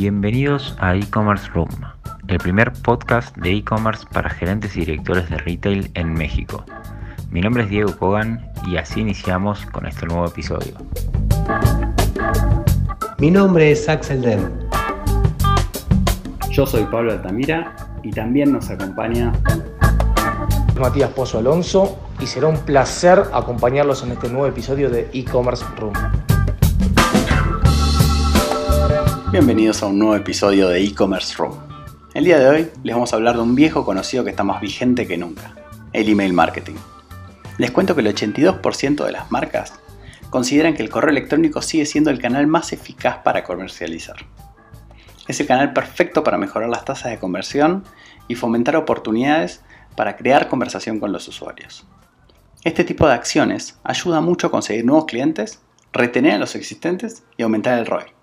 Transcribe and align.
Bienvenidos 0.00 0.74
a 0.78 0.96
e-commerce 0.96 1.46
room, 1.52 1.68
el 2.26 2.38
primer 2.38 2.72
podcast 2.72 3.36
de 3.36 3.56
e-commerce 3.56 4.06
para 4.10 4.30
gerentes 4.30 4.74
y 4.74 4.80
directores 4.80 5.28
de 5.28 5.36
retail 5.36 5.90
en 5.92 6.14
México. 6.14 6.64
Mi 7.30 7.42
nombre 7.42 7.64
es 7.64 7.68
Diego 7.68 7.94
Kogan 7.98 8.50
y 8.66 8.78
así 8.78 9.00
iniciamos 9.00 9.66
con 9.66 9.84
este 9.84 10.06
nuevo 10.06 10.24
episodio. 10.24 10.72
Mi 13.18 13.30
nombre 13.30 13.72
es 13.72 13.86
Axel 13.90 14.22
Den. 14.22 14.50
Yo 16.50 16.64
soy 16.64 16.84
Pablo 16.84 17.12
Altamira 17.12 17.76
y 18.02 18.10
también 18.10 18.52
nos 18.52 18.70
acompaña 18.70 19.34
Matías 20.80 21.10
Pozo 21.10 21.40
Alonso 21.40 21.98
y 22.22 22.26
será 22.26 22.46
un 22.46 22.56
placer 22.56 23.22
acompañarlos 23.34 24.02
en 24.02 24.12
este 24.12 24.30
nuevo 24.30 24.46
episodio 24.46 24.88
de 24.88 25.10
e-commerce 25.12 25.62
room. 25.76 25.92
Bienvenidos 29.32 29.80
a 29.84 29.86
un 29.86 30.00
nuevo 30.00 30.16
episodio 30.16 30.68
de 30.68 30.82
e-commerce 30.82 31.36
room. 31.36 31.56
El 32.14 32.24
día 32.24 32.40
de 32.40 32.48
hoy 32.48 32.70
les 32.82 32.96
vamos 32.96 33.12
a 33.12 33.16
hablar 33.16 33.36
de 33.36 33.42
un 33.42 33.54
viejo 33.54 33.84
conocido 33.84 34.24
que 34.24 34.30
está 34.30 34.42
más 34.42 34.60
vigente 34.60 35.06
que 35.06 35.16
nunca, 35.16 35.54
el 35.92 36.08
email 36.08 36.32
marketing. 36.32 36.74
Les 37.56 37.70
cuento 37.70 37.94
que 37.94 38.00
el 38.00 38.08
82% 38.08 39.04
de 39.04 39.12
las 39.12 39.30
marcas 39.30 39.74
consideran 40.30 40.74
que 40.74 40.82
el 40.82 40.90
correo 40.90 41.12
electrónico 41.12 41.62
sigue 41.62 41.86
siendo 41.86 42.10
el 42.10 42.18
canal 42.18 42.48
más 42.48 42.72
eficaz 42.72 43.18
para 43.18 43.44
comercializar. 43.44 44.16
Es 45.28 45.38
el 45.38 45.46
canal 45.46 45.72
perfecto 45.72 46.24
para 46.24 46.36
mejorar 46.36 46.68
las 46.68 46.84
tasas 46.84 47.12
de 47.12 47.20
conversión 47.20 47.84
y 48.26 48.34
fomentar 48.34 48.74
oportunidades 48.74 49.62
para 49.94 50.16
crear 50.16 50.48
conversación 50.48 50.98
con 50.98 51.12
los 51.12 51.28
usuarios. 51.28 51.86
Este 52.64 52.82
tipo 52.82 53.06
de 53.06 53.14
acciones 53.14 53.78
ayuda 53.84 54.20
mucho 54.20 54.48
a 54.48 54.50
conseguir 54.50 54.84
nuevos 54.84 55.04
clientes, 55.04 55.60
retener 55.92 56.32
a 56.32 56.38
los 56.38 56.56
existentes 56.56 57.22
y 57.36 57.44
aumentar 57.44 57.78
el 57.78 57.86
ROI. 57.86 58.19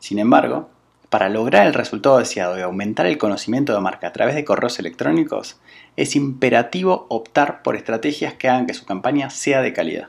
Sin 0.00 0.18
embargo, 0.18 0.68
para 1.10 1.28
lograr 1.28 1.66
el 1.66 1.74
resultado 1.74 2.18
deseado 2.18 2.58
y 2.58 2.62
aumentar 2.62 3.06
el 3.06 3.18
conocimiento 3.18 3.74
de 3.74 3.80
marca 3.80 4.08
a 4.08 4.12
través 4.12 4.34
de 4.34 4.44
correos 4.44 4.78
electrónicos, 4.78 5.60
es 5.96 6.16
imperativo 6.16 7.06
optar 7.08 7.62
por 7.62 7.76
estrategias 7.76 8.34
que 8.34 8.48
hagan 8.48 8.66
que 8.66 8.74
su 8.74 8.86
campaña 8.86 9.30
sea 9.30 9.60
de 9.60 9.72
calidad. 9.72 10.08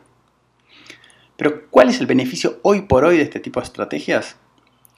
Pero, 1.38 1.64
¿cuál 1.72 1.89
es 1.89 2.00
el 2.00 2.06
beneficio 2.06 2.59
hoy 2.62 2.81
por 2.81 3.03
hoy 3.03 3.17
de 3.17 3.23
este 3.23 3.39
tipo 3.39 3.59
de 3.59 3.66
estrategias? 3.66 4.36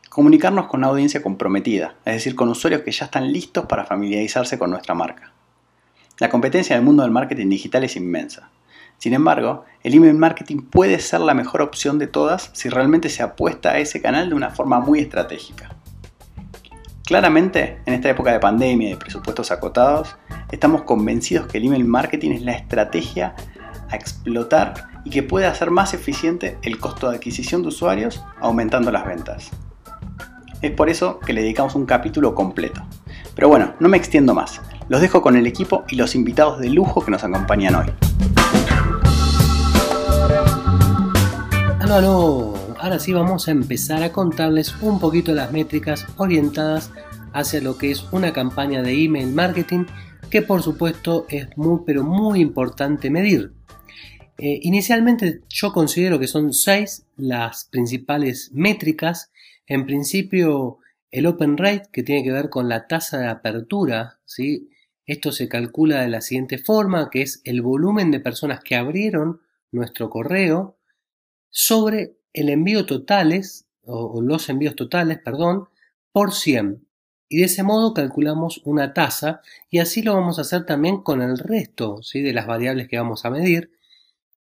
Comunicarnos 0.09 0.67
con 0.67 0.81
una 0.81 0.87
audiencia 0.87 1.21
comprometida, 1.21 1.95
es 2.05 2.15
decir, 2.15 2.35
con 2.35 2.49
usuarios 2.49 2.81
que 2.81 2.91
ya 2.91 3.05
están 3.05 3.31
listos 3.31 3.65
para 3.65 3.85
familiarizarse 3.85 4.59
con 4.59 4.69
nuestra 4.69 4.93
marca. 4.93 5.31
La 6.19 6.29
competencia 6.29 6.75
en 6.75 6.81
el 6.81 6.85
mundo 6.85 7.03
del 7.03 7.11
marketing 7.11 7.49
digital 7.49 7.85
es 7.85 7.95
inmensa. 7.95 8.49
Sin 9.03 9.13
embargo, 9.13 9.65
el 9.83 9.95
email 9.95 10.13
marketing 10.13 10.61
puede 10.61 10.97
ser 10.97 11.19
la 11.19 11.33
mejor 11.33 11.61
opción 11.61 11.99
de 11.99 12.07
todas 12.07 12.51
si 12.53 12.69
realmente 12.69 13.09
se 13.09 13.21
apuesta 13.21 13.71
a 13.71 13.79
ese 13.79 14.01
canal 14.01 14.29
de 14.29 14.35
una 14.35 14.49
forma 14.49 14.79
muy 14.79 14.99
estratégica. 14.99 15.75
Claramente, 17.03 17.81
en 17.85 17.95
esta 17.95 18.09
época 18.09 18.31
de 18.31 18.39
pandemia 18.39 18.87
y 18.87 18.91
de 18.91 18.97
presupuestos 18.97 19.51
acotados, 19.51 20.15
estamos 20.53 20.83
convencidos 20.83 21.47
que 21.47 21.57
el 21.57 21.65
email 21.65 21.83
marketing 21.83 22.31
es 22.31 22.43
la 22.43 22.53
estrategia 22.53 23.35
a 23.89 23.95
explotar 23.97 24.87
y 25.03 25.09
que 25.09 25.21
puede 25.21 25.47
hacer 25.47 25.69
más 25.69 25.93
eficiente 25.93 26.57
el 26.61 26.79
costo 26.79 27.09
de 27.09 27.17
adquisición 27.17 27.61
de 27.61 27.67
usuarios 27.67 28.23
aumentando 28.39 28.89
las 28.89 29.05
ventas. 29.05 29.51
Es 30.61 30.71
por 30.71 30.89
eso 30.89 31.19
que 31.19 31.33
le 31.33 31.41
dedicamos 31.41 31.75
un 31.75 31.85
capítulo 31.85 32.33
completo. 32.33 32.81
Pero 33.35 33.49
bueno, 33.49 33.73
no 33.81 33.89
me 33.89 33.97
extiendo 33.97 34.33
más. 34.33 34.61
Los 34.87 35.01
dejo 35.01 35.21
con 35.21 35.35
el 35.35 35.45
equipo 35.45 35.83
y 35.89 35.97
los 35.97 36.15
invitados 36.15 36.59
de 36.59 36.69
lujo 36.69 37.03
que 37.03 37.11
nos 37.11 37.25
acompañan 37.25 37.75
hoy. 37.75 37.87
Aló. 41.93 42.55
Ahora 42.79 42.97
sí 42.97 43.13
vamos 43.13 43.47
a 43.47 43.51
empezar 43.51 44.01
a 44.01 44.11
contarles 44.11 44.73
un 44.81 44.99
poquito 44.99 45.31
las 45.31 45.51
métricas 45.51 46.07
orientadas 46.17 46.91
hacia 47.33 47.61
lo 47.61 47.77
que 47.77 47.91
es 47.91 48.11
una 48.11 48.33
campaña 48.33 48.81
de 48.81 49.03
email 49.03 49.27
marketing 49.27 49.85
que 50.31 50.41
por 50.41 50.63
supuesto 50.63 51.27
es 51.29 51.55
muy 51.55 51.81
pero 51.85 52.03
muy 52.03 52.39
importante 52.39 53.11
medir. 53.11 53.53
Eh, 54.39 54.59
inicialmente 54.63 55.41
yo 55.49 55.71
considero 55.71 56.17
que 56.17 56.25
son 56.25 56.53
seis 56.53 57.05
las 57.15 57.65
principales 57.65 58.49
métricas. 58.53 59.31
En 59.67 59.85
principio 59.85 60.79
el 61.11 61.27
open 61.27 61.57
rate 61.57 61.89
que 61.91 62.01
tiene 62.01 62.23
que 62.23 62.31
ver 62.31 62.49
con 62.49 62.69
la 62.69 62.87
tasa 62.87 63.19
de 63.19 63.27
apertura, 63.27 64.19
¿sí? 64.25 64.67
Esto 65.05 65.31
se 65.31 65.47
calcula 65.47 66.01
de 66.01 66.07
la 66.07 66.21
siguiente 66.21 66.57
forma, 66.57 67.11
que 67.11 67.21
es 67.21 67.41
el 67.43 67.61
volumen 67.61 68.09
de 68.09 68.19
personas 68.19 68.61
que 68.63 68.75
abrieron 68.75 69.41
nuestro 69.71 70.09
correo 70.09 70.79
sobre 71.53 72.17
el 72.33 72.49
envío 72.49 72.87
totales, 72.87 73.67
o, 73.85 74.21
los 74.21 74.49
envíos 74.49 74.75
totales, 74.75 75.19
perdón, 75.23 75.69
por 76.11 76.33
100. 76.33 76.85
Y 77.29 77.37
de 77.37 77.45
ese 77.45 77.61
modo 77.61 77.93
calculamos 77.93 78.61
una 78.65 78.93
tasa 78.93 79.41
y 79.69 79.79
así 79.79 80.01
lo 80.01 80.15
vamos 80.15 80.39
a 80.39 80.41
hacer 80.41 80.65
también 80.65 81.01
con 81.03 81.21
el 81.21 81.37
resto 81.37 82.01
¿sí? 82.01 82.21
de 82.21 82.33
las 82.33 82.47
variables 82.47 82.87
que 82.87 82.97
vamos 82.97 83.23
a 83.23 83.29
medir, 83.29 83.71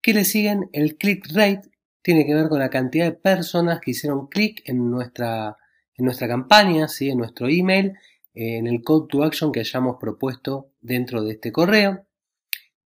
que 0.01 0.13
le 0.13 0.23
siguen 0.23 0.69
el 0.71 0.97
click 0.97 1.27
rate, 1.33 1.69
tiene 2.01 2.25
que 2.25 2.33
ver 2.33 2.47
con 2.47 2.59
la 2.59 2.69
cantidad 2.69 3.05
de 3.05 3.11
personas 3.11 3.81
que 3.81 3.91
hicieron 3.91 4.27
clic 4.27 4.61
en 4.65 4.89
nuestra, 4.89 5.57
en 5.95 6.05
nuestra 6.05 6.29
campaña, 6.29 6.87
¿sí? 6.87 7.09
en 7.09 7.17
nuestro 7.17 7.49
email, 7.49 7.93
en 8.33 8.67
el 8.67 8.83
code 8.83 9.07
to 9.09 9.23
action 9.23 9.51
que 9.51 9.59
hayamos 9.59 9.97
propuesto 9.99 10.71
dentro 10.79 11.23
de 11.23 11.33
este 11.33 11.51
correo. 11.51 12.05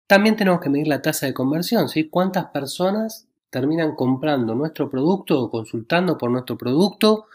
También 0.09 0.35
tenemos 0.35 0.61
que 0.61 0.71
medir 0.71 0.89
la 0.89 1.03
tasa 1.03 1.27
de 1.27 1.35
conversión, 1.35 1.89
¿sí? 1.89 2.09
cuántas 2.09 2.47
personas 2.47 3.28
terminan 3.51 3.95
comprando 3.95 4.55
nuestro 4.55 4.91
producto 4.91 5.41
o 5.41 5.51
consultando 5.51 6.19
por 6.19 6.31
nuestro 6.31 6.57
producto 6.59 7.27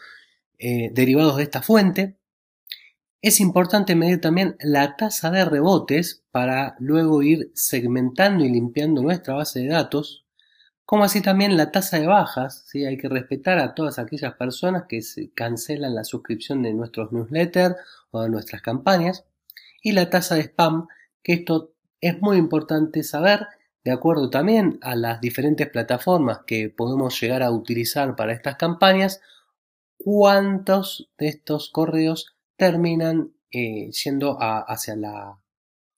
eh, 0.58 0.90
derivados 0.92 1.36
de 1.36 1.42
esta 1.44 1.62
fuente. 1.62 2.16
Es 3.20 3.40
importante 3.40 3.94
medir 3.96 4.20
también 4.20 4.56
la 4.60 4.96
tasa 4.96 5.30
de 5.30 5.44
rebotes 5.44 6.24
para 6.30 6.76
luego 6.78 7.22
ir 7.22 7.50
segmentando 7.54 8.44
y 8.44 8.50
limpiando 8.50 9.02
nuestra 9.02 9.34
base 9.34 9.60
de 9.60 9.68
datos, 9.68 10.26
como 10.84 11.04
así 11.04 11.22
también 11.22 11.56
la 11.56 11.72
tasa 11.72 11.98
de 11.98 12.06
bajas. 12.06 12.64
¿sí? 12.66 12.84
Hay 12.84 12.98
que 12.98 13.08
respetar 13.08 13.58
a 13.58 13.74
todas 13.74 13.98
aquellas 13.98 14.34
personas 14.34 14.84
que 14.88 15.00
se 15.00 15.30
cancelan 15.32 15.94
la 15.94 16.04
suscripción 16.04 16.62
de 16.62 16.74
nuestros 16.74 17.12
newsletters 17.12 17.76
o 18.10 18.20
de 18.20 18.28
nuestras 18.28 18.62
campañas, 18.62 19.24
y 19.82 19.92
la 19.92 20.10
tasa 20.10 20.34
de 20.34 20.42
spam, 20.42 20.86
que 21.22 21.32
esto 21.32 21.72
es 22.00 22.20
muy 22.20 22.36
importante 22.36 23.02
saber 23.02 23.46
de 23.84 23.92
acuerdo 23.92 24.30
también 24.30 24.78
a 24.80 24.96
las 24.96 25.20
diferentes 25.20 25.68
plataformas 25.68 26.40
que 26.46 26.70
podemos 26.70 27.20
llegar 27.20 27.42
a 27.42 27.50
utilizar 27.50 28.16
para 28.16 28.32
estas 28.32 28.56
campañas, 28.56 29.20
cuántos 29.98 31.10
de 31.18 31.28
estos 31.28 31.68
correos 31.68 32.34
terminan 32.56 33.34
eh, 33.50 33.90
yendo 33.90 34.38
hacia 34.40 34.96
la, 34.96 35.38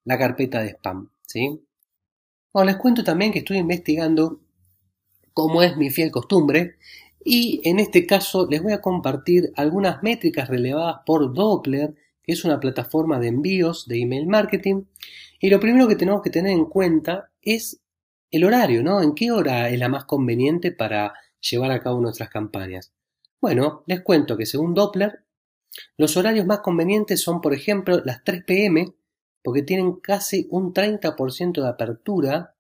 carpeta 0.04 0.60
de 0.60 0.70
spam. 0.70 1.10
¿sí? 1.26 1.62
les 2.64 2.76
cuento 2.76 3.04
también 3.04 3.32
que 3.32 3.40
estoy 3.40 3.58
investigando, 3.58 4.40
como 5.32 5.62
es 5.62 5.76
mi 5.76 5.90
fiel 5.90 6.10
costumbre, 6.10 6.76
y 7.24 7.60
en 7.68 7.78
este 7.78 8.06
caso 8.06 8.48
les 8.48 8.62
voy 8.62 8.72
a 8.72 8.80
compartir 8.80 9.52
algunas 9.56 10.02
métricas 10.02 10.48
relevadas 10.48 11.00
por 11.04 11.34
Doppler, 11.34 11.94
que 12.22 12.32
es 12.32 12.44
una 12.44 12.58
plataforma 12.58 13.20
de 13.20 13.28
envíos 13.28 13.86
de 13.86 14.00
email 14.00 14.26
marketing. 14.26 14.84
Y 15.38 15.50
lo 15.50 15.60
primero 15.60 15.86
que 15.86 15.96
tenemos 15.96 16.22
que 16.22 16.30
tener 16.30 16.52
en 16.52 16.64
cuenta 16.64 17.30
es 17.46 17.80
el 18.30 18.44
horario, 18.44 18.82
¿no? 18.82 19.00
¿En 19.00 19.14
qué 19.14 19.30
hora 19.30 19.70
es 19.70 19.78
la 19.78 19.88
más 19.88 20.04
conveniente 20.04 20.72
para 20.72 21.14
llevar 21.40 21.70
a 21.70 21.80
cabo 21.80 22.00
nuestras 22.00 22.28
campañas? 22.28 22.92
Bueno, 23.40 23.84
les 23.86 24.02
cuento 24.02 24.36
que 24.36 24.44
según 24.44 24.74
Doppler, 24.74 25.24
los 25.96 26.16
horarios 26.16 26.46
más 26.46 26.60
convenientes 26.60 27.20
son, 27.20 27.40
por 27.40 27.54
ejemplo, 27.54 28.02
las 28.04 28.24
3 28.24 28.44
pm, 28.44 28.94
porque 29.42 29.62
tienen 29.62 30.00
casi 30.00 30.48
un 30.50 30.74
30% 30.74 31.62
de 31.62 31.68
apertura. 31.68 32.56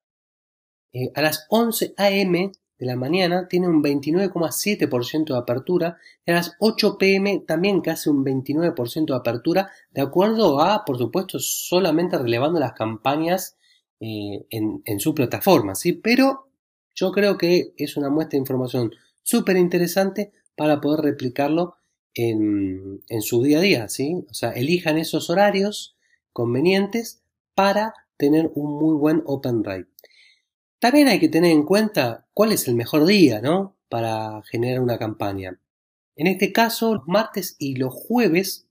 Eh, 0.92 1.10
a 1.14 1.22
las 1.22 1.46
11 1.50 1.94
am 1.96 2.52
de 2.78 2.86
la 2.86 2.96
mañana 2.96 3.48
tiene 3.48 3.68
un 3.68 3.82
29,7% 3.82 5.32
de 5.32 5.38
apertura. 5.38 5.98
Y 6.24 6.30
a 6.30 6.34
las 6.34 6.56
8 6.60 6.98
pm 6.98 7.40
también 7.46 7.80
casi 7.80 8.08
un 8.10 8.24
29% 8.24 9.06
de 9.06 9.18
apertura, 9.18 9.70
de 9.90 10.02
acuerdo 10.02 10.60
a, 10.60 10.84
por 10.84 10.98
supuesto, 10.98 11.38
solamente 11.40 12.18
relevando 12.18 12.60
las 12.60 12.74
campañas 12.74 13.55
eh, 14.00 14.46
en, 14.50 15.00
su 15.00 15.14
plataforma, 15.14 15.74
¿sí? 15.74 15.92
Pero 15.92 16.48
yo 16.94 17.12
creo 17.12 17.38
que 17.38 17.72
es 17.76 17.96
una 17.96 18.10
muestra 18.10 18.36
de 18.36 18.40
información 18.40 18.92
súper 19.22 19.56
interesante 19.56 20.32
para 20.54 20.80
poder 20.80 21.00
replicarlo 21.00 21.76
en, 22.14 23.02
su 23.20 23.42
día 23.42 23.58
a 23.58 23.62
día, 23.62 23.88
¿sí? 23.88 24.24
O 24.30 24.34
sea, 24.34 24.50
elijan 24.52 24.98
esos 24.98 25.30
horarios 25.30 25.96
convenientes 26.32 27.22
para 27.54 27.94
tener 28.16 28.50
un 28.54 28.78
muy 28.78 28.96
buen 28.96 29.22
open 29.24 29.64
rate. 29.64 29.88
También 30.78 31.08
hay 31.08 31.18
que 31.18 31.28
tener 31.28 31.52
en 31.52 31.64
cuenta 31.64 32.26
cuál 32.34 32.52
es 32.52 32.68
el 32.68 32.74
mejor 32.74 33.06
día, 33.06 33.40
¿no? 33.40 33.76
Para 33.88 34.42
generar 34.50 34.80
una 34.80 34.98
campaña. 34.98 35.58
En 36.16 36.26
este 36.26 36.52
caso, 36.52 36.94
los 36.94 37.06
martes 37.06 37.56
y 37.58 37.76
los 37.76 37.94
jueves 37.94 38.66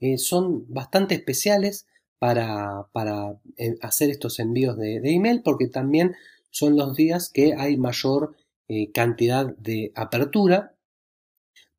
eh, 0.00 0.18
son 0.18 0.66
bastante 0.72 1.14
especiales 1.14 1.86
para, 2.18 2.88
para 2.92 3.38
eh, 3.56 3.76
hacer 3.82 4.10
estos 4.10 4.38
envíos 4.38 4.76
de, 4.76 5.00
email 5.04 5.42
porque 5.42 5.68
también 5.68 6.14
son 6.50 6.76
los 6.76 6.96
días 6.96 7.30
que 7.32 7.54
hay 7.54 7.76
mayor 7.76 8.36
eh, 8.68 8.90
cantidad 8.92 9.46
de 9.56 9.92
apertura. 9.94 10.74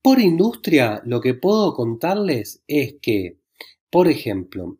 Por 0.02 0.20
industria, 0.20 1.02
lo 1.06 1.22
que 1.22 1.34
puedo 1.34 1.74
contarles 1.74 2.64
es 2.68 2.96
que, 3.02 3.38
por 3.90 4.08
ejemplo, 4.08 4.78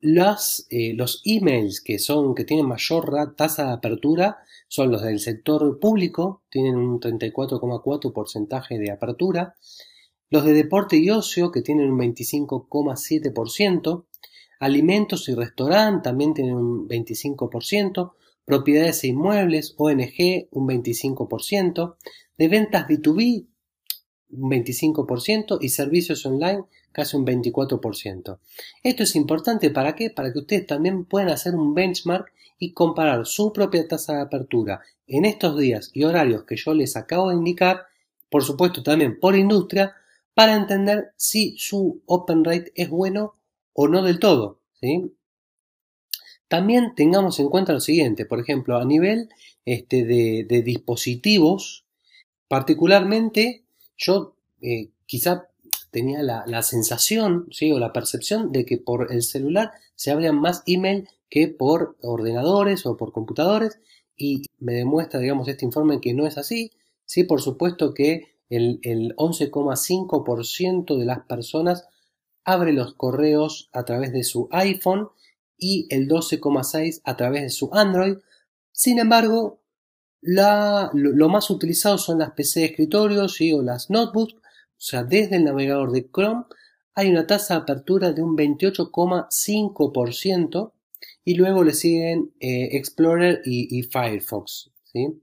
eh, 0.00 0.94
los 0.94 1.22
emails 1.24 1.80
que 1.80 1.98
son 1.98 2.34
que 2.34 2.44
tienen 2.44 2.66
mayor 2.66 3.34
tasa 3.36 3.66
de 3.66 3.72
apertura 3.72 4.38
son 4.66 4.90
los 4.90 5.02
del 5.02 5.20
sector 5.20 5.78
público, 5.78 6.42
tienen 6.50 6.76
un 6.76 6.98
34,4 6.98 8.12
porcentaje 8.12 8.78
de 8.78 8.90
apertura, 8.90 9.54
los 10.30 10.44
de 10.44 10.54
deporte 10.54 10.96
y 10.96 11.10
ocio 11.10 11.52
que 11.52 11.60
tienen 11.60 11.92
un 11.92 11.98
25,7%, 11.98 14.06
alimentos 14.62 15.28
y 15.28 15.34
restaurante 15.34 16.04
también 16.04 16.34
tienen 16.34 16.54
un 16.54 16.88
25%, 16.88 18.12
propiedades 18.44 19.02
e 19.02 19.08
inmuebles, 19.08 19.74
ONG 19.76 20.46
un 20.52 20.68
25%, 20.68 21.96
de 22.38 22.48
ventas 22.48 22.86
B2B 22.86 23.46
un 24.30 24.50
25% 24.50 25.58
y 25.60 25.68
servicios 25.68 26.24
online 26.26 26.64
casi 26.92 27.16
un 27.16 27.26
24%. 27.26 28.38
Esto 28.84 29.02
es 29.02 29.16
importante 29.16 29.70
para 29.70 29.96
qué? 29.96 30.10
Para 30.10 30.32
que 30.32 30.38
ustedes 30.38 30.66
también 30.66 31.06
puedan 31.06 31.30
hacer 31.30 31.56
un 31.56 31.74
benchmark 31.74 32.32
y 32.56 32.72
comparar 32.72 33.26
su 33.26 33.52
propia 33.52 33.88
tasa 33.88 34.14
de 34.14 34.20
apertura 34.22 34.82
en 35.08 35.24
estos 35.24 35.58
días 35.58 35.90
y 35.92 36.04
horarios 36.04 36.44
que 36.44 36.54
yo 36.54 36.72
les 36.72 36.96
acabo 36.96 37.30
de 37.30 37.36
indicar, 37.36 37.86
por 38.30 38.44
supuesto 38.44 38.84
también 38.84 39.18
por 39.18 39.34
industria, 39.34 39.96
para 40.34 40.54
entender 40.54 41.12
si 41.16 41.56
su 41.58 42.00
open 42.06 42.44
rate 42.44 42.70
es 42.76 42.88
bueno 42.88 43.34
o 43.72 43.88
no 43.88 44.02
del 44.02 44.18
todo. 44.18 44.60
¿sí? 44.80 45.12
También 46.48 46.94
tengamos 46.94 47.40
en 47.40 47.48
cuenta 47.48 47.72
lo 47.72 47.80
siguiente, 47.80 48.26
por 48.26 48.38
ejemplo, 48.38 48.76
a 48.76 48.84
nivel 48.84 49.30
este, 49.64 50.04
de, 50.04 50.62
dispositivos, 50.62 51.86
particularmente 52.48 53.64
yo 53.96 54.36
eh, 54.60 54.90
quizá 55.06 55.48
tenía 55.90 56.22
la, 56.22 56.62
sensación 56.62 57.46
¿sí? 57.50 57.72
o 57.72 57.78
la 57.78 57.92
percepción 57.92 58.52
de 58.52 58.64
que 58.64 58.78
por 58.78 59.12
el 59.12 59.22
celular 59.22 59.72
se 59.94 60.10
abrían 60.10 60.40
más 60.40 60.62
email 60.66 61.08
que 61.30 61.48
por 61.48 61.96
ordenadores 62.02 62.84
o 62.84 62.96
por 62.96 63.12
computadores 63.12 63.78
y 64.16 64.42
me 64.58 64.74
demuestra, 64.74 65.20
digamos, 65.20 65.48
este 65.48 65.64
informe 65.64 66.00
que 66.00 66.12
no 66.12 66.26
es 66.26 66.36
así. 66.36 66.70
Sí, 67.06 67.24
por 67.24 67.40
supuesto 67.40 67.94
que 67.94 68.36
el, 68.50 68.78
el 68.82 69.16
11,5% 69.16 70.98
de 70.98 71.04
las 71.06 71.20
personas 71.20 71.88
abre 72.44 72.72
los 72.72 72.94
correos 72.94 73.70
a 73.72 73.84
través 73.84 74.12
de 74.12 74.24
su 74.24 74.48
iPhone 74.50 75.08
y 75.56 75.86
el 75.90 76.08
12,6% 76.08 77.02
a 77.04 77.16
través 77.16 77.42
de 77.42 77.50
su 77.50 77.70
Android. 77.72 78.16
Sin 78.72 78.98
embargo, 78.98 79.60
lo, 80.20 81.28
más 81.28 81.50
utilizado 81.50 81.98
son 81.98 82.18
las 82.18 82.32
PC 82.32 82.60
de 82.60 82.66
escritorio 82.66 83.28
¿sí? 83.28 83.52
o 83.52 83.62
las 83.62 83.90
notebooks 83.90 84.42
o 84.82 84.84
sea, 84.84 85.04
desde 85.04 85.36
el 85.36 85.44
navegador 85.44 85.92
de 85.92 86.10
Chrome 86.10 86.46
hay 86.96 87.08
una 87.08 87.24
tasa 87.24 87.54
de 87.54 87.60
apertura 87.60 88.10
de 88.10 88.20
un 88.20 88.36
28,5% 88.36 90.72
y 91.24 91.36
luego 91.36 91.62
le 91.62 91.72
siguen 91.72 92.34
eh, 92.40 92.70
Explorer 92.72 93.42
y, 93.44 93.80
Firefox. 93.84 94.72
¿sí? 94.82 95.22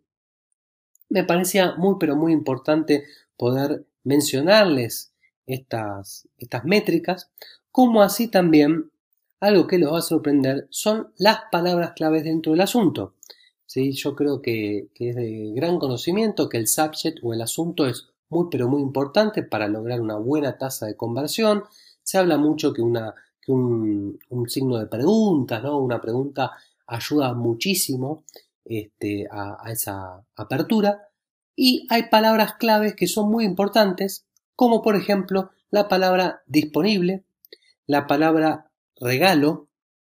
Me 1.10 1.26
parecía 1.26 1.76
muy 1.76 1.98
pero 2.00 2.16
muy 2.16 2.32
importante 2.32 3.04
poder 3.36 3.86
mencionarles 4.06 5.09
estas, 5.54 6.28
estas 6.38 6.66
métricas, 6.66 7.30
como 7.72 8.02
así 8.02 8.28
también 8.28 8.92
algo 9.40 9.68
que 9.68 9.78
los 9.78 9.94
va 9.94 10.00
a 10.00 10.02
sorprender 10.02 10.68
son 10.70 11.14
las 11.18 11.40
palabras 11.52 11.94
claves 11.96 12.24
dentro 12.24 12.52
del 12.52 12.62
asunto. 12.62 13.16
¿Sí? 13.66 13.92
Yo 13.92 14.16
creo 14.16 14.42
que, 14.42 14.90
que 14.96 15.10
es 15.10 15.16
de 15.16 15.52
gran 15.56 15.78
conocimiento 15.78 16.50
que 16.50 16.58
el 16.58 16.68
subject 16.68 17.20
o 17.22 17.34
el 17.34 17.42
asunto 17.42 17.86
es 17.88 18.10
muy 18.30 18.48
pero 18.50 18.68
muy 18.68 18.82
importante 18.82 19.44
para 19.44 19.68
lograr 19.68 20.02
una 20.02 20.16
buena 20.16 20.58
tasa 20.58 20.86
de 20.86 20.96
conversión. 20.96 21.64
Se 22.04 22.18
habla 22.18 22.38
mucho 22.38 22.74
que, 22.74 22.82
una, 22.82 23.14
que 23.42 23.52
un, 23.52 24.20
signo 24.48 24.78
de 24.78 24.88
pregunta, 24.88 25.60
¿no? 25.60 25.80
una 25.80 26.02
pregunta 26.02 26.52
ayuda 26.88 27.34
muchísimo 27.34 28.24
este, 28.66 29.28
a, 29.30 29.72
esa 29.72 30.24
apertura. 30.36 31.10
Y 31.56 31.88
hay 31.90 32.04
palabras 32.04 32.54
claves 32.56 32.96
que 32.96 33.08
son 33.08 33.30
muy 33.30 33.44
importantes, 33.46 34.26
como 34.60 34.82
por 34.82 34.98
ejemplo 34.98 35.52
la 35.72 35.88
palabra 35.88 36.42
disponible, 36.46 37.24
la 37.88 38.08
palabra 38.08 38.70
regalo, 39.00 39.70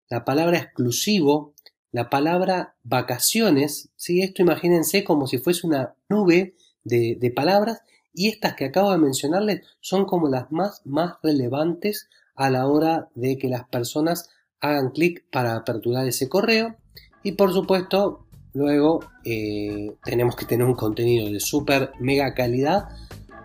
la 0.09 0.25
palabra 0.25 0.57
exclusivo, 0.57 1.53
la 1.91 2.09
palabra 2.09 2.73
vacaciones. 2.81 3.89
¿sí? 3.95 4.23
Esto 4.23 4.41
imagínense 4.41 5.03
como 5.03 5.27
si 5.27 5.37
fuese 5.37 5.67
una 5.67 5.93
nube 6.09 6.55
de, 6.83 7.31
palabras 7.35 7.83
y 8.11 8.29
estas 8.29 8.55
que 8.55 8.65
acabo 8.65 8.91
de 8.91 8.97
mencionarles 8.97 9.61
son 9.81 10.05
como 10.05 10.27
las 10.29 10.51
más, 10.51 10.81
más 10.83 11.17
relevantes 11.21 12.09
a 12.33 12.49
la 12.49 12.67
hora 12.67 13.09
de 13.13 13.37
que 13.37 13.49
las 13.49 13.65
personas 13.69 14.31
hagan 14.61 14.89
clic 14.89 15.25
para 15.31 15.57
aperturar 15.57 16.07
ese 16.07 16.27
correo 16.27 16.75
y 17.21 17.33
por 17.33 17.53
supuesto 17.53 18.25
luego 18.53 19.01
eh, 19.25 19.95
tenemos 20.03 20.35
que 20.35 20.47
tener 20.47 20.65
un 20.65 20.73
contenido 20.73 21.31
de 21.31 21.39
super 21.39 21.91
mega 21.99 22.33
calidad 22.33 22.89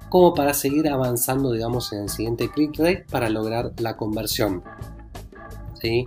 como 0.09 0.35
para 0.35 0.55
seguir 0.55 0.89
avanzando 0.89 1.53
digamos 1.53 1.93
en 1.93 2.03
el 2.03 2.09
siguiente 2.09 2.51
click 2.51 2.79
rate 2.79 3.07
para 3.11 3.29
lograr 3.29 3.73
la 3.79 3.97
conversión 3.97 4.63
¿Sí? 5.81 6.07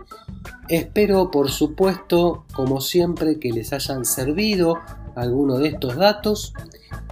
espero 0.70 1.30
por 1.32 1.50
supuesto 1.50 2.46
como 2.54 2.82
siempre 2.82 3.40
que 3.40 3.52
les 3.52 3.74
hayan 3.74 4.06
servido 4.06 4.80
alguno 5.16 5.58
de 5.58 5.70
estos 5.70 5.96
datos 5.96 6.54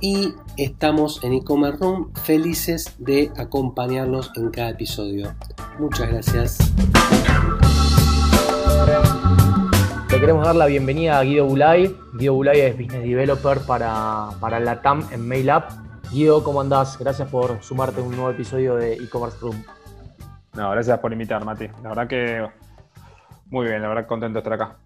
y 0.02 0.34
estamos 0.58 1.24
en 1.24 1.34
e-commerce 1.34 1.80
room 1.80 2.12
felices 2.14 2.96
de 3.00 3.32
acompañarlos 3.38 4.32
en 4.36 4.50
cada 4.52 4.70
episodio. 4.70 5.34
Muchas 5.80 6.10
gracias. 6.10 6.58
Le 10.12 10.20
queremos 10.20 10.46
dar 10.46 10.56
la 10.56 10.68
bienvenida 10.68 11.20
a 11.20 11.24
Guido 11.24 11.46
Bulay. 11.46 11.96
Guido 12.14 12.34
Bulay 12.36 12.62
es 12.62 12.78
Business 12.78 13.04
Developer 13.04 13.60
para, 13.62 14.30
para 14.40 14.60
la 14.60 14.82
TAM 14.82 15.06
en 15.12 15.28
MailUp. 15.28 15.64
Guido, 16.12 16.44
¿cómo 16.44 16.62
andás? 16.62 16.98
Gracias 16.98 17.30
por 17.30 17.62
sumarte 17.62 18.02
a 18.02 18.04
un 18.04 18.12
nuevo 18.12 18.30
episodio 18.30 18.76
de 18.76 18.94
e-commerce 18.94 19.38
room. 19.42 19.64
No, 20.54 20.72
gracias 20.72 21.00
por 21.00 21.12
invitar, 21.12 21.44
Mati. 21.44 21.68
La 21.84 21.90
verdad 21.90 22.08
que 22.08 22.48
muy 23.50 23.68
bien, 23.68 23.82
la 23.82 23.88
verdad 23.88 24.08
contento 24.08 24.34
de 24.34 24.40
estar 24.40 24.54
acá. 24.54 24.78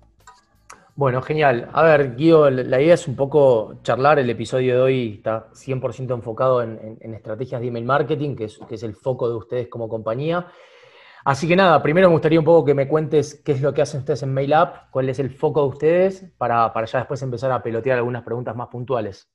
Bueno, 0.95 1.21
genial. 1.21 1.69
A 1.71 1.81
ver, 1.83 2.15
Guido, 2.15 2.49
la 2.49 2.81
idea 2.81 2.93
es 2.93 3.07
un 3.07 3.15
poco 3.15 3.79
charlar. 3.83 4.19
El 4.19 4.29
episodio 4.29 4.75
de 4.75 4.81
hoy 4.81 5.13
está 5.15 5.49
100% 5.53 6.13
enfocado 6.13 6.61
en, 6.61 7.13
estrategias 7.13 7.61
de 7.61 7.67
email 7.67 7.85
marketing, 7.85 8.35
que 8.35 8.43
es, 8.43 8.83
el 8.83 8.95
foco 8.95 9.29
de 9.29 9.35
ustedes 9.35 9.67
como 9.69 9.87
compañía. 9.87 10.47
Así 11.23 11.47
que 11.47 11.55
nada, 11.55 11.81
primero 11.81 12.09
me 12.09 12.13
gustaría 12.13 12.39
un 12.39 12.45
poco 12.45 12.65
que 12.65 12.73
me 12.73 12.87
cuentes 12.87 13.41
qué 13.45 13.53
es 13.53 13.61
lo 13.61 13.73
que 13.73 13.81
hacen 13.81 14.01
ustedes 14.01 14.23
en 14.23 14.33
MailUp, 14.33 14.89
cuál 14.91 15.09
es 15.09 15.19
el 15.19 15.29
foco 15.29 15.61
de 15.61 15.67
ustedes, 15.69 16.33
para, 16.37 16.73
ya 16.85 16.99
después 16.99 17.21
empezar 17.21 17.51
a 17.51 17.63
pelotear 17.63 17.97
algunas 17.97 18.23
preguntas 18.23 18.55
más 18.55 18.67
puntuales. 18.67 19.29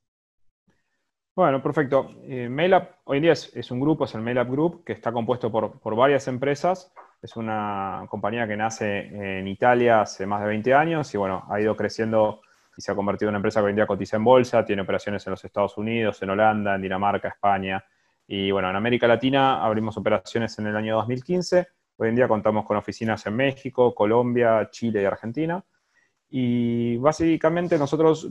Bueno, 1.36 1.62
perfecto. 1.62 2.10
Eh, 2.22 2.48
MailUp 2.48 2.84
hoy 3.04 3.18
en 3.18 3.22
día 3.22 3.32
es, 3.32 3.70
un 3.70 3.80
grupo, 3.80 4.04
es 4.04 4.14
el 4.14 4.20
MailUp 4.20 4.48
Group, 4.48 4.84
que 4.84 4.92
está 4.92 5.12
compuesto 5.12 5.50
por, 5.50 5.80
por 5.80 5.96
varias 5.96 6.28
empresas 6.28 6.92
es 7.24 7.36
una 7.36 8.04
compañía 8.10 8.46
que 8.46 8.54
nace 8.54 9.38
en 9.38 9.48
Italia 9.48 10.02
hace 10.02 10.26
más 10.26 10.42
de 10.42 10.48
20 10.48 10.74
años 10.74 11.14
y 11.14 11.16
bueno, 11.16 11.46
ha 11.48 11.58
ido 11.58 11.74
creciendo 11.74 12.42
y 12.76 12.82
se 12.82 12.92
ha 12.92 12.94
convertido 12.94 13.30
en 13.30 13.32
una 13.32 13.38
empresa 13.38 13.60
que 13.60 13.64
hoy 13.64 13.70
en 13.70 13.76
día 13.76 13.86
cotiza 13.86 14.18
en 14.18 14.24
bolsa, 14.24 14.62
tiene 14.62 14.82
operaciones 14.82 15.26
en 15.26 15.30
los 15.30 15.42
Estados 15.42 15.78
Unidos, 15.78 16.20
en 16.20 16.28
Holanda, 16.28 16.74
en 16.74 16.82
Dinamarca, 16.82 17.28
España. 17.28 17.82
Y 18.26 18.50
bueno, 18.50 18.68
en 18.68 18.76
América 18.76 19.06
Latina 19.06 19.64
abrimos 19.64 19.96
operaciones 19.96 20.58
en 20.58 20.66
el 20.66 20.76
año 20.76 20.96
2015. 20.96 21.66
Hoy 21.96 22.08
en 22.10 22.16
día 22.16 22.28
contamos 22.28 22.66
con 22.66 22.76
oficinas 22.76 23.24
en 23.24 23.36
México, 23.36 23.94
Colombia, 23.94 24.68
Chile 24.70 25.00
y 25.00 25.04
Argentina. 25.06 25.64
Y 26.28 26.98
básicamente 26.98 27.78
nosotros 27.78 28.28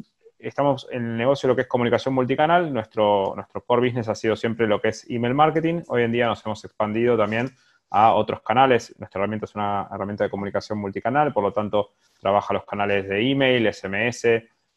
estamos 0.47 0.87
en 0.91 1.05
el 1.05 1.17
negocio 1.17 1.47
de 1.47 1.51
lo 1.51 1.55
que 1.55 1.61
es 1.63 1.67
comunicación 1.67 2.13
multicanal. 2.13 2.73
Nuestro, 2.73 3.33
nuestro 3.35 3.61
core 3.61 3.87
business 3.87 4.09
ha 4.09 4.15
sido 4.15 4.35
siempre 4.35 4.67
lo 4.67 4.81
que 4.81 4.89
es 4.89 5.09
email 5.09 5.33
marketing. 5.33 5.81
Hoy 5.87 6.03
en 6.03 6.11
día 6.11 6.27
nos 6.27 6.45
hemos 6.45 6.63
expandido 6.65 7.17
también 7.17 7.49
a 7.89 8.13
otros 8.13 8.41
canales. 8.41 8.95
Nuestra 8.99 9.19
herramienta 9.19 9.45
es 9.45 9.55
una 9.55 9.87
herramienta 9.91 10.23
de 10.23 10.29
comunicación 10.29 10.79
multicanal, 10.79 11.31
por 11.31 11.43
lo 11.43 11.53
tanto, 11.53 11.91
trabaja 12.19 12.53
los 12.53 12.65
canales 12.65 13.07
de 13.07 13.31
email, 13.31 13.71
SMS, 13.71 14.27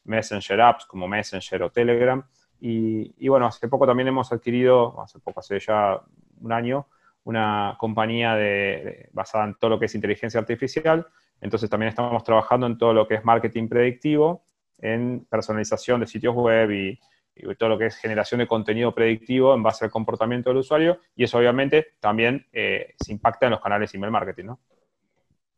Messenger 0.05 0.61
apps 0.61 0.87
como 0.87 1.09
Messenger 1.09 1.63
o 1.63 1.71
Telegram. 1.71 2.23
Y, 2.61 3.29
bueno, 3.29 3.47
hace 3.47 3.69
poco 3.69 3.87
también 3.87 4.09
hemos 4.09 4.33
adquirido, 4.33 5.01
hace 5.01 5.19
poco, 5.19 5.41
hace 5.41 5.59
ya 5.61 6.01
un 6.41 6.53
año, 6.53 6.87
una 7.25 7.77
compañía 7.79 8.35
de, 8.35 9.09
basada 9.13 9.45
en 9.45 9.55
todo 9.55 9.71
lo 9.71 9.79
que 9.79 9.87
es 9.87 9.95
inteligencia 9.95 10.41
artificial. 10.41 11.07
Entonces 11.41 11.69
también 11.69 11.89
estamos 11.89 12.23
trabajando 12.25 12.67
en 12.67 12.79
todo 12.79 12.93
lo 12.93 13.07
que 13.07 13.15
es 13.15 13.25
marketing 13.25 13.69
predictivo, 13.69 14.45
en 14.79 15.27
personalización 15.29 16.01
de 16.01 16.07
sitios 16.07 16.35
web 16.35 16.71
y, 16.71 16.99
todo 17.59 17.69
lo 17.69 17.79
que 17.79 17.85
es 17.87 17.97
generación 17.97 18.39
de 18.39 18.47
contenido 18.47 18.95
predictivo 18.95 19.55
en 19.55 19.63
base 19.63 19.85
al 19.85 19.91
comportamiento 19.91 20.49
del 20.49 20.57
usuario 20.61 21.01
y 21.15 21.25
eso 21.25 21.37
obviamente 21.37 21.89
también 22.01 22.47
eh, 22.51 22.95
se 22.99 23.13
impacta 23.13 23.45
en 23.45 23.51
los 23.53 23.61
canales 23.61 23.95
email 23.95 24.11
marketing, 24.11 24.45
¿no? 24.47 24.61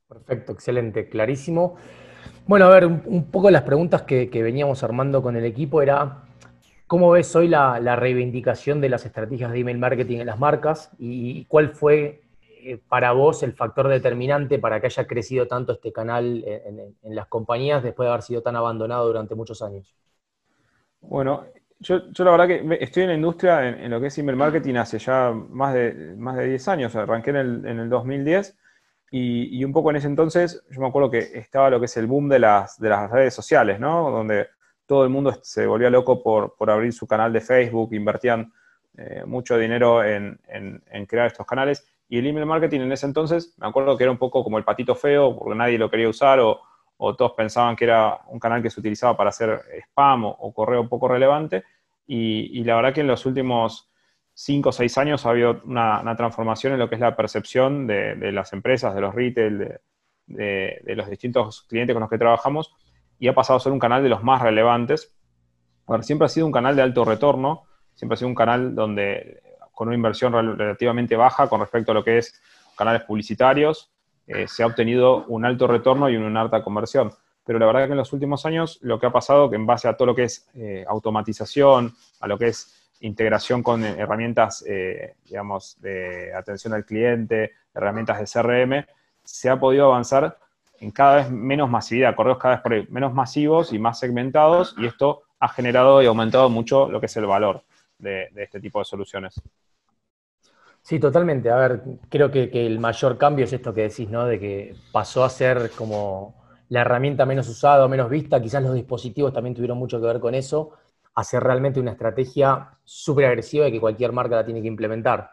Perfecto, 0.09 0.51
excelente, 0.51 1.09
clarísimo. 1.09 1.77
Bueno, 2.49 2.65
a 2.65 2.71
ver, 2.71 2.87
un, 2.87 3.31
poco 3.31 3.49
las 3.53 3.63
preguntas 3.63 4.03
que, 4.03 4.29
veníamos 4.43 4.83
armando 4.83 5.23
con 5.23 5.37
el 5.37 5.45
equipo 5.45 5.81
era, 5.81 6.25
¿Cómo 6.89 7.11
ves 7.11 7.37
hoy 7.37 7.49
la, 7.49 7.79
reivindicación 7.97 8.81
de 8.81 8.89
las 8.89 9.05
estrategias 9.05 9.53
de 9.53 9.59
email 9.59 9.77
marketing 9.77 10.21
en 10.21 10.27
las 10.27 10.39
marcas 10.39 10.91
y 10.99 11.45
cuál 11.45 11.69
fue 11.69 12.23
eh, 12.63 12.81
para 12.89 13.13
vos 13.13 13.43
el 13.43 13.53
factor 13.53 13.89
determinante 13.89 14.59
para 14.59 14.81
que 14.81 14.87
haya 14.87 15.07
crecido 15.07 15.47
tanto 15.47 15.73
este 15.73 15.93
canal 15.93 16.45
en, 16.47 17.15
las 17.15 17.27
compañías 17.27 17.83
después 17.83 18.07
de 18.07 18.11
haber 18.11 18.23
sido 18.23 18.43
tan 18.43 18.57
abandonado 18.57 19.07
durante 19.07 19.35
muchos 19.35 19.63
años? 19.63 19.97
Bueno, 21.01 21.47
yo, 21.81 22.01
la 22.19 22.31
verdad 22.31 22.49
que 22.49 22.79
estoy 22.81 23.05
en 23.05 23.09
la 23.11 23.15
industria 23.15 23.69
en, 23.69 23.91
lo 23.91 24.01
que 24.01 24.09
es 24.09 24.19
email 24.19 24.37
marketing 24.37 24.75
hace 24.75 24.99
ya 24.99 25.33
más 25.33 25.75
de, 25.75 26.15
más 26.17 26.37
de 26.37 26.47
10 26.47 26.69
años, 26.69 26.97
arranqué 26.97 27.31
en 27.31 27.37
el, 27.37 27.67
en 27.67 27.79
el 27.79 27.89
2010 27.89 28.57
y, 29.11 29.65
un 29.65 29.73
poco 29.73 29.91
en 29.91 29.97
ese 29.97 30.07
entonces 30.07 30.63
yo 30.71 30.81
me 30.81 30.89
acuerdo 30.89 31.11
que 31.11 31.19
estaba 31.19 31.71
lo 31.71 31.79
que 31.79 31.87
es 31.87 31.97
el 31.97 32.07
boom 32.07 32.29
de 32.29 32.39
las, 32.39 32.79
de 32.79 32.91
las 32.91 33.11
redes 33.11 33.35
sociales, 33.35 33.81
¿no? 33.81 34.11
Donde 34.11 34.49
todo 34.87 35.05
el 35.05 35.11
mundo 35.11 35.39
se 35.43 35.67
volvía 35.67 35.89
loco 35.89 36.23
por, 36.23 36.71
abrir 36.71 36.93
su 36.93 37.07
canal 37.07 37.33
de 37.33 37.41
Facebook, 37.41 37.95
invertían 37.95 38.53
eh, 38.97 39.23
mucho 39.25 39.57
dinero 39.57 40.05
en, 40.05 40.39
crear 41.07 41.29
estos 41.29 41.47
canales. 41.47 41.87
Y 42.09 42.19
el 42.19 42.27
email 42.27 42.47
marketing 42.47 42.81
en 42.81 42.93
ese 42.93 43.07
entonces, 43.07 43.55
me 43.59 43.67
acuerdo 43.67 43.97
que 43.97 44.05
era 44.05 44.11
un 44.11 44.19
poco 44.19 44.43
como 44.43 44.57
el 44.57 44.65
patito 44.65 44.95
feo, 44.95 45.37
porque 45.37 45.55
nadie 45.55 45.77
lo 45.77 45.91
quería 45.91 46.09
usar 46.09 46.41
o, 46.41 46.61
todos 47.17 47.33
pensaban 47.37 47.77
que 47.77 47.85
era 47.85 48.23
un 48.27 48.41
canal 48.41 48.61
que 48.61 48.71
se 48.71 48.81
utilizaba 48.81 49.17
para 49.17 49.31
hacer 49.31 49.61
spam 49.83 50.25
o, 50.25 50.53
correo 50.53 50.89
poco 50.89 51.07
relevante. 51.07 51.63
Y, 52.07 52.65
la 52.65 52.77
verdad 52.77 52.95
que 52.95 53.03
en 53.03 53.07
los 53.07 53.27
últimos 53.27 53.91
cinco 54.33 54.71
o 54.71 54.73
seis 54.73 54.97
años 54.99 55.27
ha 55.27 55.31
habido 55.31 55.61
una, 55.65 56.17
transformación 56.17 56.73
en 56.73 56.79
lo 56.79 56.89
que 56.89 56.95
es 56.97 57.01
la 57.01 57.15
percepción 57.15 57.87
de, 57.87 58.33
las 58.33 58.53
empresas, 58.53 58.95
de 58.95 59.01
los 59.01 59.15
retail, 59.15 59.79
de, 60.27 60.95
los 60.97 61.09
distintos 61.11 61.63
clientes 61.69 61.95
con 61.95 62.01
los 62.01 62.11
que 62.11 62.19
trabajamos, 62.19 62.75
y 63.19 63.29
ha 63.29 63.35
pasado 63.35 63.59
a 63.59 63.61
ser 63.61 63.73
un 63.73 63.79
canal 63.79 64.03
de 64.03 64.09
los 64.09 64.25
más 64.25 64.43
relevantes. 64.43 65.15
Siempre 66.01 66.27
ha 66.27 66.29
sido 66.29 66.47
un 66.47 66.53
canal 66.53 66.75
de 66.75 66.83
alto 66.83 67.05
retorno, 67.05 67.65
siempre 67.95 68.15
ha 68.15 68.17
sido 68.17 68.29
un 68.29 68.35
canal 68.35 68.75
donde 68.75 69.43
con 69.79 69.87
una 69.87 69.95
inversión 69.95 70.33
relativamente 70.33 71.15
baja 71.15 71.47
con 71.47 71.61
respecto 71.61 71.93
a 71.93 71.95
lo 71.95 72.03
que 72.03 72.19
es 72.19 72.43
canales 72.77 73.03
publicitarios, 73.03 73.93
eh, 74.27 74.49
se 74.49 74.65
ha 74.65 74.67
obtenido 74.67 75.25
un 75.27 75.45
alto 75.45 75.69
retorno 75.69 76.11
y 76.11 76.17
una 76.17 76.41
alta 76.41 76.65
conversión. 76.65 77.13
Pero 77.45 77.61
la 77.61 77.67
verdad 77.67 77.87
que 77.87 77.93
en 77.93 77.99
los 77.99 78.13
últimos 78.13 78.45
años 78.45 78.81
lo 78.83 78.99
que 78.99 79.07
ha 79.07 79.13
pasado, 79.13 79.49
que 79.49 79.55
en 79.55 79.67
base 79.67 79.87
a 79.87 79.97
todo 79.97 80.07
lo 80.07 80.15
que 80.17 80.25
es 80.25 80.49
eh, 80.55 80.85
automatización, 80.89 81.95
a 82.19 82.27
lo 82.27 82.37
que 82.37 82.49
es 82.49 82.91
integración 83.03 83.63
con 83.63 83.85
herramientas, 83.85 84.65
eh, 84.67 85.15
digamos, 85.25 85.81
de 85.81 86.35
atención 86.35 86.75
al 86.75 86.85
cliente, 86.85 87.53
herramientas 87.73 88.19
de 88.19 88.25
CRM, 88.27 88.85
se 89.23 89.49
ha 89.49 89.61
podido 89.61 89.87
avanzar 89.87 90.39
en 90.81 90.91
cada 90.91 91.19
vez 91.19 91.31
menos 91.31 91.71
masividad, 91.71 92.17
correos 92.17 92.39
cada 92.39 92.61
vez 92.65 92.91
menos 92.91 93.15
masivos 93.15 93.73
y 93.73 93.79
más 93.79 94.01
segmentados, 94.01 94.75
y 94.77 94.87
esto 94.87 95.23
ha 95.39 95.49
generado 95.49 96.03
y 96.03 96.07
aumentado 96.07 96.51
mucho 96.51 96.89
lo 96.89 96.99
que 96.99 97.07
es 97.07 97.17
el 97.17 97.27
valor 97.27 97.63
de, 97.99 98.29
este 98.37 98.61
tipo 98.61 98.79
de 98.79 98.85
soluciones. 98.85 99.41
Sí, 100.83 100.99
totalmente. 100.99 101.51
A 101.51 101.57
ver, 101.57 101.83
creo 102.09 102.31
que, 102.31 102.51
el 102.53 102.79
mayor 102.79 103.19
cambio 103.19 103.45
es 103.45 103.53
esto 103.53 103.75
que 103.75 103.83
decís, 103.83 104.09
¿no? 104.09 104.27
De 104.27 104.39
que 104.39 104.75
pasó 104.93 105.25
a 105.25 105.29
ser 105.29 105.71
como 105.77 106.35
la 106.71 106.83
herramienta 106.83 107.27
menos 107.27 107.49
usada 107.49 107.89
menos 107.89 108.11
vista, 108.11 108.41
quizás 108.41 108.63
los 108.63 108.75
dispositivos 108.75 109.33
también 109.33 109.55
tuvieron 109.55 109.79
mucho 109.79 110.01
que 110.01 110.07
ver 110.07 110.21
con 110.21 110.35
eso, 110.35 110.73
a 111.15 111.25
ser 111.25 111.43
realmente 111.43 111.81
una 111.81 111.93
estrategia 111.93 112.79
súper 112.85 113.27
agresiva 113.27 113.67
y 113.67 113.73
que 113.73 113.81
cualquier 113.81 114.13
marca 114.13 114.37
la 114.37 114.45
tiene 114.45 114.61
que 114.63 114.69
implementar. 114.69 115.31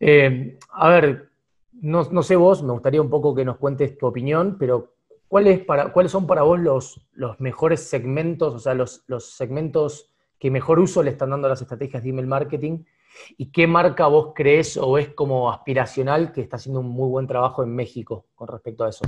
Eh, 0.00 0.58
a 0.70 0.88
ver, 0.88 1.28
no, 1.80 2.22
sé 2.22 2.36
vos, 2.36 2.62
me 2.62 2.72
gustaría 2.72 3.00
un 3.00 3.10
poco 3.10 3.34
que 3.34 3.44
nos 3.44 3.58
cuentes 3.58 3.96
tu 3.96 4.06
opinión, 4.06 4.56
pero 4.58 4.94
¿cuáles, 5.28 5.60
para, 5.64 5.92
¿cuáles 5.92 6.12
son 6.12 6.26
para 6.26 6.42
vos 6.42 6.58
los, 6.58 7.06
los 7.12 7.38
mejores 7.40 7.88
segmentos, 7.88 8.54
o 8.54 8.58
sea, 8.58 8.74
los, 8.74 9.04
segmentos 9.20 10.10
que 10.38 10.50
mejor 10.50 10.78
uso 10.78 11.02
le 11.02 11.10
están 11.10 11.30
dando 11.30 11.48
las 11.48 11.60
estrategias 11.60 12.02
de 12.02 12.10
email 12.10 12.26
marketing? 12.26 12.84
¿Y 13.36 13.50
qué 13.50 13.66
marca 13.66 14.06
vos 14.06 14.32
crees 14.34 14.76
o 14.76 14.98
es 14.98 15.08
como 15.14 15.50
aspiracional 15.50 16.32
que 16.32 16.42
está 16.42 16.56
haciendo 16.56 16.80
un 16.80 16.88
muy 16.88 17.08
buen 17.08 17.26
trabajo 17.26 17.62
en 17.62 17.74
México 17.74 18.26
con 18.34 18.48
respecto 18.48 18.84
a 18.84 18.90
eso? 18.90 19.04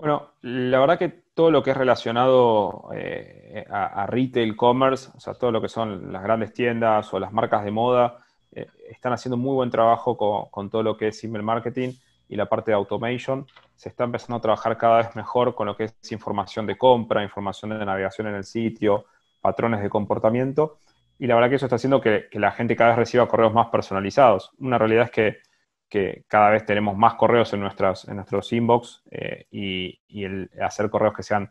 Bueno, 0.00 0.30
la 0.40 0.80
verdad 0.80 0.98
que 0.98 1.10
todo 1.34 1.50
lo 1.50 1.62
que 1.62 1.72
es 1.72 1.76
relacionado 1.76 2.88
eh, 2.94 3.66
a, 3.70 4.06
retail, 4.06 4.56
commerce, 4.56 5.10
o 5.14 5.20
sea, 5.20 5.34
todo 5.34 5.52
lo 5.52 5.60
que 5.60 5.68
son 5.68 6.10
las 6.10 6.22
grandes 6.22 6.54
tiendas 6.54 7.12
o 7.12 7.20
las 7.20 7.32
marcas 7.32 7.64
de 7.64 7.70
moda, 7.70 8.24
eh, 8.52 8.66
están 8.88 9.12
haciendo 9.12 9.36
muy 9.36 9.54
buen 9.54 9.70
trabajo 9.70 10.16
con, 10.50 10.70
todo 10.70 10.82
lo 10.82 10.96
que 10.96 11.08
es 11.08 11.22
email 11.22 11.42
marketing 11.42 11.92
y 12.30 12.36
la 12.36 12.46
parte 12.46 12.70
de 12.70 12.76
automation. 12.76 13.46
Se 13.76 13.90
está 13.90 14.04
empezando 14.04 14.36
a 14.36 14.40
trabajar 14.40 14.78
cada 14.78 14.98
vez 14.98 15.14
mejor 15.16 15.54
con 15.54 15.66
lo 15.66 15.76
que 15.76 15.84
es 15.84 16.12
información 16.12 16.66
de 16.66 16.78
compra, 16.78 17.22
información 17.22 17.78
de 17.78 17.84
navegación 17.84 18.26
en 18.28 18.36
el 18.36 18.44
sitio, 18.44 19.04
patrones 19.40 19.82
de 19.82 19.90
comportamiento. 19.90 20.78
Y 21.18 21.26
la 21.26 21.34
verdad 21.34 21.50
que 21.50 21.56
eso 21.56 21.66
está 21.66 21.76
haciendo 21.76 22.00
que, 22.00 22.28
la 22.32 22.52
gente 22.52 22.76
cada 22.76 22.90
vez 22.90 22.98
reciba 22.98 23.28
correos 23.28 23.52
más 23.52 23.68
personalizados. 23.68 24.52
Una 24.58 24.78
realidad 24.78 25.04
es 25.04 25.10
que, 25.10 26.24
cada 26.28 26.50
vez 26.50 26.64
tenemos 26.64 26.96
más 26.96 27.14
correos 27.14 27.52
en, 27.52 27.60
nuestras, 27.60 28.06
en 28.06 28.16
nuestros 28.16 28.52
inbox 28.52 29.02
eh, 29.10 29.46
y, 29.50 30.00
el 30.24 30.48
hacer 30.62 30.88
correos 30.88 31.14
que 31.14 31.24
sean 31.24 31.50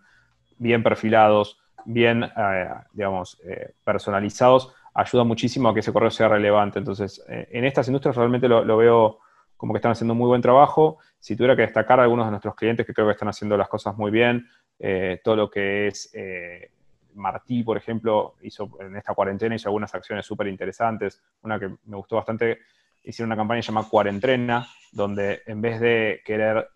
bien 0.57 0.81
perfilados, 0.81 1.59
bien, 1.85 2.23
eh, 2.23 2.69
digamos, 2.93 3.41
personalizados, 3.83 4.73
ayuda 4.93 5.23
muchísimo 5.23 5.69
a 5.69 5.73
que 5.73 5.79
ese 5.79 5.93
correo 5.93 6.11
sea 6.11 6.27
relevante. 6.27 6.79
Entonces, 6.79 7.23
eh, 7.29 7.47
en 7.51 7.65
estas 7.65 7.87
industrias 7.87 8.15
realmente 8.15 8.47
lo, 8.47 8.77
veo 8.77 9.19
como 9.55 9.73
que 9.73 9.77
están 9.77 9.91
haciendo 9.91 10.15
muy 10.15 10.27
buen 10.27 10.41
trabajo. 10.41 10.97
Si 11.19 11.35
tuviera 11.35 11.55
que 11.55 11.63
destacar 11.63 11.99
a 11.99 12.03
algunos 12.03 12.25
de 12.25 12.31
nuestros 12.31 12.55
clientes 12.55 12.85
que 12.85 12.93
creo 12.93 13.07
que 13.07 13.13
están 13.13 13.29
haciendo 13.29 13.57
las 13.57 13.67
cosas 13.67 13.97
muy 13.97 14.11
bien, 14.11 14.47
eh, 14.79 15.19
todo 15.23 15.35
lo 15.35 15.49
que 15.49 15.87
es 15.87 16.09
eh, 16.13 16.71
Martí, 17.13 17.63
por 17.63 17.77
ejemplo, 17.77 18.35
hizo 18.41 18.69
en 18.79 18.95
esta 18.95 19.13
cuarentena 19.13 19.55
hizo 19.55 19.69
algunas 19.69 19.93
acciones 19.93 20.25
súper 20.25 20.47
interesantes. 20.47 21.21
Una 21.41 21.59
que 21.59 21.69
me 21.85 21.97
gustó 21.97 22.15
bastante, 22.15 22.59
hicieron 23.03 23.29
una 23.29 23.37
campaña 23.37 23.61
llamada 23.61 23.87
Cuarentrena, 23.89 24.67
donde 24.91 25.41
en 25.45 25.61
vez 25.61 25.79
de 25.79 26.21
querer 26.23 26.69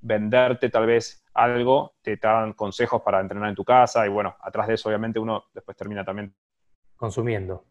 venderte 0.00 0.70
tal 0.70 0.86
vez 0.86 1.24
algo, 1.34 1.96
te 2.00 2.16
dan 2.16 2.54
consejos 2.54 3.02
para 3.02 3.20
entrenar 3.20 3.48
en 3.48 3.54
tu 3.54 3.64
casa 3.64 4.06
y 4.06 4.08
bueno, 4.08 4.36
atrás 4.40 4.68
de 4.68 4.74
eso 4.74 4.88
obviamente 4.88 5.18
uno 5.18 5.44
después 5.52 5.76
termina 5.76 6.04
también 6.04 6.34
consumiendo. 6.96 7.64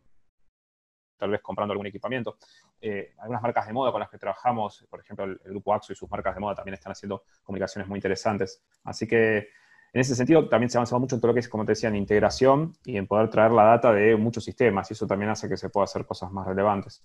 Tal 1.18 1.30
vez 1.32 1.42
comprando 1.42 1.72
algún 1.72 1.88
equipamiento. 1.88 2.38
Eh, 2.80 3.14
algunas 3.20 3.42
marcas 3.42 3.66
de 3.66 3.74
moda 3.74 3.92
con 3.92 4.02
las 4.02 4.10
que 4.10 4.18
trabajamos, 4.18 4.86
por 4.90 5.00
ejemplo, 5.00 5.26
el, 5.26 5.40
grupo 5.46 5.74
AXO 5.74 5.94
y 5.94 5.96
sus 5.96 6.10
marcas 6.10 6.36
de 6.36 6.42
moda 6.42 6.56
también 6.56 6.76
están 6.76 6.92
haciendo 6.92 7.24
comunicaciones 7.42 7.88
muy 7.88 7.98
interesantes. 7.98 8.64
Así 8.84 9.08
que 9.08 9.50
en 9.96 10.02
ese 10.02 10.14
sentido 10.14 10.50
también 10.50 10.70
se 10.70 10.78
ha 10.78 11.00
mucho 11.00 11.16
en 11.16 11.22
todo 11.22 11.30
lo 11.30 11.34
que 11.34 11.40
es, 11.40 11.48
como 11.48 11.64
te 11.64 11.72
decía, 11.72 11.88
en 11.88 11.96
integración 11.96 12.74
y 12.84 12.98
en 12.98 13.08
poder 13.08 13.30
traer 13.30 13.54
la 13.54 13.64
data 13.64 13.94
de 13.94 14.18
muchos 14.18 14.44
sistemas 14.44 14.92
y 14.92 14.94
eso 14.94 15.08
también 15.08 15.32
hace 15.32 15.48
que 15.48 15.56
se 15.56 15.70
pueda 15.70 15.86
hacer 15.86 16.06
cosas 16.06 16.34
más 16.34 16.46
relevantes. 16.46 17.02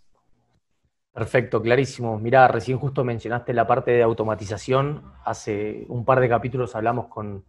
Perfecto, 1.13 1.63
clarísimo. 1.63 2.19
Mirá, 2.19 2.49
recién 2.49 2.79
justo 2.79 3.05
mencionaste 3.05 3.55
la 3.55 3.65
parte 3.65 3.93
de 3.93 4.03
automatización. 4.03 5.05
Hace 5.25 5.85
un 5.87 6.05
par 6.05 6.19
de 6.19 6.29
capítulos 6.29 6.75
hablamos 6.75 7.07
con, 7.07 7.45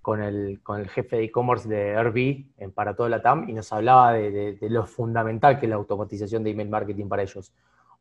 con 0.00 0.22
el, 0.22 0.60
con 0.62 0.78
el 0.78 0.88
jefe 0.88 1.16
de 1.16 1.24
e-commerce 1.24 1.68
de 1.68 1.96
Airbnb 1.96 2.44
en, 2.58 2.70
para 2.70 2.94
toda 2.94 3.08
la 3.08 3.20
TAM 3.20 3.48
y 3.48 3.54
nos 3.54 3.72
hablaba 3.72 4.12
de, 4.12 4.56
lo 4.60 4.86
fundamental 4.86 5.58
que 5.58 5.66
es 5.66 5.70
la 5.70 5.76
automatización 5.76 6.44
de 6.44 6.50
email 6.50 6.68
marketing 6.68 7.08
para 7.08 7.22
ellos. 7.22 7.52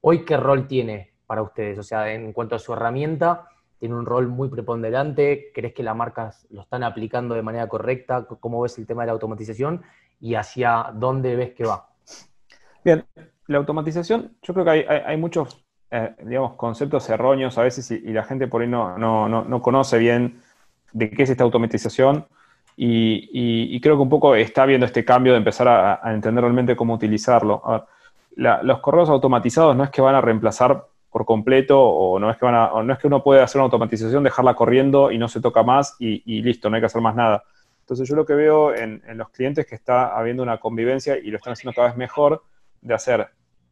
Hoy, 0.01 0.24
¿qué 0.24 0.38
rol 0.38 0.68
tiene 0.68 1.13
para 1.25 1.41
ustedes? 1.41 1.80
O 1.80 1.84
sea, 1.84 2.13
en 2.13 2.32
cuanto 2.34 2.53
a 2.53 2.60
su 2.60 2.72
herramienta, 2.72 3.48
tiene 3.81 3.95
un 3.95 4.05
rol 4.05 4.27
muy 4.27 4.47
preponderante. 4.47 5.51
¿Crees 5.53 5.73
que 5.73 5.81
las 5.81 5.95
marcas 5.95 6.47
lo 6.51 6.61
están 6.61 6.83
aplicando 6.83 7.33
de 7.33 7.41
manera 7.41 7.67
correcta? 7.67 8.27
¿Cómo 8.39 8.61
ves 8.61 8.77
el 8.77 8.85
tema 8.85 9.01
de 9.01 9.07
la 9.07 9.13
automatización 9.13 9.81
y 10.19 10.35
hacia 10.35 10.91
dónde 10.93 11.35
ves 11.35 11.51
que 11.55 11.65
va? 11.65 11.89
Bien, 12.85 13.03
la 13.47 13.57
automatización, 13.57 14.38
yo 14.43 14.53
creo 14.53 14.65
que 14.65 14.88
hay, 14.88 15.17
muchos, 15.17 15.65
eh, 15.89 16.15
digamos, 16.23 16.53
conceptos 16.53 17.09
erróneos 17.09 17.57
a 17.57 17.63
veces 17.63 17.89
y, 17.89 18.13
la 18.13 18.23
gente 18.23 18.47
por 18.47 18.61
ahí 18.61 18.67
no, 18.67 18.97
no, 19.00 19.27
no 19.27 19.61
conoce 19.63 19.97
bien 19.97 20.39
de 20.93 21.09
qué 21.09 21.23
es 21.23 21.31
esta 21.31 21.43
automatización 21.43 22.27
y, 22.77 23.79
creo 23.81 23.95
que 23.95 24.01
un 24.01 24.09
poco 24.09 24.35
está 24.35 24.65
viendo 24.65 24.85
este 24.85 25.03
cambio 25.03 25.33
de 25.33 25.39
empezar 25.39 25.67
a, 25.67 26.13
entender 26.13 26.43
realmente 26.43 26.75
cómo 26.75 26.93
utilizarlo. 26.93 27.61
los 28.35 28.79
correos 28.79 29.09
automatizados 29.09 29.75
no 29.75 29.83
es 29.83 29.89
que 29.89 30.01
van 30.01 30.15
a 30.15 30.21
reemplazar 30.21 30.85
por 31.12 31.25
completo 31.25 31.80
o 31.80 32.18
no 32.20 32.32
es 32.32 32.38
que, 32.38 32.46
no 32.46 32.94
es 32.94 32.98
que 32.98 33.08
uno 33.08 33.22
puede 33.22 33.41
hacer 33.41 33.60
una 33.60 33.65
automatización, 33.65 34.24
dejarla 34.24 34.56
corriendo 34.56 35.12
y 35.12 35.18
no 35.18 35.27
se 35.27 35.41
toca 35.41 35.62
más 35.62 35.96
y, 36.00 36.41
listo, 36.41 36.70
no 36.70 36.77
hay 36.77 36.82
que 36.82 36.86
hacer 36.86 37.01
más 37.01 37.15
nada. 37.15 37.44
Entonces 37.82 38.08
yo 38.08 38.15
lo 38.15 38.25
que 38.25 38.34
veo 38.34 38.74
en, 38.74 39.01
los 39.15 39.30
clientes 39.30 39.65
es 39.65 39.70
que 39.70 39.75
está 39.75 40.18
habiendo 40.18 40.41
una 40.41 40.58
convivencia 40.58 41.18
y 41.18 41.30
lo 41.30 41.38
están 41.38 41.53
haciendo 41.53 41.75
cada 41.75 41.89
vez 41.89 41.98
mejor 41.98 42.44
de 42.80 42.94
hacer 42.94 43.27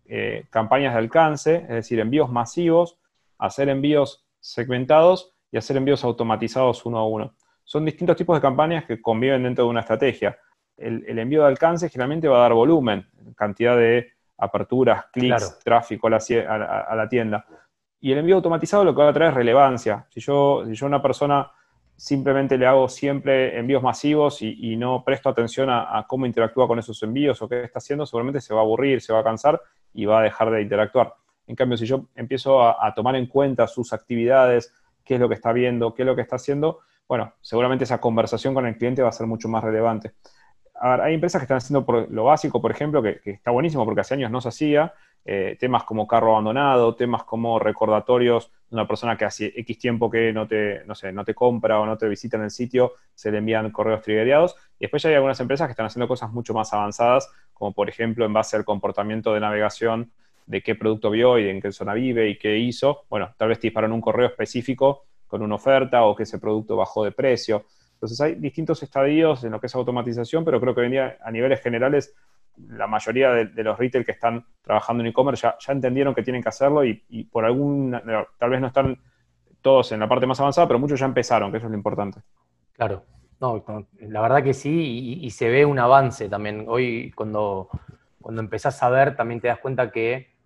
eh, 0.05 0.45
campañas 0.49 0.93
de 0.93 0.99
alcance, 0.99 1.55
es 1.55 1.69
decir, 1.69 1.99
envíos 2.01 2.29
masivos, 2.29 2.97
hacer 3.37 3.69
envíos 3.69 4.25
segmentados 4.41 5.33
y 5.49 5.57
hacer 5.57 5.77
envíos 5.77 6.03
automatizados 6.03 6.85
uno 6.85 6.97
a 6.97 7.07
uno. 7.07 7.33
Son 7.63 7.85
distintos 7.85 8.17
tipos 8.17 8.35
de 8.35 8.41
campañas 8.41 8.83
que 8.83 9.01
conviven 9.01 9.43
dentro 9.43 9.63
de 9.63 9.69
una 9.69 9.79
estrategia. 9.79 10.37
El, 10.75 11.17
envío 11.17 11.41
de 11.41 11.47
alcance 11.47 11.87
generalmente 11.87 12.27
va 12.27 12.37
a 12.37 12.41
dar 12.41 12.53
volumen, 12.53 13.07
cantidad 13.35 13.77
de 13.77 14.11
aperturas, 14.39 15.05
clics, 15.11 15.59
tráfico 15.59 16.07
a 16.07 16.11
la, 16.11 17.07
tienda. 17.09 17.45
Y 17.99 18.11
el 18.11 18.19
envío 18.19 18.35
automatizado 18.35 18.83
lo 18.83 18.95
que 18.95 19.01
va 19.01 19.09
a 19.09 19.13
traer 19.13 19.31
es 19.31 19.35
relevancia. 19.35 20.05
Si 20.09 20.19
yo, 20.21 20.63
si 20.65 20.73
yo 20.73 20.85
una 20.85 21.01
persona 21.01 21.51
simplemente 21.99 22.57
le 22.57 22.65
hago 22.65 22.87
siempre 22.87 23.59
envíos 23.59 23.83
masivos 23.83 24.41
y, 24.41 24.77
no 24.77 25.03
presto 25.03 25.27
atención 25.27 25.69
a, 25.69 26.05
cómo 26.07 26.25
interactúa 26.25 26.65
con 26.65 26.79
esos 26.79 27.03
envíos 27.03 27.41
o 27.41 27.49
qué 27.49 27.63
está 27.63 27.79
haciendo, 27.79 28.05
seguramente 28.05 28.39
se 28.39 28.53
va 28.53 28.61
a 28.61 28.63
aburrir, 28.63 29.01
se 29.01 29.11
va 29.11 29.19
a 29.19 29.23
cansar 29.23 29.61
y 29.93 30.05
va 30.05 30.21
a 30.21 30.23
dejar 30.23 30.49
de 30.49 30.61
interactuar. 30.61 31.13
En 31.45 31.55
cambio, 31.55 31.77
si 31.77 31.85
yo 31.85 32.05
empiezo 32.15 32.63
a, 32.63 32.93
tomar 32.93 33.17
en 33.17 33.25
cuenta 33.25 33.67
sus 33.67 33.91
actividades, 33.91 34.73
qué 35.03 35.15
es 35.15 35.19
lo 35.19 35.27
que 35.27 35.35
está 35.35 35.51
viendo, 35.51 35.93
qué 35.93 36.03
es 36.03 36.05
lo 36.05 36.15
que 36.15 36.21
está 36.21 36.37
haciendo, 36.37 36.79
bueno, 37.05 37.33
seguramente 37.41 37.83
esa 37.83 37.99
conversación 37.99 38.53
con 38.53 38.65
el 38.65 38.77
cliente 38.77 39.01
va 39.01 39.09
a 39.09 39.11
ser 39.11 39.27
mucho 39.27 39.49
más 39.49 39.61
relevante. 39.61 40.13
Hay 40.81 41.13
empresas 41.13 41.39
que 41.39 41.43
están 41.43 41.57
haciendo 41.57 41.85
lo 42.09 42.23
básico, 42.25 42.61
por 42.61 42.71
ejemplo, 42.71 43.01
que, 43.01 43.19
está 43.25 43.51
buenísimo 43.51 43.85
porque 43.85 44.01
hace 44.01 44.13
años 44.13 44.31
no 44.31 44.41
se 44.41 44.49
hacía, 44.49 44.93
eh, 45.25 45.57
temas 45.59 45.83
como 45.83 46.07
carro 46.07 46.31
abandonado, 46.31 46.95
temas 46.95 47.23
como 47.23 47.59
recordatorios 47.59 48.51
de 48.69 48.75
una 48.75 48.87
persona 48.87 49.17
que 49.17 49.25
hace 49.25 49.53
X 49.55 49.77
tiempo 49.77 50.09
que 50.09 50.31
no 50.31 50.47
te, 50.47 50.85
no 50.85 50.95
sé, 50.95 51.11
no 51.11 51.25
te 51.25 51.33
compra 51.33 51.79
o 51.79 51.85
no 51.85 51.97
te 51.97 52.07
visita 52.07 52.37
en 52.37 52.43
el 52.43 52.51
sitio, 52.51 52.93
se 53.13 53.31
le 53.31 53.39
envían 53.39 53.69
correos 53.71 54.01
triggerados. 54.01 54.55
Y 54.79 54.85
después 54.85 55.03
ya 55.03 55.09
hay 55.09 55.15
algunas 55.15 55.39
empresas 55.39 55.67
que 55.67 55.71
están 55.71 55.85
haciendo 55.85 56.07
cosas 56.07 56.31
mucho 56.31 56.53
más 56.53 56.73
avanzadas, 56.73 57.29
como 57.53 57.73
por 57.73 57.89
ejemplo 57.89 58.25
en 58.25 58.33
base 58.33 58.55
al 58.55 58.65
comportamiento 58.65 59.33
de 59.33 59.41
navegación 59.41 60.11
de 60.45 60.63
qué 60.63 60.73
producto 60.73 61.11
vio 61.11 61.37
y 61.37 61.47
en 61.47 61.61
qué 61.61 61.71
zona 61.71 61.93
vive 61.93 62.29
y 62.29 62.37
qué 62.37 62.57
hizo. 62.57 63.03
Bueno, 63.09 63.33
tal 63.37 63.49
vez 63.49 63.59
te 63.59 63.67
disparan 63.67 63.91
un 63.91 64.01
correo 64.01 64.27
específico 64.27 65.03
con 65.27 65.43
una 65.43 65.55
oferta 65.55 66.03
o 66.05 66.15
que 66.15 66.23
ese 66.23 66.39
producto 66.39 66.75
bajó 66.75 67.03
de 67.03 67.11
precio. 67.11 67.65
Entonces 67.99 68.21
hay 68.21 68.35
distintos 68.35 68.81
estadios 68.81 69.43
en 69.43 69.51
lo 69.51 69.59
que 69.59 69.67
es 69.67 69.75
automatización, 69.75 70.45
pero 70.45 70.61
creo 70.61 70.73
que 70.73 70.79
hoy 70.79 70.85
en 70.85 70.91
día 70.93 71.17
a 71.21 71.31
niveles 71.31 71.59
generales 71.61 72.15
la 72.69 72.87
mayoría 72.87 73.31
de, 73.31 73.63
los 73.63 73.77
retail 73.77 74.05
que 74.05 74.13
están 74.13 74.45
trabajando 74.61 75.01
en 75.01 75.07
e-commerce 75.07 75.47
ya, 75.59 75.73
entendieron 75.73 76.15
que 76.15 76.23
tienen 76.23 76.41
que 76.41 76.47
hacerlo 76.47 76.85
y, 76.85 76.95
por 77.29 77.43
algún, 77.43 77.99
tal 78.37 78.49
vez 78.49 78.61
no 78.61 78.67
están 78.67 78.97
todos 79.61 79.91
en 79.91 79.99
la 79.99 80.07
parte 80.07 80.25
más 80.25 80.39
avanzada, 80.39 80.67
pero 80.67 80.79
muchos 80.79 80.99
ya 80.99 81.05
empezaron, 81.05 81.51
que 81.51 81.57
eso 81.57 81.67
es 81.67 81.71
lo 81.71 81.77
importante. 81.77 82.21
Claro, 82.73 83.03
no, 83.41 83.65
la 83.99 84.21
verdad 84.21 84.43
que 84.43 84.53
sí, 84.53 85.19
y, 85.21 85.29
se 85.31 85.49
ve 85.49 85.65
un 85.65 85.79
avance 85.79 86.29
también. 86.29 86.65
Hoy 86.69 87.11
cuando, 87.15 87.69
cuando 88.21 88.41
empezás 88.41 88.81
a 88.81 88.89
ver, 88.89 89.17
también 89.17 89.41
te 89.41 89.49
das 89.49 89.59
cuenta 89.59 89.91
que 89.91 90.39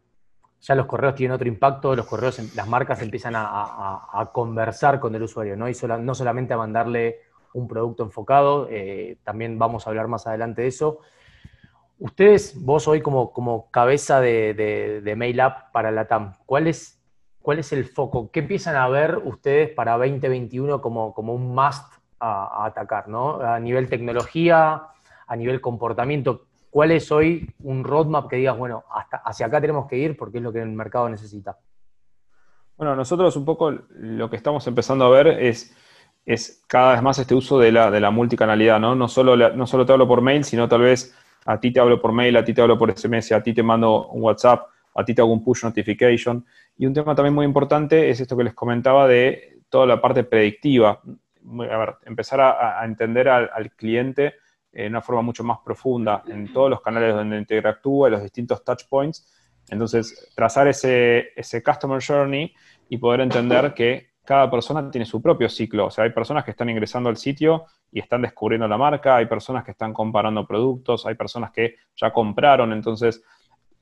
ya 0.61 0.75
los 0.75 0.85
correos 0.85 1.15
tienen 1.15 1.35
otro 1.35 1.47
impacto, 1.47 1.95
los 1.95 2.07
correos, 2.07 2.55
las 2.55 2.67
marcas 2.67 3.01
empiezan 3.01 3.33
a, 3.35 4.29
conversar 4.33 4.99
con 4.99 5.13
el 5.13 5.23
usuario, 5.23 5.55
¿no? 5.55 5.67
Y 5.69 5.73
no 5.99 6.15
solamente 6.15 6.53
a 6.53 6.57
mandarle 6.57 7.32
un 7.53 7.67
producto 7.67 8.03
enfocado, 8.03 8.67
eh, 8.69 9.17
también 9.23 9.57
vamos 9.59 9.85
a 9.85 9.89
hablar 9.89 10.07
más 10.07 10.27
adelante 10.27 10.63
de 10.63 10.67
eso. 10.67 10.99
Ustedes, 11.99 12.59
vos 12.59 12.87
hoy 12.87 13.01
como, 13.01 13.31
como 13.31 13.69
cabeza 13.71 14.19
de, 14.19 14.53
de, 14.53 15.41
App 15.41 15.71
para 15.71 15.91
la 15.91 16.07
TAM, 16.07 16.33
¿cuál 16.45 16.67
es, 16.67 17.01
¿cuál 17.41 17.59
es 17.59 17.71
el 17.71 17.85
foco? 17.85 18.31
¿Qué 18.31 18.41
empiezan 18.41 18.75
a 18.75 18.87
ver 18.89 19.19
ustedes 19.23 19.69
para 19.69 19.97
2021 19.97 20.81
como, 20.81 21.13
como 21.13 21.33
un 21.33 21.53
must 21.53 21.93
a, 22.19 22.65
atacar? 22.65 23.07
¿no? 23.07 23.39
A 23.41 23.59
nivel 23.59 23.89
tecnología, 23.89 24.83
a 25.27 25.35
nivel 25.35 25.61
comportamiento, 25.61 26.47
¿cuál 26.69 26.91
es 26.91 27.11
hoy 27.11 27.53
un 27.59 27.83
roadmap 27.83 28.27
que 28.27 28.37
digas, 28.37 28.57
bueno, 28.57 28.83
hasta 28.91 29.17
hacia 29.17 29.45
acá 29.45 29.61
tenemos 29.61 29.87
que 29.87 29.97
ir 29.97 30.17
porque 30.17 30.39
es 30.39 30.43
lo 30.43 30.51
que 30.51 30.61
el 30.61 30.69
mercado 30.69 31.07
necesita? 31.07 31.57
Bueno, 32.75 32.95
nosotros 32.95 33.35
un 33.37 33.45
poco 33.45 33.71
lo 33.71 34.29
que 34.29 34.35
estamos 34.35 34.65
empezando 34.67 35.05
a 35.05 35.09
ver 35.09 35.27
es, 35.27 35.75
es 36.25 36.63
cada 36.67 36.93
vez 36.93 37.01
más 37.01 37.19
este 37.19 37.35
uso 37.35 37.59
de 37.59 37.71
la, 37.71 37.91
de 37.91 37.99
la 37.99 38.11
multicanalidad, 38.11 38.79
¿no? 38.79 38.95
No 38.95 39.07
solo, 39.07 39.35
no 39.35 39.67
solo 39.67 39.85
te 39.85 39.91
hablo 39.91 40.07
por 40.07 40.21
mail, 40.21 40.43
sino 40.43 40.67
tal 40.67 40.81
vez 40.81 41.15
a 41.45 41.59
ti 41.59 41.71
te 41.71 41.79
hablo 41.79 42.01
por 42.01 42.13
mail, 42.13 42.37
a 42.37 42.45
ti 42.45 42.53
te 42.53 42.61
hablo 42.61 42.77
por 42.77 42.91
SMS, 42.97 43.33
a 43.33 43.43
ti 43.43 43.53
te 43.53 43.63
mando 43.63 44.07
un 44.07 44.23
WhatsApp, 44.23 44.67
a 44.95 45.03
ti 45.03 45.13
te 45.13 45.21
hago 45.21 45.33
un 45.33 45.43
push 45.43 45.63
notification. 45.63 46.45
Y 46.77 46.85
un 46.85 46.93
tema 46.93 47.13
también 47.13 47.33
muy 47.33 47.45
importante 47.45 48.09
es 48.09 48.21
esto 48.21 48.37
que 48.37 48.45
les 48.45 48.53
comentaba 48.53 49.07
de 49.07 49.59
toda 49.69 49.85
la 49.85 49.99
parte 49.99 50.23
predictiva. 50.23 51.01
A 51.01 51.77
ver, 51.77 51.95
empezar 52.05 52.39
a, 52.39 52.85
entender 52.85 53.27
al, 53.27 53.71
cliente 53.71 54.35
de 54.71 54.87
una 54.87 55.01
forma 55.01 55.21
mucho 55.21 55.43
más 55.43 55.59
profunda 55.63 56.23
en 56.27 56.51
todos 56.53 56.69
los 56.69 56.81
canales 56.81 57.13
donde 57.13 57.37
interactúa, 57.37 58.09
los 58.09 58.23
distintos 58.23 58.63
touch 58.63 58.83
points. 58.89 59.29
Entonces, 59.69 60.31
trazar 60.35 60.67
ese, 60.67 61.31
ese 61.35 61.61
customer 61.61 62.01
journey 62.01 62.53
y 62.89 62.97
poder 62.97 63.21
entender 63.21 63.73
que 63.73 64.12
cada 64.25 64.49
persona 64.49 64.89
tiene 64.89 65.05
su 65.05 65.21
propio 65.21 65.49
ciclo. 65.49 65.87
O 65.87 65.91
sea, 65.91 66.05
hay 66.05 66.11
personas 66.11 66.43
que 66.45 66.51
están 66.51 66.69
ingresando 66.69 67.09
al 67.09 67.17
sitio 67.17 67.65
y 67.91 67.99
están 67.99 68.21
descubriendo 68.21 68.67
la 68.67 68.77
marca, 68.77 69.17
hay 69.17 69.25
personas 69.25 69.63
que 69.63 69.71
están 69.71 69.93
comparando 69.93 70.47
productos, 70.47 71.05
hay 71.05 71.15
personas 71.15 71.51
que 71.51 71.75
ya 71.95 72.11
compraron. 72.11 72.71
Entonces, 72.71 73.23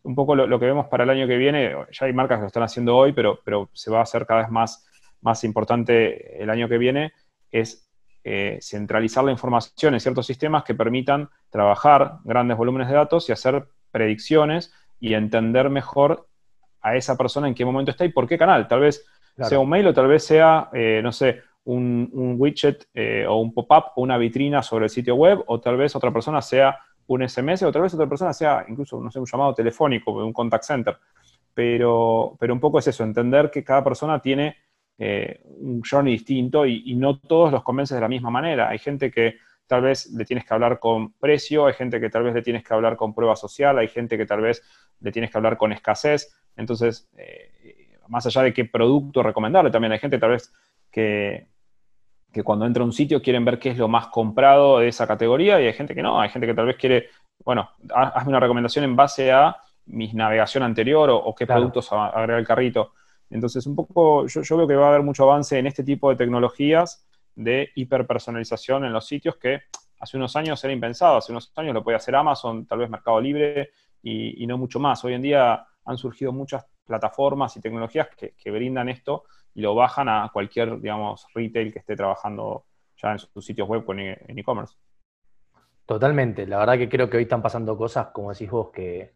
un 0.04 0.16
poco 0.16 0.36
lo, 0.36 0.60
que 0.60 0.66
vemos 0.66 0.88
para 0.88 1.04
el 1.04 1.12
año 1.12 1.28
que 1.28 1.38
viene, 1.38 1.76
ya 1.92 2.06
hay 2.06 2.14
marcas 2.14 2.40
que 2.40 2.42
lo 2.42 2.48
están 2.48 2.64
haciendo 2.64 2.96
hoy, 2.96 3.14
pero, 3.14 3.40
pero 3.44 3.70
se 3.74 3.92
va 3.92 4.00
a 4.00 4.04
hacer 4.04 4.26
cada 4.26 4.42
vez 4.42 4.50
más, 4.50 4.88
más 5.22 5.44
importante 5.44 6.42
el 6.42 6.50
año 6.50 6.68
que 6.68 6.80
viene, 6.80 7.14
es 7.52 7.88
eh, 8.24 8.58
centralizar 8.62 9.24
la 9.24 9.32
información 9.32 9.94
en 9.94 10.00
ciertos 10.00 10.26
sistemas 10.26 10.64
que 10.64 10.74
permitan 10.74 11.30
trabajar 11.50 12.18
grandes 12.24 12.58
volúmenes 12.58 12.88
de 12.88 12.96
datos 12.96 13.30
y 13.30 13.32
hacer 13.32 13.68
predicciones 13.92 14.74
y 15.00 15.14
entender 15.14 15.70
mejor 15.70 16.28
a 16.82 16.96
esa 16.96 17.16
persona 17.16 17.48
en 17.48 17.54
qué 17.54 17.64
momento 17.64 17.92
está 17.92 18.06
y 18.06 18.10
por 18.10 18.28
qué 18.28 18.38
canal. 18.38 18.68
Tal 18.68 18.80
vez 18.80 19.06
sea 19.44 19.60
un 19.60 19.70
mail 19.70 19.88
o 19.88 19.94
tal 19.94 20.08
vez 20.08 20.24
sea, 20.24 20.70
eh, 20.74 21.02
no 21.04 21.12
sé, 21.12 21.42
un, 21.66 22.36
widget 22.38 22.88
eh, 22.94 23.26
o 23.28 23.40
un 23.40 23.54
pop-up 23.54 23.92
o 23.96 24.02
una 24.02 24.18
vitrina 24.18 24.64
sobre 24.64 24.86
el 24.86 24.90
sitio 24.90 25.16
web, 25.16 25.44
o 25.48 25.60
tal 25.60 25.78
vez 25.78 25.96
otra 25.96 26.12
persona 26.12 26.42
sea 26.42 26.78
un 27.08 27.28
SMS, 27.28 27.64
o 27.64 27.72
tal 27.72 27.84
vez 27.84 27.94
otra 27.94 28.08
persona 28.08 28.34
sea 28.34 28.66
incluso, 28.68 29.00
no 29.02 29.12
sé, 29.12 29.20
un 29.20 29.26
llamado 29.26 29.54
telefónico, 29.54 30.12
un 30.12 30.34
contact 30.34 30.64
center. 30.64 30.98
Pero, 31.54 32.38
pero 32.40 32.54
un 32.54 32.60
poco 32.60 32.80
es 32.80 32.88
eso, 32.88 33.04
entender 33.04 33.52
que 33.52 33.64
cada 33.64 33.84
persona 33.84 34.22
tiene 34.22 34.56
eh, 34.98 35.42
un 35.46 35.82
journey 35.84 36.14
distinto 36.14 36.66
y, 36.66 36.84
y, 36.86 36.96
no 36.96 37.20
todos 37.20 37.52
los 37.52 37.64
convences 37.64 37.96
de 37.96 38.02
la 38.02 38.08
misma 38.08 38.30
manera. 38.30 38.70
Hay 38.70 38.80
gente 38.80 39.12
que 39.12 39.36
tal 39.68 39.82
vez 39.82 40.12
le 40.12 40.26
tienes 40.26 40.46
que 40.46 40.54
hablar 40.54 40.80
con 40.80 41.14
precio, 41.14 41.66
hay 41.66 41.74
gente 41.74 42.00
que 42.00 42.10
tal 42.10 42.24
vez 42.24 42.34
le 42.34 42.42
tienes 42.42 42.64
que 42.64 42.74
hablar 42.74 42.96
con 42.96 43.14
prueba 43.14 43.36
social, 43.36 43.78
hay 43.78 43.88
gente 43.88 44.18
que 44.18 44.26
tal 44.26 44.42
vez 44.42 44.64
le 45.00 45.12
tienes 45.12 45.32
que 45.32 45.38
hablar 45.38 45.58
con 45.58 45.74
escasez. 45.74 46.34
Entonces, 46.56 47.10
más 48.12 48.26
allá 48.26 48.44
de 48.44 48.54
qué 48.54 48.66
producto 48.66 49.24
recomendarle, 49.24 49.72
también 49.72 49.94
hay 49.94 50.00
gente 50.00 50.20
tal 50.20 50.32
vez 50.32 50.54
que, 50.92 51.48
que 52.32 52.44
cuando 52.44 52.66
entra 52.66 52.84
a 52.84 52.86
un 52.86 52.92
sitio 52.92 53.22
quieren 53.22 53.46
ver 53.46 53.58
qué 53.58 53.70
es 53.70 53.78
lo 53.78 53.88
más 53.88 54.08
comprado 54.08 54.80
de 54.80 54.90
esa 54.90 55.08
categoría 55.08 55.62
y 55.62 55.68
hay 55.68 55.74
gente 55.74 55.96
que 55.96 56.04
no, 56.04 56.20
hay 56.20 56.30
gente 56.30 56.46
que 56.46 56.54
tal 56.54 56.66
vez 56.66 56.76
quiere, 56.76 57.08
bueno, 57.46 57.70
hazme 57.94 58.30
una 58.30 58.42
recomendación 58.42 58.84
en 58.84 58.98
base 58.98 59.32
a 59.32 59.56
mi 59.86 60.12
navegación 60.12 60.64
anterior 60.64 61.10
o, 61.10 61.34
qué 61.34 61.48
productos 61.48 61.92
agregar 61.92 62.32
al 62.32 62.46
carrito. 62.46 62.94
Entonces, 63.30 63.66
un 63.66 63.76
poco, 63.76 64.28
yo, 64.28 64.42
yo, 64.42 64.58
veo 64.58 64.68
que 64.68 64.76
va 64.76 64.88
a 64.88 64.90
haber 64.90 65.04
mucho 65.04 65.24
avance 65.24 65.58
en 65.58 65.68
este 65.68 65.84
tipo 65.84 66.10
de 66.10 66.18
tecnologías 66.18 67.08
de 67.34 67.70
hiperpersonalización 67.76 68.84
en 68.84 68.92
los 68.92 69.08
sitios 69.08 69.38
que 69.38 69.62
hace 70.00 70.18
unos 70.18 70.36
años 70.36 70.62
era 70.66 70.74
impensado, 70.74 71.18
hace 71.18 71.32
unos 71.32 71.52
años 71.56 71.74
lo 71.74 71.82
podía 71.82 71.98
hacer 71.98 72.14
Amazon, 72.14 72.66
tal 72.66 72.80
vez 72.80 72.90
Mercado 72.90 73.22
Libre 73.22 73.72
y, 74.04 74.44
y 74.44 74.48
no 74.48 74.58
mucho 74.58 74.80
más. 74.80 75.04
Hoy 75.06 75.14
en 75.14 75.22
día 75.22 75.66
han 75.86 75.98
surgido 75.98 76.34
muchas 76.34 76.66
plataformas 76.92 77.56
y 77.56 77.62
tecnologías 77.62 78.10
que, 78.16 78.52
brindan 78.52 78.90
esto 78.90 79.24
y 79.56 79.62
lo 79.62 79.74
bajan 79.74 80.10
a 80.10 80.30
cualquier, 80.34 80.80
digamos, 80.82 81.26
retail 81.34 81.72
que 81.72 81.80
esté 81.80 81.96
trabajando 81.96 82.66
ya 83.02 83.14
en 83.14 83.20
sus 83.20 83.46
sitios 83.46 83.68
web 83.68 83.86
con 83.86 84.00
e, 84.00 84.18
en 84.28 84.38
e-commerce. 84.38 84.76
Totalmente, 85.86 86.46
la 86.46 86.60
verdad 86.60 86.78
que 86.78 86.90
creo 86.90 87.10
que 87.10 87.18
hoy 87.18 87.24
están 87.24 87.42
pasando 87.42 87.78
cosas, 87.78 88.08
como 88.08 88.32
decís 88.32 88.52
vos, 88.52 88.70
que 88.72 89.14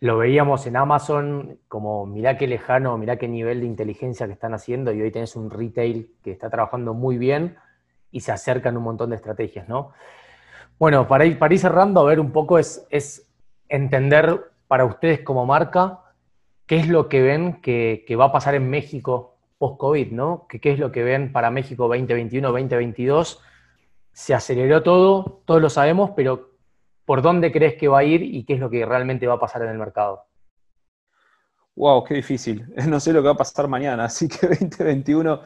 lo 0.00 0.16
veíamos 0.16 0.66
en 0.66 0.76
Amazon 0.76 1.58
como 1.68 2.06
mirá 2.06 2.38
qué 2.38 2.46
lejano, 2.46 2.96
mirá 2.96 3.16
qué 3.16 3.28
nivel 3.28 3.60
de 3.60 3.66
inteligencia 3.66 4.26
que 4.26 4.32
están 4.32 4.54
haciendo 4.54 4.92
y 4.92 5.02
hoy 5.02 5.10
tenés 5.10 5.36
un 5.36 5.50
retail 5.50 6.14
que 6.22 6.30
está 6.30 6.48
trabajando 6.48 6.94
muy 6.94 7.18
bien 7.18 7.56
y 8.10 8.20
se 8.20 8.32
acercan 8.32 8.76
un 8.78 8.82
montón 8.82 9.10
de 9.10 9.16
estrategias, 9.16 9.68
¿no? 9.68 9.92
Bueno, 10.78 11.06
para 11.06 11.26
ir, 11.26 11.38
para 11.38 11.52
ir 11.52 11.60
cerrando, 11.60 12.00
a 12.00 12.04
ver 12.04 12.18
un 12.18 12.32
poco 12.32 12.58
es, 12.58 12.86
es 12.90 13.30
entender 13.68 14.50
para 14.70 14.84
ustedes 14.84 15.20
como 15.20 15.46
marca 15.46 15.98
qué 16.70 16.76
es 16.76 16.88
lo 16.88 17.08
que 17.08 17.20
ven 17.20 17.60
que, 17.60 18.16
va 18.16 18.26
a 18.26 18.32
pasar 18.32 18.54
en 18.54 18.70
México 18.70 19.34
post-COVID, 19.58 20.12
¿no? 20.12 20.46
¿Qué, 20.48 20.60
es 20.70 20.78
lo 20.78 20.92
que 20.92 21.02
ven 21.02 21.32
para 21.32 21.50
México 21.50 21.88
2021, 21.88 22.46
2022? 22.46 23.42
Se 24.12 24.34
aceleró 24.34 24.80
todo, 24.84 25.42
todos 25.46 25.60
lo 25.60 25.68
sabemos, 25.68 26.12
pero 26.14 26.52
¿por 27.04 27.22
dónde 27.22 27.50
crees 27.50 27.74
que 27.74 27.88
va 27.88 27.98
a 27.98 28.04
ir 28.04 28.22
y 28.22 28.44
qué 28.44 28.54
es 28.54 28.60
lo 28.60 28.70
que 28.70 28.86
realmente 28.86 29.26
va 29.26 29.34
a 29.34 29.40
pasar 29.40 29.62
en 29.62 29.70
el 29.70 29.78
mercado? 29.78 30.26
Wow, 31.74 32.04
qué 32.04 32.14
difícil. 32.14 32.64
No 32.88 33.00
sé 33.00 33.12
lo 33.12 33.20
que 33.20 33.26
va 33.26 33.34
a 33.34 33.36
pasar 33.36 33.66
mañana, 33.66 34.04
así 34.04 34.28
que 34.28 34.46
2021 34.46 35.40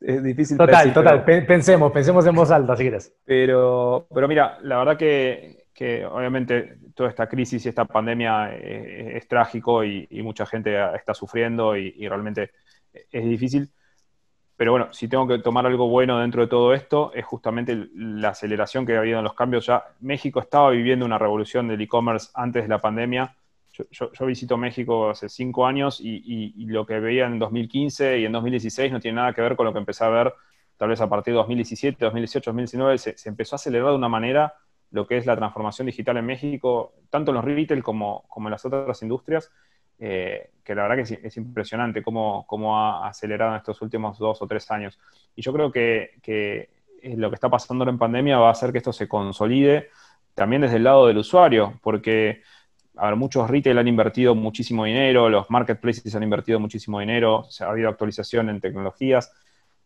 es 0.00 0.24
difícil. 0.24 0.58
Total, 0.58 0.92
total. 0.92 1.24
Pensemos, 1.24 1.92
pensemos 1.92 2.26
en 2.26 2.34
voz 2.34 2.50
alta, 2.50 2.74
si 2.74 2.82
quieres. 2.82 3.14
Pero, 3.24 4.08
pero 4.12 4.26
mira, 4.26 4.58
la 4.62 4.78
verdad 4.78 4.96
que 4.96 5.63
que 5.74 6.06
obviamente 6.06 6.78
toda 6.94 7.10
esta 7.10 7.28
crisis 7.28 7.66
y 7.66 7.68
esta 7.68 7.84
pandemia 7.84 8.54
eh, 8.54 9.16
es, 9.16 9.28
trágico 9.28 9.84
y, 9.84 10.08
mucha 10.22 10.46
gente 10.46 10.76
está 10.94 11.12
sufriendo 11.12 11.76
y, 11.76 12.08
realmente 12.08 12.52
es 12.92 13.24
difícil. 13.24 13.70
Pero 14.56 14.70
bueno, 14.70 14.92
si 14.92 15.08
tengo 15.08 15.26
que 15.26 15.38
tomar 15.38 15.66
algo 15.66 15.88
bueno 15.88 16.20
dentro 16.20 16.42
de 16.42 16.48
todo 16.48 16.72
esto, 16.74 17.12
es 17.12 17.24
justamente 17.24 17.88
la 17.94 18.28
aceleración 18.28 18.86
que 18.86 18.94
ha 18.96 19.00
habido 19.00 19.18
en 19.18 19.24
los 19.24 19.34
cambios. 19.34 19.66
Ya 19.66 19.84
México 20.00 20.38
estaba 20.38 20.70
viviendo 20.70 21.04
una 21.04 21.18
revolución 21.18 21.66
del 21.66 21.80
e-commerce 21.80 22.30
antes 22.34 22.62
de 22.62 22.68
la 22.68 22.80
pandemia. 22.80 23.36
Yo, 23.90 24.08
visito 24.24 24.56
México 24.56 25.10
hace 25.10 25.28
cinco 25.28 25.66
años 25.66 26.00
y, 26.00 26.66
lo 26.66 26.86
que 26.86 27.00
veía 27.00 27.26
en 27.26 27.40
2015 27.40 28.20
y 28.20 28.24
en 28.24 28.30
2016 28.30 28.92
no 28.92 29.00
tiene 29.00 29.16
nada 29.16 29.32
que 29.32 29.42
ver 29.42 29.56
con 29.56 29.66
lo 29.66 29.72
que 29.72 29.80
empecé 29.80 30.04
a 30.04 30.08
ver 30.08 30.32
tal 30.76 30.88
vez 30.88 31.00
a 31.00 31.08
partir 31.08 31.32
de 31.32 31.38
2017, 31.38 32.04
2018, 32.04 32.50
2019, 32.50 32.98
se, 32.98 33.28
empezó 33.28 33.54
a 33.54 33.56
acelerar 33.56 33.90
de 33.90 33.96
una 33.96 34.08
manera 34.08 34.54
lo 34.94 35.08
que 35.08 35.16
es 35.16 35.26
la 35.26 35.34
transformación 35.34 35.86
digital 35.86 36.16
en 36.18 36.26
México, 36.26 36.92
tanto 37.10 37.32
en 37.32 37.34
los 37.34 37.44
retail 37.44 37.82
como, 37.82 38.22
como 38.28 38.46
en 38.46 38.52
las 38.52 38.64
otras 38.64 39.02
industrias, 39.02 39.50
eh, 39.98 40.50
que 40.62 40.72
la 40.72 40.86
verdad 40.86 41.04
que 41.04 41.26
es, 41.26 41.36
impresionante 41.36 42.00
cómo, 42.00 42.46
cómo, 42.46 42.78
ha 42.78 43.08
acelerado 43.08 43.50
en 43.50 43.56
estos 43.56 43.82
últimos 43.82 44.18
dos 44.18 44.40
o 44.40 44.46
tres 44.46 44.70
años. 44.70 44.96
Y 45.34 45.42
yo 45.42 45.52
creo 45.52 45.72
que, 45.72 46.12
que 46.22 46.70
lo 47.16 47.28
que 47.28 47.34
está 47.34 47.48
pasando 47.48 47.82
ahora 47.82 47.90
en 47.90 47.98
pandemia 47.98 48.38
va 48.38 48.48
a 48.48 48.52
hacer 48.52 48.70
que 48.70 48.78
esto 48.78 48.92
se 48.92 49.08
consolide 49.08 49.88
también 50.32 50.62
desde 50.62 50.76
el 50.76 50.84
lado 50.84 51.08
del 51.08 51.18
usuario, 51.18 51.80
porque 51.82 52.42
a 52.96 53.06
ver, 53.06 53.16
muchos 53.16 53.50
retail 53.50 53.78
han 53.78 53.88
invertido 53.88 54.36
muchísimo 54.36 54.84
dinero, 54.84 55.28
los 55.28 55.50
marketplaces 55.50 56.14
han 56.14 56.22
invertido 56.22 56.60
muchísimo 56.60 57.00
dinero, 57.00 57.46
se 57.50 57.64
ha 57.64 57.70
habido 57.70 57.88
actualización 57.88 58.48
en 58.48 58.60
tecnologías. 58.60 59.32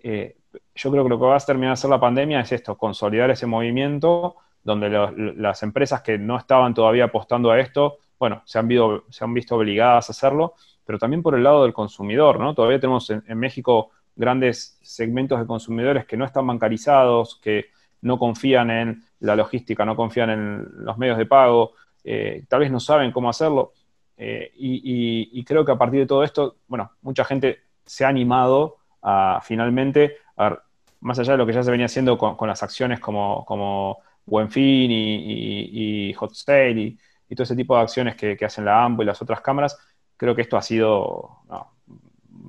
Eh, 0.00 0.36
yo 0.74 0.90
creo 0.90 1.02
que 1.02 1.08
lo 1.08 1.18
que 1.18 1.24
va 1.24 1.36
a 1.36 1.40
terminar 1.40 1.70
de 1.70 1.72
hacer 1.72 1.88
la 1.88 1.98
pandemia 1.98 2.40
es 2.40 2.52
esto, 2.52 2.76
consolidar 2.76 3.30
ese 3.30 3.46
movimiento 3.46 4.36
donde 4.62 4.90
las 5.36 5.62
empresas 5.62 6.02
que 6.02 6.18
no 6.18 6.36
estaban 6.36 6.74
todavía 6.74 7.04
apostando 7.04 7.50
a 7.50 7.58
esto, 7.60 7.98
bueno, 8.18 8.42
se 8.44 8.58
han, 8.58 8.68
visto, 8.68 9.04
se 9.10 9.24
han 9.24 9.32
visto 9.32 9.56
obligadas 9.56 10.08
a 10.08 10.12
hacerlo, 10.12 10.54
pero 10.84 10.98
también 10.98 11.22
por 11.22 11.34
el 11.34 11.44
lado 11.44 11.62
del 11.62 11.72
consumidor, 11.72 12.40
¿no? 12.40 12.54
Todavía 12.54 12.80
tenemos 12.80 13.08
en, 13.10 13.38
México 13.38 13.90
grandes 14.16 14.78
segmentos 14.82 15.38
de 15.38 15.46
consumidores 15.46 16.06
que 16.06 16.16
no 16.16 16.24
están 16.24 16.46
bancarizados, 16.46 17.36
que 17.42 17.66
no 18.02 18.18
confían 18.18 18.70
en 18.70 19.02
la 19.20 19.36
logística, 19.36 19.84
no 19.84 19.94
confían 19.94 20.30
en 20.30 20.84
los 20.84 20.98
medios 20.98 21.18
de 21.18 21.26
pago, 21.26 21.72
eh, 22.04 22.44
tal 22.48 22.60
vez 22.60 22.70
no 22.70 22.80
saben 22.80 23.12
cómo 23.12 23.28
hacerlo. 23.28 23.72
Eh, 24.16 24.50
y, 24.56 25.44
creo 25.44 25.64
que 25.64 25.72
a 25.72 25.78
partir 25.78 26.00
de 26.00 26.06
todo 26.06 26.24
esto, 26.24 26.56
bueno, 26.66 26.90
mucha 27.02 27.24
gente 27.24 27.60
se 27.84 28.04
ha 28.04 28.08
animado 28.08 28.78
a 29.02 29.40
finalmente, 29.42 30.16
a 30.36 30.58
más 31.00 31.18
allá 31.18 31.32
de 31.32 31.38
lo 31.38 31.46
que 31.46 31.52
ya 31.52 31.62
se 31.62 31.70
venía 31.70 31.86
haciendo 31.86 32.18
con, 32.18 32.48
las 32.48 32.62
acciones 32.62 32.98
como, 32.98 33.44
como 33.44 33.98
Buenfin 34.28 34.90
y, 34.90 36.12
Hot 36.14 36.34
Sale 36.34 36.96
y, 37.28 37.34
todo 37.34 37.44
ese 37.44 37.56
tipo 37.56 37.76
de 37.76 37.82
acciones 37.82 38.16
que, 38.16 38.36
hacen 38.44 38.64
la 38.64 38.84
AMBO 38.84 39.02
y 39.02 39.06
las 39.06 39.20
otras 39.20 39.40
cámaras, 39.40 39.78
creo 40.16 40.34
que 40.34 40.42
esto 40.42 40.56
ha 40.56 40.62
sido 40.62 41.40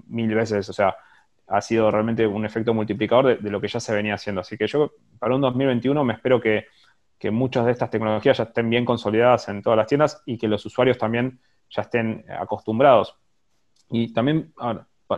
mil 0.08 0.34
veces, 0.34 0.70
o 0.70 0.74
sea, 0.74 0.96
ha 1.48 1.62
sido 1.62 1.90
realmente 1.90 2.26
un 2.28 2.46
efecto 2.46 2.74
multiplicador 2.74 3.42
de, 3.42 3.50
lo 3.50 3.60
que 3.60 3.68
ya 3.68 3.80
se 3.80 3.94
venía 3.94 4.14
haciendo. 4.14 4.42
Así 4.42 4.58
que 4.58 4.68
yo 4.68 4.92
para 5.18 5.36
un 5.36 5.42
2021 5.42 6.04
me 6.04 6.14
espero 6.14 6.40
que, 6.40 6.68
que 7.18 7.32
muchas 7.32 7.66
de 7.66 7.72
estas 7.72 7.90
tecnologías 7.90 8.38
ya 8.38 8.44
estén 8.44 8.70
bien 8.70 8.86
consolidadas 8.86 9.50
en 9.50 9.62
todas 9.62 9.78
las 9.78 9.88
tiendas 9.88 10.22
y 10.26 10.38
que 10.38 10.48
los 10.48 10.66
usuarios 10.66 10.98
también 10.98 11.40
ya 11.70 11.82
estén 11.84 12.26
acostumbrados. 12.30 13.16
Y 13.90 14.14
también, 14.14 14.54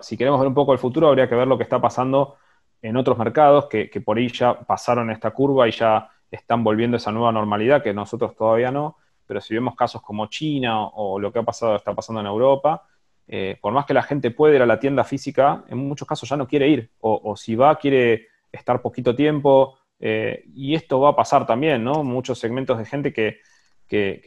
si 0.01 0.17
queremos 0.17 0.39
ver 0.39 0.47
un 0.47 0.53
poco 0.53 0.73
el 0.73 0.79
futuro, 0.79 1.07
habría 1.07 1.27
que 1.27 1.35
ver 1.35 1.47
lo 1.47 1.57
que 1.57 1.63
está 1.63 1.79
pasando 1.79 2.37
en 2.81 2.97
otros 2.97 3.17
mercados 3.17 3.67
que, 3.67 3.89
por 4.03 4.17
ahí 4.17 4.29
ya 4.29 4.59
pasaron 4.59 5.11
esta 5.11 5.31
curva 5.31 5.67
y 5.67 5.71
ya 5.71 6.09
están 6.31 6.63
volviendo 6.63 6.95
a 6.95 6.99
esa 6.99 7.11
nueva 7.11 7.31
normalidad 7.31 7.83
que 7.83 7.93
nosotros 7.93 8.35
todavía 8.35 8.71
no. 8.71 8.97
Pero 9.27 9.41
si 9.41 9.53
vemos 9.53 9.75
casos 9.75 10.01
como 10.01 10.27
China 10.27 10.87
o, 10.87 11.19
lo 11.19 11.31
que 11.31 11.39
ha 11.39 11.43
pasado, 11.43 11.75
está 11.75 11.93
pasando 11.93 12.21
en 12.21 12.27
Europa, 12.27 12.83
eh, 13.27 13.57
por 13.61 13.73
más 13.73 13.85
que 13.85 13.93
la 13.93 14.03
gente 14.03 14.31
pueda 14.31 14.55
ir 14.55 14.61
a 14.61 14.65
la 14.65 14.79
tienda 14.79 15.03
física, 15.03 15.63
en 15.67 15.77
muchos 15.77 16.07
casos 16.07 16.27
ya 16.27 16.35
no 16.35 16.47
quiere 16.47 16.67
ir. 16.67 16.91
O, 16.99 17.35
si 17.35 17.55
va, 17.55 17.77
quiere 17.77 18.27
estar 18.51 18.81
poquito 18.81 19.15
tiempo, 19.15 19.77
eh, 19.99 20.43
y 20.53 20.73
esto 20.73 20.99
va 20.99 21.09
a 21.09 21.15
pasar 21.15 21.45
también, 21.45 21.83
¿no? 21.83 22.03
Muchos 22.03 22.39
segmentos 22.39 22.77
de 22.77 22.85
gente 22.85 23.13
que, 23.13 23.39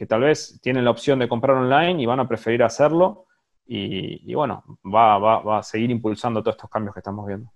tal 0.07 0.21
vez 0.21 0.59
tienen 0.61 0.85
la 0.85 0.91
opción 0.91 1.19
de 1.19 1.27
comprar 1.27 1.57
online 1.57 2.01
y 2.01 2.05
van 2.05 2.19
a 2.19 2.27
preferir 2.27 2.63
hacerlo. 2.63 3.25
Y, 3.67 4.33
bueno, 4.33 4.63
va, 4.83 5.57
a 5.57 5.63
seguir 5.63 5.89
impulsando 5.91 6.41
todos 6.41 6.55
estos 6.55 6.69
cambios 6.69 6.93
que 6.93 6.99
estamos 6.99 7.27
viendo. 7.27 7.51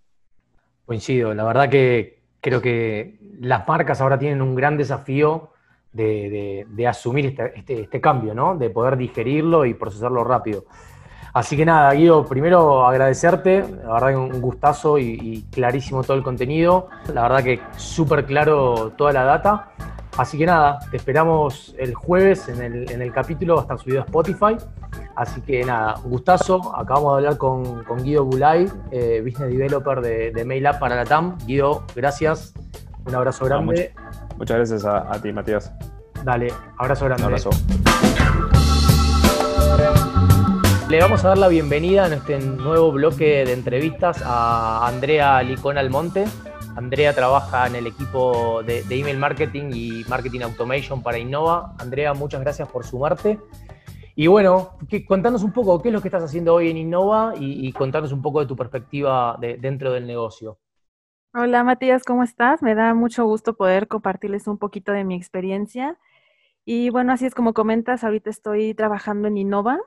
Coincido, 0.85 1.33
la 1.33 1.43
verdad 1.43 1.69
que 1.69 2.18
creo 2.41 2.61
que 2.61 3.19
las 3.39 3.67
marcas 3.67 4.01
ahora 4.01 4.17
tienen 4.17 4.41
un 4.41 4.55
gran 4.55 4.77
desafío 4.77 5.51
de, 5.93 6.85
asumir 6.87 7.27
este, 7.27 7.53
este, 7.55 7.81
este, 7.81 8.01
cambio, 8.01 8.33
¿no? 8.33 8.55
De 8.55 8.69
poder 8.69 8.97
digerirlo 8.97 9.65
y 9.65 9.73
procesarlo 9.73 10.23
rápido. 10.23 10.65
Así 11.33 11.55
que 11.55 11.65
nada, 11.65 11.93
Guido, 11.93 12.25
primero 12.25 12.87
agradecerte, 12.87 13.63
la 13.83 13.93
verdad 13.93 14.09
que 14.09 14.15
un 14.15 14.41
gustazo 14.41 14.97
y, 14.97 15.45
clarísimo 15.51 16.03
todo 16.03 16.17
el 16.17 16.23
contenido, 16.23 16.89
la 17.13 17.23
verdad 17.23 17.43
que 17.43 17.59
súper 17.77 18.25
claro 18.25 18.93
toda 18.97 19.13
la 19.13 19.23
data. 19.23 19.71
Así 20.17 20.37
que 20.37 20.45
nada, 20.45 20.79
te 20.89 20.97
esperamos 20.97 21.75
el 21.77 21.93
jueves 21.93 22.49
en 22.49 23.01
el, 23.01 23.13
capítulo, 23.13 23.55
va 23.55 23.61
a 23.61 23.63
estar 23.63 23.79
subido 23.79 24.01
a 24.01 24.05
Spotify. 24.05 24.57
Así 25.19 25.41
que 25.41 25.65
nada, 25.65 25.95
gustazo. 26.05 26.73
Acabamos 26.77 27.21
de 27.21 27.27
hablar 27.27 27.37
con, 27.37 27.83
Guido 28.01 28.23
Bulay, 28.23 28.71
eh, 28.89 29.21
Business 29.21 29.49
Developer 29.49 29.99
de, 29.99 30.31
de 30.31 30.77
para 30.79 30.95
la 30.95 31.03
TAM. 31.03 31.37
Guido, 31.45 31.83
gracias. 31.93 32.53
Un 33.05 33.13
abrazo 33.13 33.43
grande. 33.43 33.93
muchas, 34.37 34.55
gracias 34.55 34.85
a, 34.85 35.13
a, 35.13 35.21
ti, 35.21 35.33
Matías. 35.33 35.73
Dale, 36.23 36.53
abrazo 36.77 37.03
grande. 37.03 37.23
Un 37.23 37.33
abrazo. 37.33 37.49
Le 40.87 41.01
vamos 41.01 41.25
a 41.25 41.27
dar 41.27 41.37
la 41.37 41.49
bienvenida 41.49 42.07
en 42.07 42.13
este 42.13 42.39
nuevo 42.39 42.93
bloque 42.93 43.43
de 43.43 43.51
entrevistas 43.51 44.23
a 44.25 44.87
Andrea 44.87 45.43
Licón 45.43 45.77
Almonte. 45.77 46.27
Andrea 46.77 47.13
trabaja 47.13 47.67
en 47.67 47.75
el 47.75 47.87
equipo 47.87 48.63
de, 48.63 48.85
email 48.89 49.17
marketing 49.17 49.71
y 49.73 50.05
marketing 50.07 50.43
automation 50.43 51.03
para 51.03 51.17
Innova. 51.17 51.75
Andrea, 51.77 52.13
muchas 52.13 52.39
gracias 52.39 52.69
por 52.69 52.85
sumarte. 52.85 53.37
Y 54.21 54.27
bueno, 54.27 54.77
contanos 55.07 55.43
un 55.43 55.53
poco 55.53 55.81
qué 55.81 55.87
es 55.87 55.93
lo 55.93 56.01
que 56.01 56.09
estás 56.09 56.25
haciendo 56.25 56.53
hoy 56.53 56.69
en 56.69 56.75
Innova 56.75 57.35
y, 57.39 57.71
contanos 57.71 58.11
un 58.11 58.21
poco 58.21 58.41
de 58.41 58.47
tu 58.47 58.57
perspectiva 58.57 59.37
dentro 59.39 59.93
del 59.93 60.05
negocio. 60.05 60.59
Hola 61.33 61.63
Matías, 61.63 62.03
¿cómo 62.03 62.23
estás? 62.23 62.61
Me 62.61 62.75
da 62.75 62.93
mucho 62.93 63.23
gusto 63.23 63.55
poder 63.55 63.87
compartirles 63.87 64.47
un 64.47 64.57
poquito 64.57 64.91
de 64.91 65.05
mi 65.05 65.15
experiencia. 65.15 65.97
Y 66.65 66.89
bueno, 66.89 67.13
así 67.13 67.27
es 67.27 67.33
como 67.33 67.53
comentas, 67.53 68.03
ahorita 68.03 68.29
estoy 68.29 68.73
trabajando 68.73 69.29
en 69.29 69.37
Innova. 69.37 69.79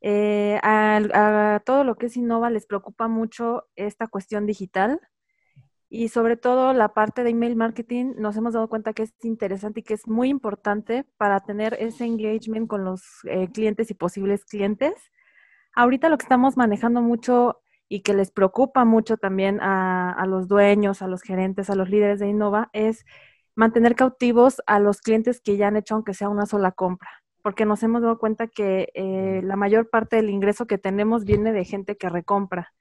Eh, 0.00 0.58
a, 0.62 1.60
todo 1.66 1.84
lo 1.84 1.96
que 1.96 2.06
es 2.06 2.16
Innova 2.16 2.48
les 2.48 2.64
preocupa 2.64 3.06
mucho 3.06 3.66
esta 3.76 4.06
cuestión 4.06 4.46
digital 4.46 4.98
y 5.94 6.08
sobre 6.08 6.38
todo 6.38 6.72
la 6.72 6.94
parte 6.94 7.22
de 7.22 7.28
email 7.28 7.54
marketing 7.54 8.14
nos 8.16 8.34
hemos 8.38 8.54
dado 8.54 8.66
cuenta 8.70 8.94
que 8.94 9.02
es 9.02 9.12
interesante 9.24 9.80
y 9.80 9.82
que 9.82 9.92
es 9.92 10.08
muy 10.08 10.30
importante 10.30 11.04
para 11.18 11.40
tener 11.40 11.76
ese 11.78 12.06
engagement 12.06 12.66
con 12.66 12.82
los 12.82 13.02
eh, 13.24 13.48
clientes 13.52 13.90
y 13.90 13.94
posibles 13.94 14.46
clientes. 14.46 14.94
Ahorita 15.74 16.08
lo 16.08 16.16
que 16.16 16.24
estamos 16.24 16.56
manejando 16.56 17.02
mucho 17.02 17.60
y 17.90 18.00
que 18.00 18.14
les 18.14 18.30
preocupa 18.30 18.86
mucho 18.86 19.18
también 19.18 19.60
a, 19.60 20.12
a 20.12 20.24
los 20.24 20.48
dueños, 20.48 21.02
a 21.02 21.08
los 21.08 21.20
gerentes, 21.20 21.68
a 21.68 21.74
los 21.74 21.90
líderes 21.90 22.20
de 22.20 22.28
Innova 22.28 22.70
es 22.72 23.04
mantener 23.54 23.94
cautivos 23.94 24.62
a 24.66 24.78
los 24.80 25.02
clientes 25.02 25.42
que 25.42 25.58
ya 25.58 25.68
han 25.68 25.76
hecho 25.76 25.96
aunque 25.96 26.14
sea 26.14 26.30
una 26.30 26.46
sola 26.46 26.72
compra 26.72 27.10
porque 27.42 27.66
nos 27.66 27.82
hemos 27.82 28.00
dado 28.00 28.18
cuenta 28.18 28.46
que 28.46 28.88
eh, 28.94 29.42
la 29.44 29.56
mayor 29.56 29.90
parte 29.90 30.16
del 30.16 30.30
ingreso 30.30 30.66
que 30.66 30.78
tenemos 30.78 31.24
viene 31.24 31.52
de 31.52 31.64
gente 31.64 31.96
que 31.96 32.08
recompra. 32.08 32.72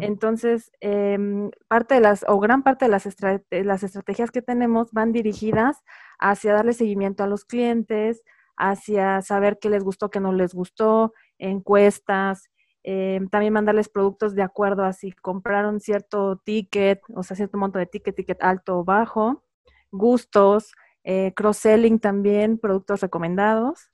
Entonces, 0.00 0.70
em, 0.80 1.50
parte 1.68 1.94
de 1.94 2.00
las, 2.00 2.24
o 2.28 2.38
gran 2.38 2.62
parte 2.62 2.84
de 2.84 2.90
las, 2.90 3.82
estrategias 3.82 4.30
que 4.30 4.42
tenemos 4.42 4.92
van 4.92 5.12
dirigidas 5.12 5.82
hacia 6.18 6.52
darle 6.52 6.72
seguimiento 6.74 7.24
a 7.24 7.26
los 7.26 7.44
clientes, 7.44 8.22
hacia 8.56 9.20
saber 9.22 9.58
qué 9.60 9.70
les 9.70 9.82
gustó, 9.82 10.10
qué 10.10 10.20
no 10.20 10.32
les 10.32 10.54
gustó, 10.54 11.12
encuestas, 11.38 12.50
em, 12.84 13.28
también 13.28 13.52
mandarles 13.52 13.88
productos 13.88 14.34
de 14.34 14.42
acuerdo 14.42 14.84
a 14.84 14.92
si 14.92 15.12
compraron 15.12 15.80
cierto 15.80 16.36
ticket, 16.44 17.00
o 17.14 17.22
sea, 17.22 17.36
cierto 17.36 17.58
monto 17.58 17.78
de 17.78 17.86
ticket, 17.86 18.14
ticket 18.14 18.42
alto 18.42 18.78
o 18.78 18.84
bajo, 18.84 19.42
gustos, 19.90 20.72
eh, 21.04 21.32
cross-selling 21.34 21.98
también, 21.98 22.58
productos 22.58 23.00
recomendados. 23.00 23.90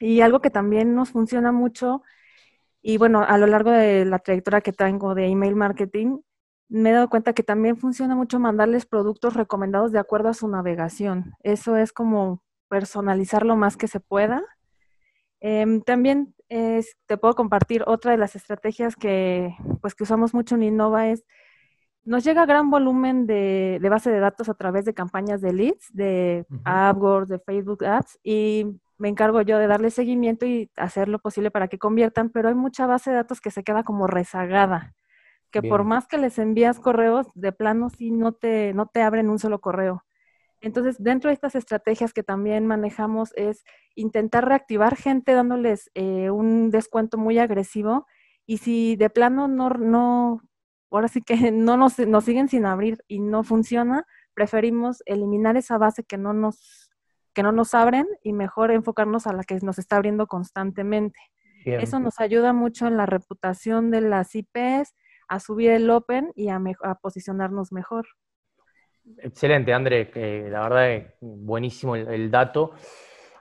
Y 0.00 0.20
algo 0.20 0.40
que 0.40 0.50
también 0.50 0.94
nos 0.94 1.10
funciona 1.10 1.52
mucho, 1.52 2.02
y 2.82 2.98
bueno, 2.98 3.22
a 3.22 3.38
lo 3.38 3.46
largo 3.46 3.70
de 3.70 4.04
la 4.04 4.18
trayectoria 4.18 4.60
que 4.60 4.72
tengo 4.72 5.14
de 5.14 5.26
email 5.26 5.54
marketing, 5.54 6.18
me 6.68 6.90
he 6.90 6.92
dado 6.92 7.08
cuenta 7.08 7.32
que 7.32 7.42
también 7.42 7.76
funciona 7.76 8.16
mucho 8.16 8.40
mandarles 8.40 8.86
productos 8.86 9.34
recomendados 9.34 9.92
de 9.92 9.98
acuerdo 9.98 10.30
a 10.30 10.34
su 10.34 10.48
navegación. 10.48 11.34
Eso 11.42 11.76
es 11.76 11.92
como 11.92 12.42
personalizar 12.68 13.44
lo 13.44 13.56
más 13.56 13.76
que 13.76 13.88
se 13.88 14.00
pueda. 14.00 14.42
Em, 15.40 15.82
también 15.82 16.34
te 16.48 17.16
puedo 17.16 17.34
compartir 17.34 17.82
otra 17.86 18.12
de 18.12 18.18
las 18.18 18.36
estrategias 18.36 18.96
que, 18.96 19.54
pues, 19.80 19.94
que 19.94 20.04
usamos 20.04 20.34
mucho 20.34 20.54
en 20.54 20.64
Innova 20.64 21.08
es, 21.08 21.24
nos 22.04 22.24
llega 22.24 22.46
gran 22.46 22.70
volumen 22.70 23.26
de, 23.26 23.78
base 23.90 24.10
de 24.10 24.18
datos 24.18 24.48
a 24.48 24.54
través 24.54 24.84
de 24.84 24.94
campañas 24.94 25.40
de 25.40 25.52
leads, 25.52 25.88
de 25.92 26.46
AdWords, 26.64 27.28
de 27.28 27.38
Facebook 27.38 27.84
Ads, 27.84 28.18
y 28.22 28.66
me 29.02 29.08
encargo 29.08 29.42
yo 29.42 29.58
de 29.58 29.66
darle 29.66 29.90
seguimiento 29.90 30.46
y 30.46 30.70
hacer 30.76 31.08
lo 31.08 31.18
posible 31.18 31.50
para 31.50 31.66
que 31.66 31.76
conviertan, 31.76 32.30
pero 32.30 32.48
hay 32.48 32.54
mucha 32.54 32.86
base 32.86 33.10
de 33.10 33.16
datos 33.16 33.40
que 33.40 33.50
se 33.50 33.64
queda 33.64 33.82
como 33.82 34.06
rezagada, 34.06 34.94
que 35.50 35.60
por 35.60 35.82
más 35.82 36.06
que 36.06 36.18
les 36.18 36.38
envías 36.38 36.78
correos, 36.78 37.26
de 37.34 37.50
plano 37.50 37.90
sí 37.90 38.12
no 38.12 38.30
te, 38.30 38.72
no 38.74 38.86
te 38.86 39.02
abren 39.02 39.28
un 39.28 39.40
solo 39.40 39.60
correo. 39.60 40.04
Entonces, 40.60 41.02
dentro 41.02 41.30
de 41.30 41.34
estas 41.34 41.56
estrategias 41.56 42.12
que 42.12 42.22
también 42.22 42.64
manejamos 42.68 43.32
es 43.34 43.64
intentar 43.96 44.46
reactivar 44.46 44.94
gente 44.94 45.32
dándoles 45.32 45.90
eh, 45.94 46.30
un 46.30 46.70
descuento 46.70 47.18
muy 47.18 47.40
agresivo 47.40 48.06
y 48.46 48.58
si 48.58 48.94
de 48.94 49.10
plano 49.10 49.48
no, 49.48 49.70
no, 49.70 50.42
ahora 50.92 51.08
sí 51.08 51.22
que 51.22 51.34
no 51.50 51.76
nos, 51.76 51.98
nos 51.98 52.24
siguen 52.24 52.48
sin 52.48 52.66
abrir 52.66 52.98
y 53.08 53.18
no 53.18 53.42
funciona, 53.42 54.06
preferimos 54.32 55.02
eliminar 55.06 55.56
esa 55.56 55.76
base 55.76 56.04
que 56.04 56.18
no 56.18 56.32
nos 56.34 56.81
que 57.34 57.42
no 57.42 57.52
nos 57.52 57.74
abren 57.74 58.06
y 58.22 58.32
mejor 58.32 58.70
enfocarnos 58.70 59.26
a 59.26 59.32
la 59.32 59.44
que 59.44 59.58
nos 59.62 59.78
está 59.78 59.96
abriendo 59.96 60.26
constantemente. 60.26 61.18
Eso 61.64 62.00
nos 62.00 62.18
ayuda 62.18 62.52
mucho 62.52 62.86
en 62.86 62.96
la 62.96 63.06
reputación 63.06 63.90
de 63.90 64.00
las 64.00 64.34
IPs, 64.34 64.94
a 65.28 65.40
subir 65.40 65.70
el 65.70 65.88
Open 65.90 66.32
y 66.34 66.48
a, 66.48 66.60
a 66.82 66.94
posicionarnos 66.96 67.72
mejor. 67.72 68.06
Excelente, 69.18 69.72
André. 69.72 70.10
la 70.50 70.62
verdad 70.62 70.92
es 70.92 71.06
buenísimo 71.20 71.96
el, 71.96 72.30
dato. 72.30 72.72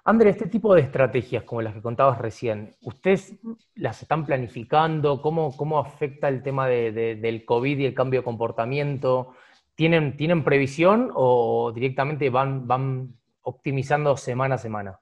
André, 0.04 0.32
este 0.32 0.48
tipo 0.48 0.74
de 0.74 0.82
estrategias 0.82 1.44
como 1.44 1.62
las 1.62 1.74
que 1.74 1.82
contabas 1.82 2.18
recién, 2.18 2.76
¿ustedes 2.82 3.36
las 3.76 4.02
están 4.02 4.26
planificando? 4.26 5.22
¿Cómo, 5.22 5.56
cómo 5.56 5.80
afecta 5.80 6.28
el 6.28 6.42
tema 6.42 6.68
del 6.68 7.46
COVID 7.46 7.78
y 7.80 7.86
el 7.86 7.94
cambio 7.94 8.22
de 8.22 8.26
comportamiento? 8.26 9.34
¿Tienen, 9.76 10.18
¿Tienen 10.18 10.44
previsión 10.44 11.12
o 11.14 11.72
directamente 11.74 12.30
van, 12.30 12.68
van 12.68 13.16
optimizando 13.42 14.16
semana 14.18 14.56
a 14.56 14.58
semana? 14.58 15.00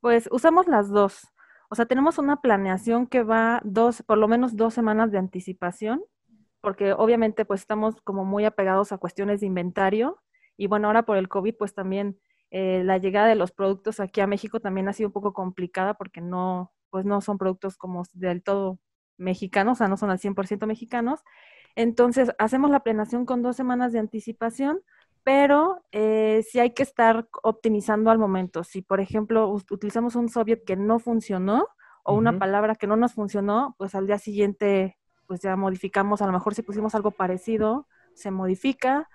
Pues 0.00 0.28
usamos 0.30 0.66
las 0.66 0.88
dos. 0.90 1.28
O 1.70 1.74
sea, 1.74 1.86
tenemos 1.86 2.18
una 2.18 2.40
planeación 2.40 3.06
que 3.06 3.22
va 3.22 3.60
dos, 3.64 4.02
por 4.02 4.18
lo 4.18 4.28
menos 4.28 4.56
dos 4.56 4.74
semanas 4.74 5.12
de 5.12 5.18
anticipación 5.18 6.02
porque 6.60 6.92
obviamente 6.92 7.44
pues 7.44 7.60
estamos 7.60 8.00
como 8.02 8.24
muy 8.24 8.44
apegados 8.44 8.92
a 8.92 8.98
cuestiones 8.98 9.40
de 9.40 9.46
inventario 9.46 10.20
y 10.56 10.66
bueno, 10.66 10.88
ahora 10.88 11.04
por 11.04 11.16
el 11.16 11.28
COVID 11.28 11.54
pues 11.56 11.74
también 11.74 12.18
eh, 12.50 12.82
la 12.84 12.98
llegada 12.98 13.28
de 13.28 13.36
los 13.36 13.52
productos 13.52 14.00
aquí 14.00 14.20
a 14.20 14.26
México 14.26 14.60
también 14.60 14.88
ha 14.88 14.92
sido 14.92 15.08
un 15.08 15.12
poco 15.12 15.32
complicada 15.32 15.94
porque 15.94 16.20
no, 16.20 16.72
pues 16.90 17.04
no 17.04 17.20
son 17.20 17.38
productos 17.38 17.76
como 17.76 18.02
del 18.12 18.42
todo 18.42 18.80
mexicanos, 19.18 19.72
o 19.72 19.78
sea, 19.78 19.88
no 19.88 19.96
son 19.96 20.10
al 20.10 20.18
100% 20.18 20.66
mexicanos. 20.66 21.20
Entonces, 21.74 22.30
hacemos 22.38 22.70
la 22.70 22.80
planeación 22.80 23.26
con 23.26 23.42
dos 23.42 23.56
semanas 23.56 23.92
de 23.92 23.98
anticipación, 23.98 24.80
pero 25.24 25.82
eh, 25.92 26.44
sí 26.48 26.60
hay 26.60 26.70
que 26.70 26.82
estar 26.82 27.28
optimizando 27.42 28.10
al 28.10 28.18
momento. 28.18 28.64
Si, 28.64 28.82
por 28.82 29.00
ejemplo, 29.00 29.48
utilizamos 29.48 30.16
un 30.16 30.28
soviet 30.28 30.64
que 30.64 30.76
no 30.76 30.98
funcionó 30.98 31.68
o 32.04 32.14
una 32.14 32.38
palabra 32.38 32.74
que 32.74 32.86
no 32.86 32.96
nos 32.96 33.12
funcionó, 33.12 33.74
pues 33.78 33.94
al 33.94 34.06
día 34.06 34.18
siguiente 34.18 34.96
pues 35.26 35.42
ya 35.42 35.56
modificamos, 35.56 36.22
a 36.22 36.26
lo 36.26 36.32
mejor 36.32 36.54
si 36.54 36.62
pusimos 36.62 36.94
algo 36.94 37.10
parecido, 37.10 37.86
se 38.14 38.30
modifica. 38.30 39.08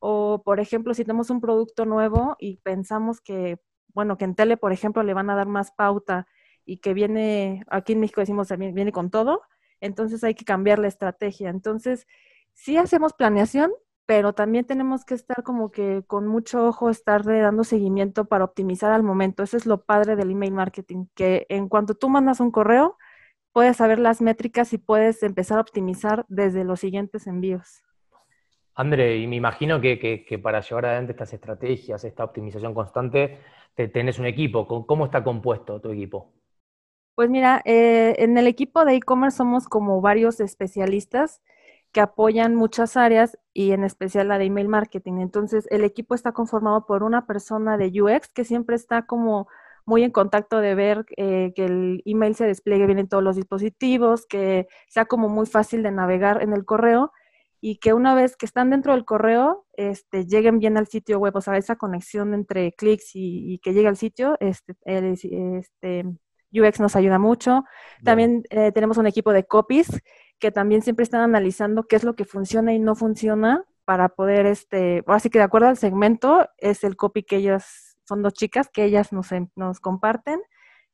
O, 0.00 0.42
por 0.42 0.60
ejemplo, 0.60 0.94
si 0.94 1.04
tenemos 1.04 1.28
un 1.28 1.40
producto 1.40 1.84
nuevo 1.84 2.36
y 2.38 2.56
pensamos 2.58 3.20
que, 3.20 3.60
bueno, 3.92 4.16
que 4.16 4.24
en 4.24 4.34
tele, 4.34 4.56
por 4.56 4.72
ejemplo, 4.72 5.02
le 5.02 5.12
van 5.12 5.28
a 5.28 5.36
dar 5.36 5.46
más 5.46 5.72
pauta 5.72 6.26
y 6.64 6.78
que 6.78 6.94
viene, 6.94 7.64
aquí 7.68 7.92
en 7.92 8.00
México 8.00 8.20
decimos, 8.20 8.48
viene 8.56 8.92
con 8.92 9.10
todo, 9.10 9.42
entonces 9.80 10.24
hay 10.24 10.34
que 10.34 10.44
cambiar 10.44 10.78
la 10.78 10.88
estrategia. 10.88 11.50
Entonces, 11.50 12.06
sí 12.54 12.76
hacemos 12.76 13.12
planeación, 13.12 13.70
pero 14.08 14.32
también 14.32 14.64
tenemos 14.64 15.04
que 15.04 15.12
estar 15.12 15.42
como 15.42 15.70
que 15.70 16.02
con 16.06 16.26
mucho 16.26 16.66
ojo, 16.66 16.88
estar 16.88 17.24
dando 17.24 17.62
seguimiento 17.62 18.24
para 18.24 18.44
optimizar 18.44 18.90
al 18.90 19.02
momento. 19.02 19.42
Eso 19.42 19.58
es 19.58 19.66
lo 19.66 19.84
padre 19.84 20.16
del 20.16 20.30
email 20.30 20.54
marketing, 20.54 21.08
que 21.14 21.44
en 21.50 21.68
cuanto 21.68 21.94
tú 21.94 22.08
mandas 22.08 22.40
un 22.40 22.50
correo, 22.50 22.96
puedes 23.52 23.76
saber 23.76 23.98
las 23.98 24.22
métricas 24.22 24.72
y 24.72 24.78
puedes 24.78 25.22
empezar 25.22 25.58
a 25.58 25.60
optimizar 25.60 26.24
desde 26.28 26.64
los 26.64 26.80
siguientes 26.80 27.26
envíos. 27.26 27.82
André, 28.74 29.18
y 29.18 29.26
me 29.26 29.36
imagino 29.36 29.78
que, 29.78 30.40
para 30.42 30.62
llevar 30.62 30.86
adelante 30.86 31.12
estas 31.12 31.34
estrategias, 31.34 32.02
esta 32.02 32.24
optimización 32.24 32.72
constante, 32.72 33.40
te, 33.74 33.88
tenés 33.88 34.18
un 34.18 34.24
equipo. 34.24 34.66
¿Cómo 34.86 35.04
está 35.04 35.22
compuesto 35.22 35.82
tu 35.82 35.90
equipo? 35.90 36.32
Pues 37.14 37.28
mira, 37.28 37.60
eh, 37.66 38.14
en 38.16 38.38
el 38.38 38.46
equipo 38.46 38.86
de 38.86 38.94
e-commerce 38.94 39.36
somos 39.36 39.68
como 39.68 40.00
varios 40.00 40.40
especialistas 40.40 41.42
que 41.92 42.00
apoyan 42.00 42.54
muchas 42.54 42.96
áreas 42.96 43.38
y 43.52 43.72
en 43.72 43.84
especial 43.84 44.28
la 44.28 44.38
de 44.38 44.44
email 44.44 44.68
marketing. 44.68 45.18
Entonces, 45.20 45.66
el 45.70 45.84
equipo 45.84 46.14
está 46.14 46.32
conformado 46.32 46.86
por 46.86 47.02
una 47.02 47.26
persona 47.26 47.76
de 47.76 47.90
UX 48.02 48.28
que 48.28 48.44
siempre 48.44 48.76
está 48.76 49.06
como 49.06 49.48
muy 49.86 50.04
en 50.04 50.10
contacto 50.10 50.60
de 50.60 50.74
ver 50.74 51.06
eh, 51.16 51.52
que 51.56 51.64
el 51.64 52.02
email 52.04 52.34
se 52.34 52.44
despliegue 52.46 52.86
bien 52.86 52.98
en 52.98 53.08
todos 53.08 53.24
los 53.24 53.36
dispositivos, 53.36 54.26
que 54.26 54.68
sea 54.88 55.06
como 55.06 55.28
muy 55.30 55.46
fácil 55.46 55.82
de 55.82 55.90
navegar 55.90 56.42
en 56.42 56.52
el 56.52 56.66
correo 56.66 57.12
y 57.60 57.78
que 57.78 57.94
una 57.94 58.14
vez 58.14 58.36
que 58.36 58.46
están 58.46 58.70
dentro 58.70 58.92
del 58.92 59.04
correo, 59.04 59.66
este, 59.74 60.26
lleguen 60.26 60.58
bien 60.58 60.76
al 60.76 60.86
sitio 60.86 61.18
web, 61.18 61.34
o 61.36 61.40
sea, 61.40 61.56
esa 61.56 61.76
conexión 61.76 62.34
entre 62.34 62.72
clics 62.72 63.12
y, 63.14 63.58
que 63.62 63.72
llegue 63.72 63.88
al 63.88 63.96
sitio, 63.96 64.36
este, 64.40 64.74
este, 64.84 66.04
UX 66.52 66.80
nos 66.80 66.96
ayuda 66.96 67.18
mucho. 67.18 67.64
También 68.04 68.44
eh, 68.50 68.72
tenemos 68.72 68.96
un 68.98 69.06
equipo 69.06 69.32
de 69.32 69.44
copies 69.44 70.02
que 70.38 70.50
también 70.50 70.82
siempre 70.82 71.02
están 71.02 71.20
analizando 71.20 71.84
qué 71.84 71.96
es 71.96 72.04
lo 72.04 72.14
que 72.14 72.24
funciona 72.24 72.72
y 72.72 72.78
no 72.78 72.94
funciona 72.94 73.64
para 73.84 74.10
poder, 74.10 74.46
este, 74.46 75.02
así 75.06 75.30
que 75.30 75.38
de 75.38 75.44
acuerdo 75.44 75.68
al 75.68 75.76
segmento, 75.76 76.46
es 76.58 76.84
el 76.84 76.96
copy 76.96 77.22
que 77.22 77.36
ellos 77.36 77.96
son 78.04 78.22
dos 78.22 78.34
chicas 78.34 78.68
que 78.72 78.84
ellas 78.84 79.12
nos, 79.12 79.28
nos 79.56 79.80
comparten. 79.80 80.40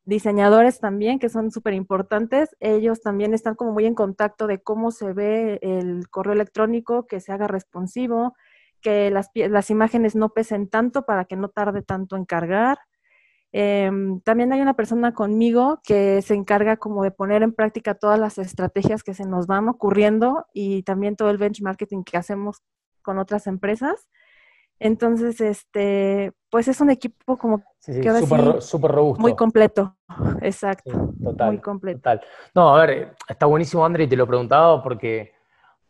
Diseñadores 0.05 0.81
también, 0.81 1.19
que 1.19 1.29
son 1.29 1.51
súper 1.51 1.73
importantes. 1.73 2.55
Ellos 2.61 3.01
también 3.01 3.33
están 3.33 3.55
como 3.55 3.73
muy 3.73 3.87
en 3.87 3.95
contacto 3.95 4.47
de 4.47 4.63
cómo 4.63 4.91
se 4.91 5.13
ve 5.13 5.59
el 5.63 6.09
correo 6.11 6.35
electrónico, 6.35 7.07
que 7.07 7.21
se 7.21 7.33
haga 7.33 7.47
responsivo, 7.47 8.35
que 8.81 9.11
las, 9.11 9.31
las 9.35 9.71
imágenes 9.71 10.15
no 10.15 10.29
pesen 10.29 10.69
tanto 10.69 11.07
para 11.07 11.25
que 11.25 11.37
no 11.37 11.49
tarde 11.49 11.83
tanto 11.83 12.17
en 12.17 12.27
cargar. 12.27 12.79
Em, 13.57 14.19
también 14.23 14.53
hay 14.53 14.61
una 14.61 14.75
persona 14.75 15.15
conmigo 15.15 15.81
que 15.85 16.23
se 16.23 16.35
encarga 16.35 16.77
como 16.77 17.05
de 17.05 17.13
poner 17.13 17.45
en 17.45 17.53
práctica 17.53 17.95
todas 17.95 18.19
las 18.19 18.37
estrategias 18.39 19.05
que 19.05 19.15
se 19.15 19.29
nos 19.29 19.47
van 19.47 19.69
ocurriendo 19.69 20.45
y 20.53 20.83
también 20.83 21.15
todo 21.15 21.31
el 21.31 21.39
benchmarking 21.39 22.03
que 22.03 22.17
hacemos 22.17 22.65
con 23.01 23.17
otras 23.19 23.47
empresas. 23.47 24.09
Entonces, 24.81 25.41
este, 25.41 26.33
pues 26.51 26.67
es 26.67 26.81
un 26.81 26.91
equipo 26.91 27.39
como 27.39 27.63
súper 27.79 28.91
robusto. 28.91 29.23
Muy 29.23 29.37
completo, 29.37 29.97
exacto. 30.43 31.15
total, 31.23 31.53
muy 31.53 31.61
completo. 31.61 31.99
Total. 31.99 32.23
No, 32.57 32.75
a 32.75 32.85
ver, 32.85 33.15
está 33.29 33.47
buenísimo, 33.47 33.87
André, 33.87 34.03
y 34.03 34.09
te 34.09 34.17
lo 34.17 34.27
preguntaba 34.27 34.83
porque, 34.83 35.33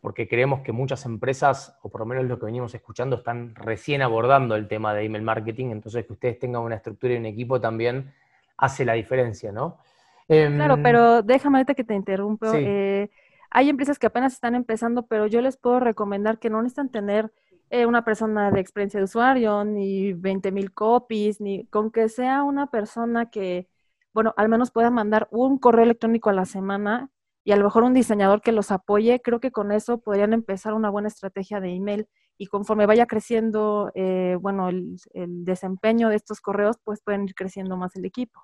porque 0.04 0.28
creemos 0.28 0.60
que 0.60 0.70
muchas 0.70 1.06
empresas, 1.06 1.78
o 1.80 1.88
por 1.88 2.02
lo 2.02 2.04
menos 2.04 2.26
lo 2.26 2.38
que 2.38 2.44
venimos 2.44 2.74
escuchando, 2.74 3.16
están 3.16 3.54
recién 3.54 4.02
abordando 4.02 4.54
el 4.54 4.68
tema 4.68 4.92
de 4.92 5.02
email 5.06 5.24
marketing, 5.24 5.70
entonces 5.70 6.04
que 6.04 6.12
ustedes 6.12 6.38
tengan 6.38 6.60
una 6.60 6.74
estructura 6.74 7.14
y 7.14 7.16
un 7.16 7.24
equipo 7.24 7.58
también 7.58 8.12
hace 8.58 8.84
la 8.84 8.92
diferencia, 8.92 9.50
¿no? 9.50 9.78
claro, 10.26 10.74
em, 10.74 10.82
pero 10.82 11.22
déjame 11.22 11.56
ahorita 11.56 11.72
que 11.72 11.84
te 11.84 11.94
interrumpo. 11.94 12.52
Eh, 12.52 13.10
hay 13.48 13.70
empresas 13.70 13.98
que 13.98 14.06
apenas 14.06 14.34
están 14.34 14.54
empezando, 14.54 15.06
pero 15.06 15.26
yo 15.26 15.40
les 15.40 15.56
puedo 15.56 15.80
recomendar 15.80 16.38
que 16.38 16.50
no 16.50 16.60
necesitan 16.60 16.90
tener 16.90 17.32
eh, 17.70 17.86
una 17.86 18.04
persona 18.04 18.50
de 18.50 18.60
experiencia 18.60 19.00
de 19.00 19.04
usuario, 19.04 19.64
ni 19.64 20.12
20 20.12 20.52
mil 20.52 20.74
copies, 20.74 21.40
ni 21.40 21.64
con 21.68 21.90
que 21.90 22.10
sea 22.10 22.42
una 22.42 22.66
persona 22.66 23.30
que, 23.30 23.68
bueno, 24.12 24.34
al 24.36 24.50
menos 24.50 24.70
pueda 24.70 24.90
mandar 24.90 25.28
un 25.30 25.56
correo 25.56 25.84
electrónico 25.84 26.28
a 26.28 26.34
la 26.34 26.44
semana 26.44 27.08
y 27.44 27.52
a 27.52 27.56
lo 27.56 27.64
mejor 27.64 27.82
un 27.82 27.92
diseñador 27.92 28.40
que 28.40 28.52
los 28.52 28.70
apoye, 28.70 29.20
creo 29.20 29.38
que 29.38 29.50
con 29.50 29.70
eso 29.70 29.98
podrían 29.98 30.32
empezar 30.32 30.72
una 30.72 30.90
buena 30.90 31.08
estrategia 31.08 31.60
de 31.60 31.74
email 31.74 32.08
y 32.38 32.46
conforme 32.46 32.86
vaya 32.86 33.06
creciendo, 33.06 33.92
eh, 33.94 34.36
bueno, 34.40 34.70
el, 34.70 34.96
desempeño 35.12 36.08
de 36.08 36.16
estos 36.16 36.40
correos, 36.40 36.78
pues 36.82 37.00
pueden 37.02 37.24
ir 37.24 37.34
creciendo 37.34 37.76
más 37.76 37.94
el 37.96 38.04
equipo. 38.06 38.40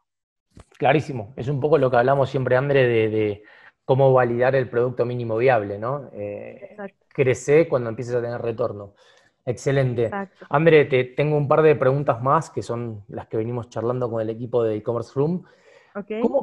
Clarísimo, 0.78 1.32
es 1.36 1.48
un 1.48 1.60
poco 1.60 1.78
lo 1.78 1.90
que 1.90 1.96
hablamos 1.96 2.28
siempre, 2.28 2.56
André, 2.56 2.86
de, 2.86 3.42
cómo 3.84 4.12
validar 4.12 4.54
el 4.54 4.68
producto 4.68 5.04
mínimo 5.04 5.36
viable, 5.36 5.78
¿no? 5.78 6.10
Eh, 6.12 6.76
crece 7.08 7.68
cuando 7.68 7.88
empieces 7.90 8.14
a 8.14 8.22
tener 8.22 8.40
retorno. 8.40 8.94
Excelente. 9.44 10.10
André, 10.48 10.84
te 10.84 11.04
tengo 11.04 11.36
un 11.36 11.48
par 11.48 11.62
de 11.62 11.74
preguntas 11.74 12.22
más 12.22 12.50
que 12.50 12.62
son 12.62 13.04
las 13.08 13.26
que 13.26 13.36
venimos 13.36 13.68
charlando 13.68 14.08
con 14.10 14.20
el 14.20 14.30
equipo 14.30 14.62
de 14.62 14.76
e-commerce 14.76 15.12
room. 15.14 15.44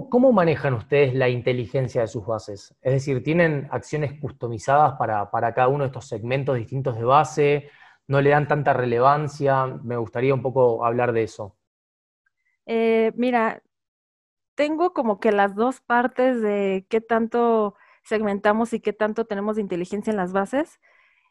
¿Cómo, 0.10 0.32
manejan 0.32 0.74
ustedes 0.74 1.14
la 1.14 1.30
inteligencia 1.30 2.02
de 2.02 2.08
sus 2.08 2.26
bases? 2.26 2.76
Es 2.82 2.94
decir, 2.94 3.24
¿tienen 3.24 3.68
acciones 3.72 4.20
customizadas 4.20 4.94
para, 4.98 5.54
cada 5.54 5.68
uno 5.68 5.84
de 5.84 5.88
estos 5.88 6.08
segmentos 6.08 6.58
distintos 6.58 6.98
de 6.98 7.04
base? 7.04 7.70
¿No 8.08 8.22
le 8.22 8.32
dan 8.32 8.48
tanta 8.48 8.74
relevancia? 8.74 9.66
Me 9.84 9.98
gustaría 9.98 10.34
un 10.34 10.42
poco 10.42 10.86
hablar 10.86 11.14
de 11.14 11.24
eso. 11.24 11.56
Eh, 12.66 13.14
mira, 13.16 13.62
tengo 14.56 14.94
como 14.94 15.20
que 15.20 15.32
las 15.32 15.56
dos 15.56 15.82
partes 15.82 16.42
de 16.42 16.86
qué 16.90 17.00
tanto 17.00 17.76
segmentamos 18.04 18.74
y 18.74 18.80
qué 18.80 18.94
tanto 18.94 19.26
tenemos 19.26 19.56
de 19.56 19.62
inteligencia 19.62 20.12
en 20.12 20.18
las 20.18 20.34
bases. 20.34 20.80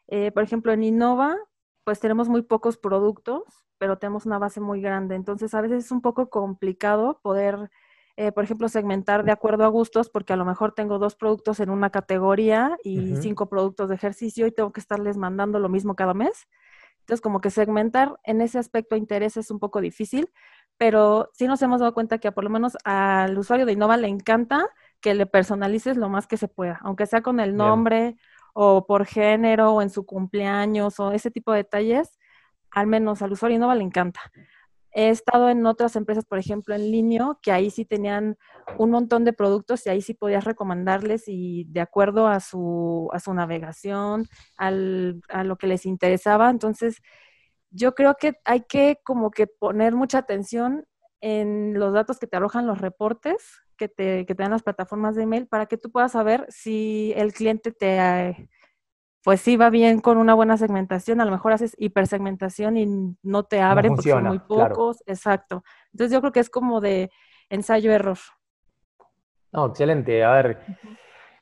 Eh, 0.07 0.31
por 0.31 0.43
ejemplo, 0.43 0.71
en 0.71 0.83
Innova, 0.83 1.35
pues 1.83 1.99
tenemos 1.99 2.29
muy 2.29 2.41
pocos 2.41 2.77
productos, 2.77 3.43
pero 3.77 3.97
tenemos 3.97 4.25
una 4.25 4.39
base 4.39 4.61
muy 4.61 4.81
grande. 4.81 5.15
Entonces, 5.15 5.53
a 5.53 5.61
veces 5.61 5.85
es 5.85 5.91
un 5.91 6.01
poco 6.01 6.29
complicado 6.29 7.19
poder, 7.21 7.69
eh, 8.17 8.31
por 8.31 8.43
ejemplo, 8.43 8.67
segmentar 8.67 9.23
de 9.23 9.31
acuerdo 9.31 9.63
a 9.63 9.67
gustos, 9.67 10.09
porque 10.09 10.33
a 10.33 10.35
lo 10.35 10.43
mejor 10.43 10.73
tengo 10.73 10.97
dos 10.97 11.15
productos 11.15 11.59
en 11.59 11.69
una 11.69 11.91
categoría 11.91 12.75
y 12.83 13.15
cinco 13.17 13.47
productos 13.47 13.89
de 13.89 13.95
ejercicio 13.95 14.47
y 14.47 14.51
tengo 14.51 14.73
que 14.73 14.79
estarles 14.79 15.17
mandando 15.17 15.59
lo 15.59 15.69
mismo 15.69 15.95
cada 15.95 16.15
mes. 16.15 16.47
Entonces, 17.01 17.21
como 17.21 17.41
que 17.41 17.51
segmentar 17.51 18.19
en 18.23 18.41
ese 18.41 18.57
aspecto 18.57 18.95
de 18.95 18.99
interés 18.99 19.37
es 19.37 19.51
un 19.51 19.59
poco 19.59 19.81
difícil, 19.81 20.31
pero 20.77 21.29
sí 21.33 21.45
nos 21.45 21.61
hemos 21.61 21.79
dado 21.79 21.93
cuenta 21.93 22.17
que 22.17 22.31
por 22.31 22.43
lo 22.43 22.49
menos 22.49 22.75
al 22.83 23.37
usuario 23.37 23.67
de 23.67 23.73
Innova 23.73 23.97
le 23.97 24.07
encanta 24.07 24.67
que 24.99 25.13
le 25.13 25.27
personalices 25.27 25.95
lo 25.95 26.09
más 26.09 26.25
que 26.25 26.37
se 26.37 26.47
pueda, 26.47 26.79
aunque 26.81 27.05
sea 27.05 27.21
con 27.21 27.39
el 27.39 27.55
nombre 27.55 28.17
o 28.53 28.87
por 28.87 29.05
género 29.05 29.73
o 29.73 29.81
en 29.83 29.91
su 29.91 30.07
cumpleaños 30.07 30.99
o 30.99 31.11
ese 31.11 31.29
tipo 31.29 31.51
de 31.51 31.59
detalles, 31.59 32.17
al 32.71 32.87
menos 32.87 33.21
al 33.21 33.31
usuario 33.31 33.57
Innova 33.57 33.75
le 33.75 33.83
encanta. 33.83 34.21
He 34.99 35.09
estado 35.09 35.47
en 35.49 35.63
otras 35.67 35.95
empresas, 35.95 36.25
por 36.25 36.39
ejemplo, 36.39 36.73
en 36.73 36.89
línea, 36.89 37.37
que 37.43 37.51
ahí 37.51 37.69
sí 37.69 37.85
tenían 37.85 38.35
un 38.79 38.89
montón 38.89 39.25
de 39.25 39.31
productos 39.31 39.85
y 39.85 39.89
ahí 39.89 40.01
sí 40.01 40.15
podías 40.15 40.43
recomendarles 40.43 41.25
y 41.27 41.65
de 41.65 41.81
acuerdo 41.81 42.25
a 42.25 42.39
su, 42.39 43.07
a 43.13 43.19
su 43.19 43.31
navegación, 43.35 44.25
al, 44.57 45.21
a 45.29 45.43
lo 45.43 45.55
que 45.57 45.67
les 45.67 45.85
interesaba. 45.85 46.49
Entonces, 46.49 47.03
yo 47.69 47.93
creo 47.93 48.15
que 48.19 48.39
hay 48.43 48.61
que 48.61 48.99
como 49.03 49.29
que 49.29 49.45
poner 49.45 49.93
mucha 49.93 50.17
atención 50.17 50.87
en 51.21 51.75
los 51.75 51.93
datos 51.93 52.17
que 52.17 52.25
te 52.25 52.37
arrojan 52.37 52.65
los 52.65 52.81
reportes 52.81 53.61
que 53.77 53.87
te, 53.87 54.25
que 54.25 54.33
te 54.33 54.41
dan 54.41 54.51
las 54.51 54.63
plataformas 54.63 55.15
de 55.15 55.23
email 55.23 55.45
para 55.45 55.67
que 55.67 55.77
tú 55.77 55.91
puedas 55.91 56.13
saber 56.13 56.47
si 56.49 57.13
el 57.15 57.33
cliente 57.33 57.71
te, 57.71 58.49
pues 59.27 59.41
sí 59.41 59.57
va 59.57 59.69
bien 59.69 59.99
con 59.99 60.17
una 60.17 60.33
buena 60.35 60.55
segmentación, 60.55 61.19
a 61.19 61.25
lo 61.25 61.31
mejor 61.31 61.51
haces 61.51 61.75
hipersegmentación 61.77 62.77
y 62.77 63.17
no 63.23 63.43
te 63.43 63.59
abre 63.59 63.89
porque 63.89 64.11
son 64.11 64.23
muy 64.23 64.39
pocos, 64.39 65.03
exacto. 65.05 65.65
Entonces 65.91 66.13
yo 66.13 66.21
creo 66.21 66.31
que 66.31 66.39
es 66.39 66.49
como 66.49 66.79
de 66.79 67.11
ensayo-error. 67.49 68.17
No, 69.51 69.65
excelente. 69.65 70.23
A 70.23 70.31
ver, 70.31 70.59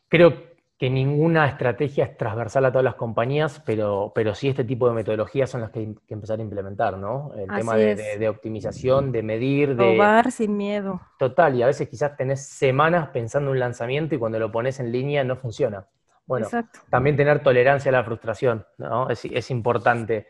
creo 0.07 0.33
que 0.79 0.89
ninguna 0.89 1.47
estrategia 1.47 2.05
es 2.05 2.17
transversal 2.17 2.65
a 2.65 2.71
todas 2.71 2.85
las 2.85 2.95
compañías, 2.95 3.61
pero, 3.63 4.11
pero 4.15 4.33
sí 4.33 4.49
este 4.49 4.63
tipo 4.63 4.87
de 4.87 4.95
metodologías 4.95 5.51
son 5.51 5.61
las 5.61 5.69
que 5.69 5.81
hay 5.81 5.95
que 6.07 6.15
empezar 6.15 6.39
a 6.39 6.41
implementar, 6.41 6.97
¿no? 6.97 7.33
El 7.37 7.47
tema 7.55 7.75
de, 7.75 8.27
optimización, 8.27 9.11
de 9.11 9.21
medir, 9.21 9.75
de... 9.75 9.75
Probar 9.75 10.31
sin 10.31 10.57
miedo. 10.57 11.01
Total, 11.19 11.53
y 11.53 11.61
a 11.61 11.67
veces 11.67 11.87
quizás 11.87 12.17
tenés 12.17 12.47
semanas 12.47 13.09
pensando 13.09 13.51
un 13.51 13.59
lanzamiento 13.59 14.15
y 14.15 14.17
cuando 14.17 14.39
lo 14.39 14.51
pones 14.51 14.79
en 14.79 14.91
línea 14.91 15.23
no 15.23 15.35
funciona. 15.35 15.85
Bueno, 16.25 16.47
también 16.89 17.15
tener 17.15 17.43
tolerancia 17.43 17.89
a 17.89 17.91
la 17.91 18.03
frustración, 18.03 18.65
¿no? 18.77 19.09
Es, 19.09 19.51
importante. 19.51 20.27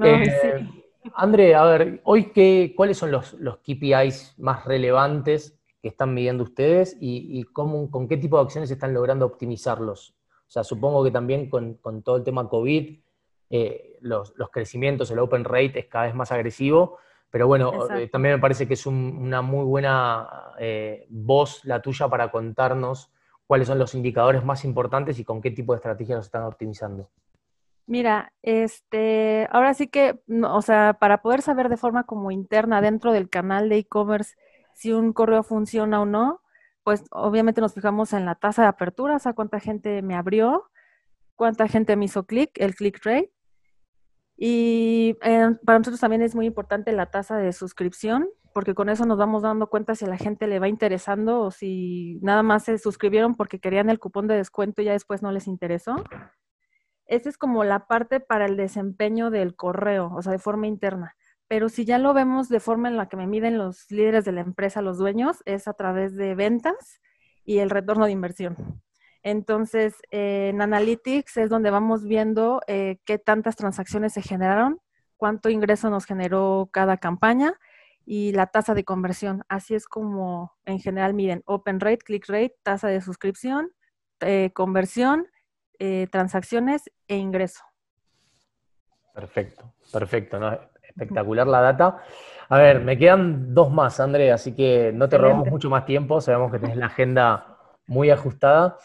Eh, 0.00 0.68
André, 1.14 1.54
a 1.54 1.64
ver, 1.64 2.00
hoy 2.04 2.32
qué, 2.32 2.74
¿cuáles 2.76 2.96
son 2.96 3.10
los, 3.10 3.34
los, 3.34 3.58
KPIs 3.58 4.36
más 4.38 4.64
relevantes 4.64 5.58
que 5.80 5.88
están 5.88 6.14
midiendo 6.14 6.44
ustedes 6.44 6.96
y, 7.00 7.42
cómo, 7.52 7.90
con 7.90 8.06
qué 8.06 8.16
tipo 8.16 8.36
de 8.36 8.44
acciones 8.44 8.70
están 8.70 8.94
logrando 8.94 9.26
optimizarlos? 9.26 10.14
O 10.46 10.50
sea, 10.52 10.62
supongo 10.62 11.02
que 11.02 11.10
también 11.10 11.50
con, 11.50 11.80
todo 12.04 12.16
el 12.16 12.22
tema 12.22 12.48
COVID, 12.48 13.00
eh, 13.50 13.98
los, 14.00 14.32
crecimientos, 14.52 15.10
el 15.10 15.18
open 15.18 15.42
rate 15.42 15.80
es 15.80 15.86
cada 15.86 16.04
vez 16.06 16.14
más 16.14 16.30
agresivo, 16.30 16.98
pero 17.30 17.48
bueno, 17.48 17.88
eh, 17.96 18.06
también 18.08 18.36
me 18.36 18.40
parece 18.40 18.68
que 18.68 18.74
es 18.74 18.86
una 18.86 19.42
muy 19.42 19.64
buena 19.64 20.54
voz 21.08 21.64
la 21.64 21.82
tuya 21.82 22.08
para 22.08 22.30
contarnos 22.30 23.10
cuáles 23.46 23.68
son 23.68 23.78
los 23.78 23.94
indicadores 23.94 24.44
más 24.44 24.64
importantes 24.64 25.18
y 25.18 25.24
con 25.24 25.40
qué 25.40 25.50
tipo 25.50 25.72
de 25.72 25.76
estrategias 25.76 26.16
los 26.16 26.26
están 26.26 26.44
optimizando. 26.44 27.10
Mira, 27.86 28.32
este, 28.42 29.48
ahora 29.50 29.74
sí 29.74 29.88
que, 29.88 30.20
o 30.44 30.62
sea, 30.62 30.96
para 31.00 31.20
poder 31.20 31.42
saber 31.42 31.68
de 31.68 31.76
forma 31.76 32.04
como 32.04 32.30
interna 32.30 32.80
dentro 32.80 33.12
del 33.12 33.28
canal 33.28 33.68
de 33.68 33.78
e-commerce 33.78 34.34
si 34.74 34.92
un 34.92 35.12
correo 35.12 35.42
funciona 35.42 36.00
o 36.00 36.06
no, 36.06 36.40
pues 36.84 37.04
obviamente 37.10 37.60
nos 37.60 37.74
fijamos 37.74 38.12
en 38.12 38.24
la 38.24 38.34
tasa 38.34 38.62
de 38.62 38.68
apertura, 38.68 39.16
o 39.16 39.18
sea, 39.18 39.32
cuánta 39.32 39.60
gente 39.60 40.02
me 40.02 40.14
abrió, 40.14 40.70
cuánta 41.36 41.68
gente 41.68 41.96
me 41.96 42.06
hizo 42.06 42.24
clic, 42.24 42.50
el 42.54 42.74
click 42.74 43.04
rate. 43.04 43.32
Y 44.36 45.16
eh, 45.22 45.50
para 45.64 45.78
nosotros 45.78 46.00
también 46.00 46.22
es 46.22 46.34
muy 46.34 46.46
importante 46.46 46.92
la 46.92 47.10
tasa 47.10 47.36
de 47.36 47.52
suscripción, 47.52 48.28
porque 48.52 48.74
con 48.74 48.88
eso 48.88 49.06
nos 49.06 49.18
vamos 49.18 49.42
dando 49.42 49.68
cuenta 49.68 49.94
si 49.94 50.04
a 50.04 50.08
la 50.08 50.16
gente 50.16 50.46
le 50.46 50.58
va 50.58 50.68
interesando 50.68 51.40
o 51.40 51.50
si 51.50 52.18
nada 52.22 52.42
más 52.42 52.64
se 52.64 52.78
suscribieron 52.78 53.34
porque 53.34 53.58
querían 53.58 53.90
el 53.90 53.98
cupón 53.98 54.26
de 54.26 54.36
descuento 54.36 54.82
y 54.82 54.86
ya 54.86 54.92
después 54.92 55.22
no 55.22 55.32
les 55.32 55.46
interesó. 55.46 56.02
Esa 57.06 57.28
es 57.28 57.36
como 57.36 57.64
la 57.64 57.86
parte 57.86 58.20
para 58.20 58.46
el 58.46 58.56
desempeño 58.56 59.30
del 59.30 59.54
correo, 59.56 60.12
o 60.14 60.22
sea, 60.22 60.32
de 60.32 60.38
forma 60.38 60.66
interna. 60.66 61.16
Pero 61.48 61.68
si 61.68 61.84
ya 61.84 61.98
lo 61.98 62.14
vemos 62.14 62.48
de 62.48 62.60
forma 62.60 62.88
en 62.88 62.96
la 62.96 63.08
que 63.08 63.16
me 63.16 63.26
miden 63.26 63.58
los 63.58 63.90
líderes 63.90 64.24
de 64.24 64.32
la 64.32 64.40
empresa, 64.40 64.80
los 64.80 64.98
dueños, 64.98 65.42
es 65.44 65.68
a 65.68 65.74
través 65.74 66.16
de 66.16 66.34
ventas 66.34 67.00
y 67.44 67.58
el 67.58 67.70
retorno 67.70 68.06
de 68.06 68.12
inversión. 68.12 68.82
Entonces, 69.22 69.94
en 70.10 70.62
Analytics 70.62 71.36
es 71.36 71.50
donde 71.50 71.70
vamos 71.70 72.04
viendo 72.04 72.60
eh, 72.66 72.98
qué 73.04 73.18
tantas 73.18 73.56
transacciones 73.56 74.14
se 74.14 74.22
generaron, 74.22 74.80
cuánto 75.16 75.50
ingreso 75.50 75.90
nos 75.90 76.06
generó 76.06 76.68
cada 76.72 76.96
campaña 76.96 77.54
y 78.04 78.32
la 78.32 78.46
tasa 78.46 78.74
de 78.74 78.84
conversión. 78.84 79.42
Así 79.48 79.74
es 79.74 79.86
como 79.86 80.52
en 80.64 80.80
general 80.80 81.14
miden 81.14 81.42
open 81.46 81.80
rate, 81.80 81.98
click 81.98 82.28
rate, 82.28 82.56
tasa 82.62 82.88
de 82.88 83.00
suscripción, 83.00 83.70
eh, 84.20 84.50
conversión, 84.54 85.26
eh, 85.78 86.06
transacciones 86.10 86.90
e 87.08 87.16
ingreso. 87.16 87.62
Perfecto, 89.14 89.74
perfecto, 89.92 90.38
espectacular 90.82 91.46
la 91.46 91.60
data. 91.60 91.98
A 92.48 92.58
ver, 92.58 92.80
me 92.80 92.98
quedan 92.98 93.54
dos 93.54 93.70
más, 93.70 94.00
André, 94.00 94.32
así 94.32 94.54
que 94.54 94.92
no 94.92 95.08
te 95.08 95.18
robamos 95.18 95.48
mucho 95.48 95.70
más 95.70 95.84
tiempo, 95.84 96.20
sabemos 96.20 96.52
que 96.52 96.58
tienes 96.58 96.76
la 96.76 96.86
agenda 96.86 97.58
muy 97.86 98.10
ajustada, 98.10 98.78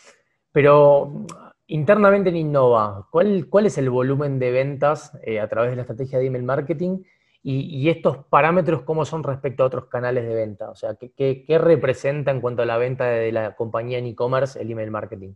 pero 0.52 1.26
internamente 1.68 2.30
en 2.30 2.38
Innova, 2.38 3.08
¿cuál, 3.12 3.48
cuál 3.50 3.66
es 3.66 3.78
el 3.78 3.90
volumen 3.90 4.40
de 4.40 4.52
ventas 4.52 5.18
eh, 5.24 5.40
a 5.40 5.48
través 5.48 5.72
de 5.72 5.76
la 5.76 5.82
estrategia 5.84 6.20
de 6.20 6.28
email 6.28 6.44
marketing? 6.44 7.04
Y, 7.50 7.88
estos 7.88 8.26
parámetros, 8.26 8.82
¿cómo 8.82 9.06
son 9.06 9.24
respecto 9.24 9.64
a 9.64 9.68
otros 9.68 9.86
canales 9.86 10.28
de 10.28 10.36
venta? 10.36 10.70
O 10.70 10.76
sea, 10.76 10.96
¿qué, 10.96 11.58
representa 11.58 12.30
en 12.32 12.42
cuanto 12.42 12.62
a 12.62 12.66
la 12.66 12.78
venta 12.78 13.06
de 13.06 13.32
la 13.32 13.56
compañía 13.56 14.00
en 14.00 14.06
e-commerce 14.06 14.62
el 14.62 14.70
email 14.70 14.92
marketing? 14.92 15.34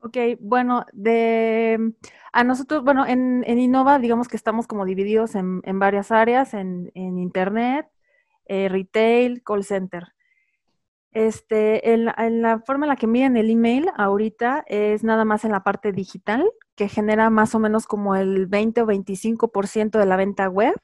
Ok, 0.00 0.18
bueno, 0.40 0.84
de 0.92 1.94
a 2.34 2.44
nosotros, 2.44 2.84
bueno, 2.84 3.06
en, 3.06 3.42
Innova, 3.46 3.98
digamos 3.98 4.28
que 4.28 4.36
estamos 4.36 4.66
como 4.66 4.84
divididos 4.84 5.36
en, 5.36 5.62
varias 5.78 6.12
áreas, 6.12 6.52
en, 6.52 6.90
Internet, 6.94 7.86
eh, 8.44 8.68
retail, 8.68 9.42
call 9.42 9.64
center. 9.64 10.08
Este, 11.12 11.94
en 11.94 12.04
la, 12.42 12.58
forma 12.66 12.84
en 12.84 12.90
la 12.90 12.96
que 12.96 13.06
miden 13.06 13.38
el 13.38 13.48
email 13.48 13.90
ahorita 13.96 14.64
es 14.66 15.02
nada 15.02 15.24
más 15.24 15.46
en 15.46 15.52
la 15.52 15.64
parte 15.64 15.92
digital, 15.92 16.44
que 16.76 16.88
genera 16.88 17.30
más 17.30 17.54
o 17.54 17.58
menos 17.58 17.86
como 17.86 18.16
el 18.16 18.46
20 18.48 18.82
o 18.82 18.86
25% 18.86 19.98
de 19.98 20.06
la 20.06 20.16
venta 20.16 20.50
web 20.50 20.74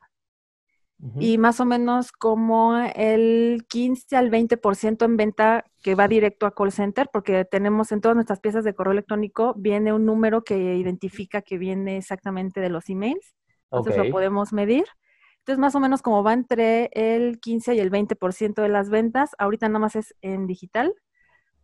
y 1.18 1.36
más 1.38 1.60
o 1.60 1.66
menos 1.66 2.10
como 2.10 2.76
el 2.78 3.66
15 3.68 4.16
al 4.16 4.30
20% 4.30 5.04
en 5.04 5.16
venta 5.16 5.64
que 5.82 5.94
va 5.94 6.08
directo 6.08 6.46
a 6.46 6.54
call 6.54 6.72
center, 6.72 7.08
porque 7.12 7.44
tenemos 7.44 7.92
en 7.92 8.00
todas 8.00 8.14
nuestras 8.14 8.40
piezas 8.40 8.64
de 8.64 8.74
correo 8.74 8.92
electrónico, 8.92 9.54
viene 9.56 9.92
un 9.92 10.06
número 10.06 10.42
que 10.42 10.74
identifica 10.74 11.42
que 11.42 11.58
viene 11.58 11.98
exactamente 11.98 12.60
de 12.60 12.70
los 12.70 12.88
emails. 12.88 13.34
Entonces 13.70 13.96
lo 13.96 14.10
podemos 14.10 14.52
medir. 14.52 14.84
Entonces, 15.40 15.60
más 15.60 15.74
o 15.76 15.80
menos 15.80 16.02
como 16.02 16.24
va 16.24 16.32
entre 16.32 16.90
el 16.92 17.38
15 17.38 17.74
y 17.74 17.80
el 17.80 17.90
20% 17.90 18.62
de 18.62 18.68
las 18.68 18.90
ventas, 18.90 19.30
ahorita 19.38 19.68
nada 19.68 19.78
más 19.78 19.94
es 19.94 20.14
en 20.20 20.46
digital, 20.46 20.92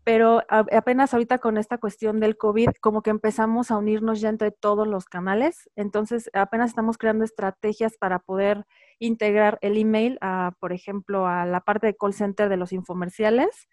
pero 0.04 0.42
apenas 0.48 1.14
ahorita 1.14 1.38
con 1.38 1.56
esta 1.56 1.78
cuestión 1.78 2.20
del 2.20 2.36
COVID, 2.36 2.70
como 2.80 3.02
que 3.02 3.10
empezamos 3.10 3.70
a 3.70 3.78
unirnos 3.78 4.20
ya 4.20 4.28
entre 4.28 4.50
todos 4.50 4.86
los 4.86 5.06
canales, 5.06 5.70
entonces 5.74 6.30
apenas 6.32 6.70
estamos 6.70 6.98
creando 6.98 7.24
estrategias 7.24 7.96
para 7.96 8.18
poder 8.18 8.66
integrar 8.98 9.58
el 9.62 9.76
email, 9.76 10.18
a, 10.20 10.52
por 10.60 10.72
ejemplo, 10.72 11.26
a 11.26 11.46
la 11.46 11.60
parte 11.60 11.86
de 11.86 11.96
call 11.96 12.14
center 12.14 12.48
de 12.48 12.56
los 12.56 12.72
infomerciales. 12.72 13.68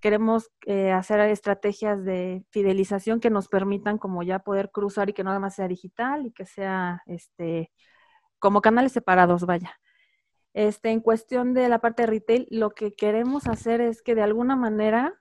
Queremos 0.00 0.50
eh, 0.66 0.92
hacer 0.92 1.20
estrategias 1.20 2.04
de 2.04 2.44
fidelización 2.50 3.20
que 3.20 3.30
nos 3.30 3.48
permitan 3.48 3.98
como 3.98 4.22
ya 4.22 4.40
poder 4.40 4.70
cruzar 4.70 5.08
y 5.08 5.12
que 5.12 5.24
no 5.24 5.30
nada 5.30 5.40
más 5.40 5.54
sea 5.54 5.68
digital 5.68 6.26
y 6.26 6.32
que 6.32 6.44
sea 6.44 7.02
este 7.06 7.70
como 8.38 8.60
canales 8.60 8.92
separados, 8.92 9.46
vaya. 9.46 9.80
Este, 10.52 10.90
en 10.90 11.00
cuestión 11.00 11.54
de 11.54 11.68
la 11.68 11.80
parte 11.80 12.02
de 12.02 12.06
retail, 12.06 12.46
lo 12.50 12.70
que 12.70 12.94
queremos 12.94 13.48
hacer 13.48 13.80
es 13.80 14.02
que 14.02 14.14
de 14.14 14.22
alguna 14.22 14.54
manera 14.54 15.20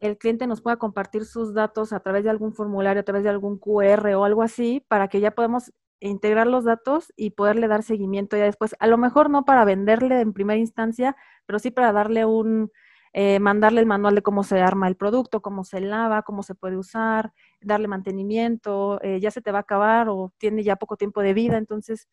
el 0.00 0.16
cliente 0.16 0.46
nos 0.46 0.62
pueda 0.62 0.76
compartir 0.76 1.26
sus 1.26 1.52
datos 1.52 1.92
a 1.92 2.00
través 2.00 2.24
de 2.24 2.30
algún 2.30 2.54
formulario, 2.54 3.00
a 3.00 3.04
través 3.04 3.22
de 3.22 3.28
algún 3.28 3.58
QR 3.58 4.14
o 4.14 4.24
algo 4.24 4.42
así, 4.42 4.84
para 4.88 5.08
que 5.08 5.20
ya 5.20 5.32
podamos 5.32 5.72
integrar 6.00 6.46
los 6.46 6.64
datos 6.64 7.12
y 7.16 7.30
poderle 7.30 7.68
dar 7.68 7.82
seguimiento 7.82 8.36
ya 8.36 8.44
después. 8.44 8.74
A 8.80 8.86
lo 8.86 8.98
mejor 8.98 9.30
no 9.30 9.44
para 9.44 9.64
venderle 9.64 10.20
en 10.20 10.32
primera 10.32 10.58
instancia, 10.58 11.16
pero 11.46 11.58
sí 11.58 11.70
para 11.70 11.92
darle 11.92 12.24
un, 12.24 12.70
eh, 13.12 13.40
mandarle 13.40 13.80
el 13.80 13.86
manual 13.86 14.14
de 14.14 14.22
cómo 14.22 14.44
se 14.44 14.60
arma 14.60 14.86
el 14.88 14.96
producto, 14.96 15.42
cómo 15.42 15.64
se 15.64 15.80
lava, 15.80 16.22
cómo 16.22 16.42
se 16.42 16.54
puede 16.54 16.76
usar, 16.76 17.32
darle 17.60 17.88
mantenimiento, 17.88 19.00
eh, 19.02 19.18
ya 19.20 19.30
se 19.30 19.42
te 19.42 19.50
va 19.52 19.58
a 19.58 19.62
acabar 19.62 20.08
o 20.08 20.32
tiene 20.38 20.62
ya 20.62 20.76
poco 20.76 20.96
tiempo 20.96 21.20
de 21.22 21.34
vida. 21.34 21.58
Entonces, 21.58 22.08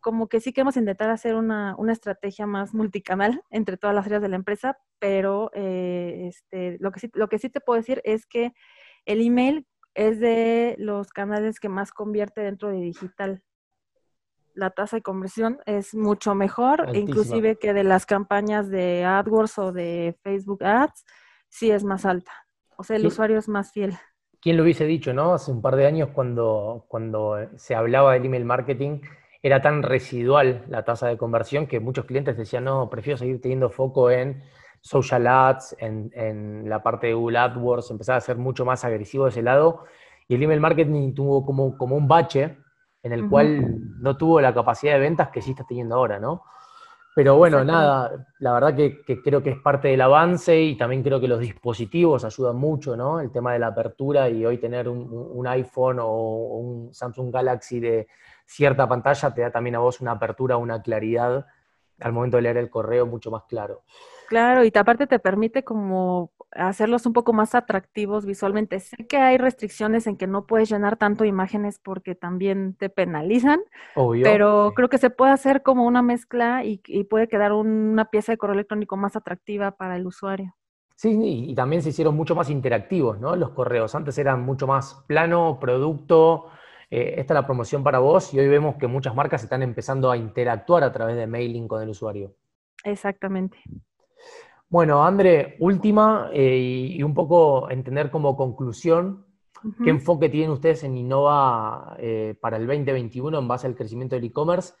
como 0.00 0.28
que 0.28 0.40
sí 0.40 0.52
queremos 0.52 0.76
intentar 0.76 1.10
hacer 1.10 1.36
una, 1.36 1.74
una, 1.78 1.92
estrategia 1.92 2.46
más 2.46 2.74
multicanal 2.74 3.42
entre 3.50 3.76
todas 3.78 3.94
las 3.96 4.06
áreas 4.06 4.22
de 4.22 4.28
la 4.28 4.36
empresa, 4.36 4.78
pero 4.98 5.50
eh, 5.54 6.26
este, 6.28 6.76
lo, 6.80 6.92
que 6.92 7.00
sí, 7.00 7.10
lo 7.14 7.28
que 7.28 7.38
sí 7.38 7.48
te 7.50 7.60
puedo 7.60 7.78
decir 7.78 8.02
es 8.04 8.26
que 8.26 8.52
el 9.06 9.22
email 9.22 9.66
es 9.94 10.20
de 10.20 10.76
los 10.78 11.10
canales 11.10 11.60
que 11.60 11.68
más 11.68 11.92
convierte 11.92 12.40
dentro 12.40 12.68
de 12.68 12.80
digital. 12.80 13.42
La 14.54 14.70
tasa 14.70 14.96
de 14.96 15.02
conversión 15.02 15.58
es 15.66 15.94
mucho 15.94 16.34
mejor, 16.34 16.90
inclusive 16.94 17.56
que 17.56 17.72
de 17.72 17.84
las 17.84 18.04
campañas 18.06 18.68
de 18.68 19.04
AdWords 19.04 19.58
o 19.58 19.72
de 19.72 20.16
Facebook 20.22 20.62
Ads, 20.62 21.04
sí 21.48 21.70
es 21.70 21.84
más 21.84 22.04
alta. 22.04 22.32
O 22.76 22.84
sea, 22.84 22.96
el 22.96 23.06
usuario 23.06 23.38
es 23.38 23.48
más 23.48 23.72
fiel. 23.72 23.96
¿quién 24.42 24.56
lo 24.56 24.64
hubiese 24.64 24.84
dicho, 24.84 25.14
no? 25.14 25.32
Hace 25.32 25.52
un 25.52 25.62
par 25.62 25.76
de 25.76 25.86
años 25.86 26.10
cuando, 26.12 26.84
cuando 26.88 27.38
se 27.56 27.74
hablaba 27.74 28.14
del 28.14 28.26
email 28.26 28.44
marketing, 28.44 29.00
era 29.40 29.62
tan 29.62 29.82
residual 29.82 30.64
la 30.68 30.84
tasa 30.84 31.08
de 31.08 31.16
conversión 31.16 31.66
que 31.66 31.80
muchos 31.80 32.04
clientes 32.04 32.36
decían, 32.36 32.64
no, 32.64 32.90
prefiero 32.90 33.16
seguir 33.16 33.40
teniendo 33.40 33.70
foco 33.70 34.10
en 34.10 34.42
social 34.82 35.26
ads, 35.26 35.74
en, 35.78 36.68
la 36.68 36.82
parte 36.82 37.06
de 37.06 37.14
Google 37.14 37.38
AdWords, 37.38 37.90
empezaba 37.90 38.18
a 38.18 38.20
ser 38.20 38.36
mucho 38.36 38.66
más 38.66 38.84
agresivo 38.84 39.24
de 39.24 39.30
ese 39.30 39.42
lado. 39.42 39.84
Y 40.28 40.34
el 40.34 40.42
email 40.42 40.60
marketing 40.60 41.14
tuvo 41.14 41.46
como, 41.46 41.78
como 41.78 41.96
un 41.96 42.06
bache 42.06 42.58
en 43.02 43.12
el 43.12 43.28
cual 43.28 44.00
no 44.00 44.16
tuvo 44.16 44.40
la 44.40 44.52
capacidad 44.52 44.94
de 44.94 45.00
ventas 45.00 45.30
que 45.30 45.40
sí 45.40 45.52
está 45.52 45.64
teniendo 45.64 45.94
ahora, 45.94 46.20
¿no? 46.20 46.42
Pero 47.14 47.36
bueno, 47.36 47.62
nada, 47.62 48.26
la 48.38 48.54
verdad 48.54 48.74
que, 48.74 49.02
creo 49.22 49.42
que 49.42 49.50
es 49.50 49.58
parte 49.58 49.88
del 49.88 50.00
avance 50.00 50.58
y 50.58 50.76
también 50.76 51.02
creo 51.02 51.20
que 51.20 51.28
los 51.28 51.40
dispositivos 51.40 52.24
ayudan 52.24 52.56
mucho, 52.56 52.96
¿no? 52.96 53.20
El 53.20 53.30
tema 53.30 53.52
de 53.52 53.58
la 53.58 53.66
apertura 53.66 54.30
y 54.30 54.46
hoy 54.46 54.56
tener 54.56 54.88
un, 54.88 55.46
iPhone 55.46 55.98
o 56.00 56.56
un 56.56 56.94
Samsung 56.94 57.30
Galaxy 57.30 57.80
de 57.80 58.08
cierta 58.46 58.88
pantalla 58.88 59.34
te 59.34 59.42
da 59.42 59.50
también 59.50 59.76
a 59.76 59.80
vos 59.80 60.00
una 60.00 60.12
apertura, 60.12 60.56
una 60.56 60.80
claridad 60.80 61.46
al 62.00 62.12
momento 62.12 62.38
de 62.38 62.44
leer 62.44 62.56
el 62.56 62.70
correo 62.70 63.06
mucho 63.06 63.30
más 63.30 63.42
claro. 63.44 63.82
Claro, 64.32 64.64
y 64.64 64.72
aparte 64.74 65.06
te 65.06 65.18
permite 65.18 65.62
como 65.62 66.32
hacerlos 66.52 67.04
un 67.04 67.12
poco 67.12 67.34
más 67.34 67.54
atractivos 67.54 68.24
visualmente. 68.24 68.80
Sé 68.80 69.06
que 69.06 69.18
hay 69.18 69.36
restricciones 69.36 70.06
en 70.06 70.16
que 70.16 70.26
no 70.26 70.46
puedes 70.46 70.70
llenar 70.70 70.96
tanto 70.96 71.26
imágenes 71.26 71.78
porque 71.78 72.14
también 72.14 72.74
te 72.74 72.88
penalizan, 72.88 73.60
pero 74.22 74.72
creo 74.74 74.88
que 74.88 74.96
se 74.96 75.10
puede 75.10 75.32
hacer 75.32 75.62
como 75.62 75.84
una 75.84 76.00
mezcla 76.00 76.64
y, 76.64 76.78
puede 77.10 77.28
quedar 77.28 77.52
una 77.52 78.06
pieza 78.06 78.32
de 78.32 78.38
correo 78.38 78.54
electrónico 78.54 78.96
más 78.96 79.16
atractiva 79.16 79.72
para 79.72 79.96
el 79.96 80.06
usuario. 80.06 80.54
Sí, 80.96 81.50
y 81.50 81.54
también 81.54 81.82
se 81.82 81.90
hicieron 81.90 82.16
mucho 82.16 82.34
más 82.34 82.48
interactivos, 82.48 83.20
¿no? 83.20 83.36
Los 83.36 83.50
correos. 83.50 83.94
Antes 83.94 84.16
eran 84.16 84.40
mucho 84.40 84.66
más 84.66 85.04
plano, 85.06 85.58
producto, 85.60 86.46
eh, 86.90 87.16
esta 87.18 87.34
es 87.34 87.40
la 87.40 87.44
promoción 87.44 87.84
para 87.84 87.98
vos 87.98 88.32
y 88.32 88.38
hoy 88.38 88.48
vemos 88.48 88.76
que 88.76 88.86
muchas 88.86 89.14
marcas 89.14 89.42
están 89.42 89.62
empezando 89.62 90.10
a 90.10 90.16
interactuar 90.16 90.84
a 90.84 90.92
través 90.92 91.16
de 91.16 91.26
mailing 91.26 91.68
con 91.68 91.82
el 91.82 91.90
usuario. 91.90 92.34
Exactamente. 92.82 93.58
Bueno, 94.72 95.04
André, 95.04 95.56
última 95.58 96.30
eh, 96.32 96.94
y, 96.96 97.02
un 97.02 97.12
poco 97.12 97.70
entender 97.70 98.10
como 98.10 98.38
conclusión, 98.38 99.26
¿qué 99.84 99.90
enfoque 99.90 100.30
tienen 100.30 100.48
ustedes 100.48 100.82
en 100.82 100.96
Innova 100.96 101.94
eh, 101.98 102.38
para 102.40 102.56
el 102.56 102.66
2021 102.66 103.38
en 103.38 103.48
base 103.48 103.66
al 103.66 103.76
crecimiento 103.76 104.16
del 104.16 104.24
e-commerce? 104.24 104.72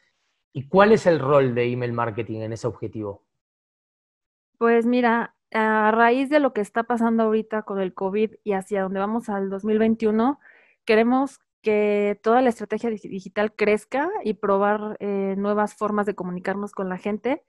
¿Y 0.50 0.66
cuál 0.66 0.92
es 0.92 1.04
el 1.04 1.18
rol 1.18 1.54
de 1.54 1.70
email 1.70 1.92
marketing 1.92 2.40
en 2.40 2.54
ese 2.54 2.66
objetivo? 2.66 3.26
Pues 4.56 4.86
mira, 4.86 5.34
a 5.52 5.90
raíz 5.90 6.30
de 6.30 6.40
lo 6.40 6.54
que 6.54 6.62
está 6.62 6.84
pasando 6.84 7.24
ahorita 7.24 7.64
con 7.64 7.78
el 7.78 7.92
COVID 7.92 8.36
y 8.44 8.52
hacia 8.54 8.84
donde 8.84 8.98
vamos 8.98 9.28
al 9.28 9.50
2021, 9.50 10.40
queremos 10.86 11.38
que 11.60 12.18
toda 12.22 12.40
la 12.40 12.48
estrategia 12.48 12.88
digital 12.88 13.52
crezca 13.54 14.08
y 14.24 14.32
probar 14.32 14.96
eh, 15.00 15.34
nuevas 15.36 15.74
formas 15.74 16.06
de 16.06 16.14
comunicarnos 16.14 16.72
con 16.72 16.88
la 16.88 16.96
gente 16.96 17.42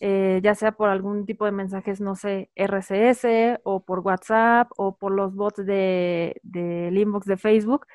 eh, 0.00 0.40
ya 0.42 0.54
sea 0.54 0.72
por 0.72 0.90
algún 0.90 1.26
tipo 1.26 1.44
de 1.46 1.52
mensajes, 1.52 2.00
no 2.00 2.16
sé, 2.16 2.50
RCS 2.54 3.60
o 3.64 3.84
por 3.84 4.00
WhatsApp 4.00 4.70
o 4.76 4.96
por 4.98 5.12
los 5.12 5.34
bots 5.34 5.64
de, 5.64 6.40
del 6.42 6.98
inbox 6.98 7.26
de 7.26 7.36
Facebook, 7.36 7.86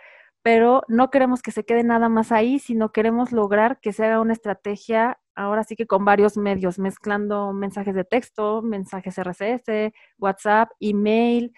pero 0.41 0.83
no 0.87 1.09
queremos 1.11 1.41
que 1.41 1.51
se 1.51 1.65
quede 1.65 1.83
nada 1.83 2.09
más 2.09 2.31
ahí, 2.31 2.59
sino 2.59 2.91
queremos 2.91 3.31
lograr 3.31 3.79
que 3.79 3.93
se 3.93 4.05
haga 4.05 4.21
una 4.21 4.33
estrategia 4.33 5.19
ahora 5.35 5.63
sí 5.63 5.75
que 5.75 5.87
con 5.87 6.05
varios 6.05 6.37
medios, 6.37 6.79
mezclando 6.79 7.53
mensajes 7.53 7.95
de 7.95 8.03
texto, 8.03 8.61
mensajes 8.61 9.17
RCS, 9.17 9.93
WhatsApp, 10.17 10.69
email, 10.79 11.53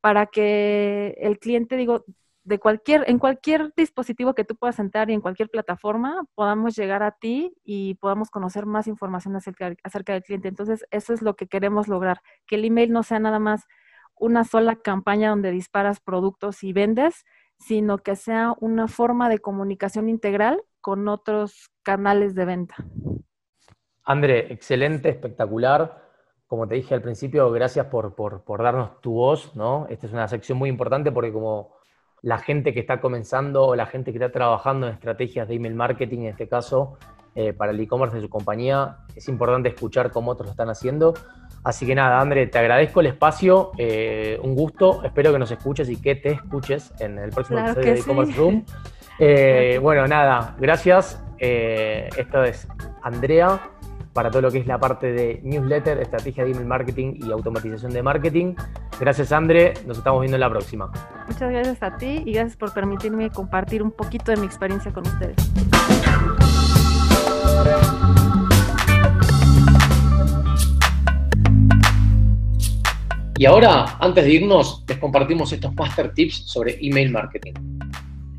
para 0.00 0.26
que 0.26 1.16
el 1.18 1.38
cliente, 1.38 1.76
digo, 1.76 2.04
de 2.44 2.58
cualquier, 2.58 3.04
en 3.08 3.18
cualquier 3.18 3.72
dispositivo 3.74 4.34
que 4.34 4.44
tú 4.44 4.54
puedas 4.54 4.78
entrar 4.78 5.10
y 5.10 5.14
en 5.14 5.22
cualquier 5.22 5.48
plataforma, 5.48 6.26
podamos 6.34 6.76
llegar 6.76 7.02
a 7.02 7.12
ti 7.12 7.56
y 7.64 7.94
podamos 7.94 8.30
conocer 8.30 8.66
más 8.66 8.86
información 8.86 9.34
acerca, 9.34 9.74
acerca 9.82 10.12
del 10.12 10.22
cliente. 10.22 10.48
Entonces, 10.48 10.84
eso 10.90 11.14
es 11.14 11.22
lo 11.22 11.36
que 11.36 11.46
queremos 11.46 11.88
lograr, 11.88 12.20
que 12.46 12.56
el 12.56 12.66
email 12.66 12.92
no 12.92 13.02
sea 13.02 13.18
nada 13.18 13.38
más 13.38 13.64
una 14.16 14.44
sola 14.44 14.76
campaña 14.76 15.30
donde 15.30 15.50
disparas 15.50 16.00
productos 16.00 16.62
y 16.62 16.72
vendes, 16.72 17.24
sino 17.58 17.98
que 17.98 18.14
sea 18.14 18.54
una 18.60 18.88
forma 18.88 19.28
de 19.28 19.38
comunicación 19.38 20.08
integral 20.08 20.62
con 20.80 21.08
otros 21.08 21.70
canales 21.82 22.34
de 22.34 22.44
venta. 22.44 22.76
André, 24.04 24.52
excelente, 24.52 25.08
espectacular. 25.08 26.04
Como 26.46 26.68
te 26.68 26.74
dije 26.74 26.94
al 26.94 27.00
principio, 27.00 27.50
gracias 27.50 27.86
por, 27.86 28.14
por, 28.14 28.44
por 28.44 28.62
darnos 28.62 29.00
tu 29.00 29.14
voz, 29.14 29.56
¿no? 29.56 29.86
Esta 29.88 30.06
es 30.06 30.12
una 30.12 30.28
sección 30.28 30.58
muy 30.58 30.68
importante 30.68 31.10
porque 31.10 31.32
como 31.32 31.73
la 32.24 32.38
gente 32.38 32.72
que 32.72 32.80
está 32.80 33.00
comenzando 33.00 33.66
o 33.66 33.76
la 33.76 33.84
gente 33.84 34.10
que 34.10 34.16
está 34.16 34.32
trabajando 34.32 34.86
en 34.86 34.94
estrategias 34.94 35.46
de 35.46 35.56
email 35.56 35.74
marketing, 35.74 36.20
en 36.20 36.26
este 36.28 36.48
caso, 36.48 36.96
eh, 37.34 37.52
para 37.52 37.72
el 37.72 37.80
e-commerce 37.80 38.16
de 38.16 38.22
su 38.22 38.30
compañía, 38.30 38.96
es 39.14 39.28
importante 39.28 39.68
escuchar 39.68 40.10
cómo 40.10 40.30
otros 40.30 40.46
lo 40.46 40.50
están 40.52 40.70
haciendo. 40.70 41.12
Así 41.62 41.86
que 41.86 41.94
nada, 41.94 42.18
André, 42.18 42.46
te 42.46 42.58
agradezco 42.58 43.00
el 43.00 43.08
espacio, 43.08 43.72
eh, 43.76 44.40
un 44.42 44.54
gusto, 44.54 45.04
espero 45.04 45.32
que 45.32 45.38
nos 45.38 45.50
escuches 45.50 45.90
y 45.90 46.00
que 46.00 46.14
te 46.14 46.30
escuches 46.30 46.94
en 46.98 47.18
el 47.18 47.30
próximo 47.30 47.58
episodio 47.58 47.92
de 47.92 48.00
e-commerce 48.00 48.32
room. 48.32 48.64
Eh, 49.20 49.78
bueno, 49.80 50.08
nada, 50.08 50.56
gracias. 50.58 51.22
esto 51.38 52.42
es 52.42 52.66
Andrea 53.00 53.60
para 54.14 54.30
todo 54.30 54.42
lo 54.42 54.50
que 54.50 54.58
es 54.58 54.66
la 54.66 54.78
parte 54.78 55.12
de 55.12 55.40
newsletter, 55.42 55.98
estrategia 55.98 56.44
de 56.44 56.52
email 56.52 56.66
marketing 56.66 57.14
y 57.20 57.30
automatización 57.32 57.92
de 57.92 58.02
marketing. 58.02 58.54
Gracias, 59.00 59.32
André. 59.32 59.74
Nos 59.86 59.98
estamos 59.98 60.20
viendo 60.20 60.36
en 60.36 60.40
la 60.40 60.48
próxima. 60.48 60.90
Muchas 61.26 61.50
gracias 61.50 61.82
a 61.82 61.96
ti 61.96 62.22
y 62.24 62.32
gracias 62.32 62.56
por 62.56 62.72
permitirme 62.72 63.28
compartir 63.30 63.82
un 63.82 63.90
poquito 63.90 64.30
de 64.30 64.36
mi 64.38 64.46
experiencia 64.46 64.92
con 64.92 65.04
ustedes. 65.04 65.36
Y 73.36 73.46
ahora, 73.46 73.96
antes 73.98 74.24
de 74.24 74.30
irnos, 74.30 74.84
les 74.86 74.96
compartimos 74.98 75.52
estos 75.52 75.74
master 75.74 76.14
tips 76.14 76.44
sobre 76.46 76.78
email 76.80 77.10
marketing. 77.10 77.54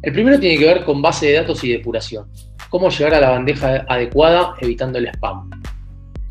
El 0.01 0.13
primero 0.13 0.39
tiene 0.39 0.57
que 0.57 0.65
ver 0.65 0.85
con 0.85 1.01
base 1.01 1.27
de 1.27 1.33
datos 1.33 1.61
y 1.65 1.73
depuración. 1.73 2.29
Cómo 2.69 2.89
llegar 2.89 3.15
a 3.15 3.19
la 3.19 3.29
bandeja 3.31 3.85
adecuada 3.89 4.55
evitando 4.61 4.99
el 4.99 5.07
spam. 5.07 5.49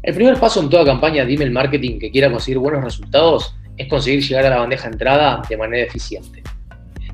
El 0.05 0.15
primer 0.15 0.39
paso 0.39 0.61
en 0.61 0.69
toda 0.69 0.85
campaña 0.85 1.25
de 1.25 1.33
email 1.33 1.51
marketing 1.51 1.99
que 1.99 2.11
quiera 2.11 2.31
conseguir 2.31 2.59
buenos 2.59 2.85
resultados 2.85 3.57
es 3.79 3.89
conseguir 3.89 4.23
llegar 4.23 4.45
a 4.45 4.51
la 4.51 4.59
bandeja 4.59 4.85
de 4.85 4.93
entrada 4.93 5.41
de 5.49 5.57
manera 5.57 5.83
eficiente. 5.83 6.43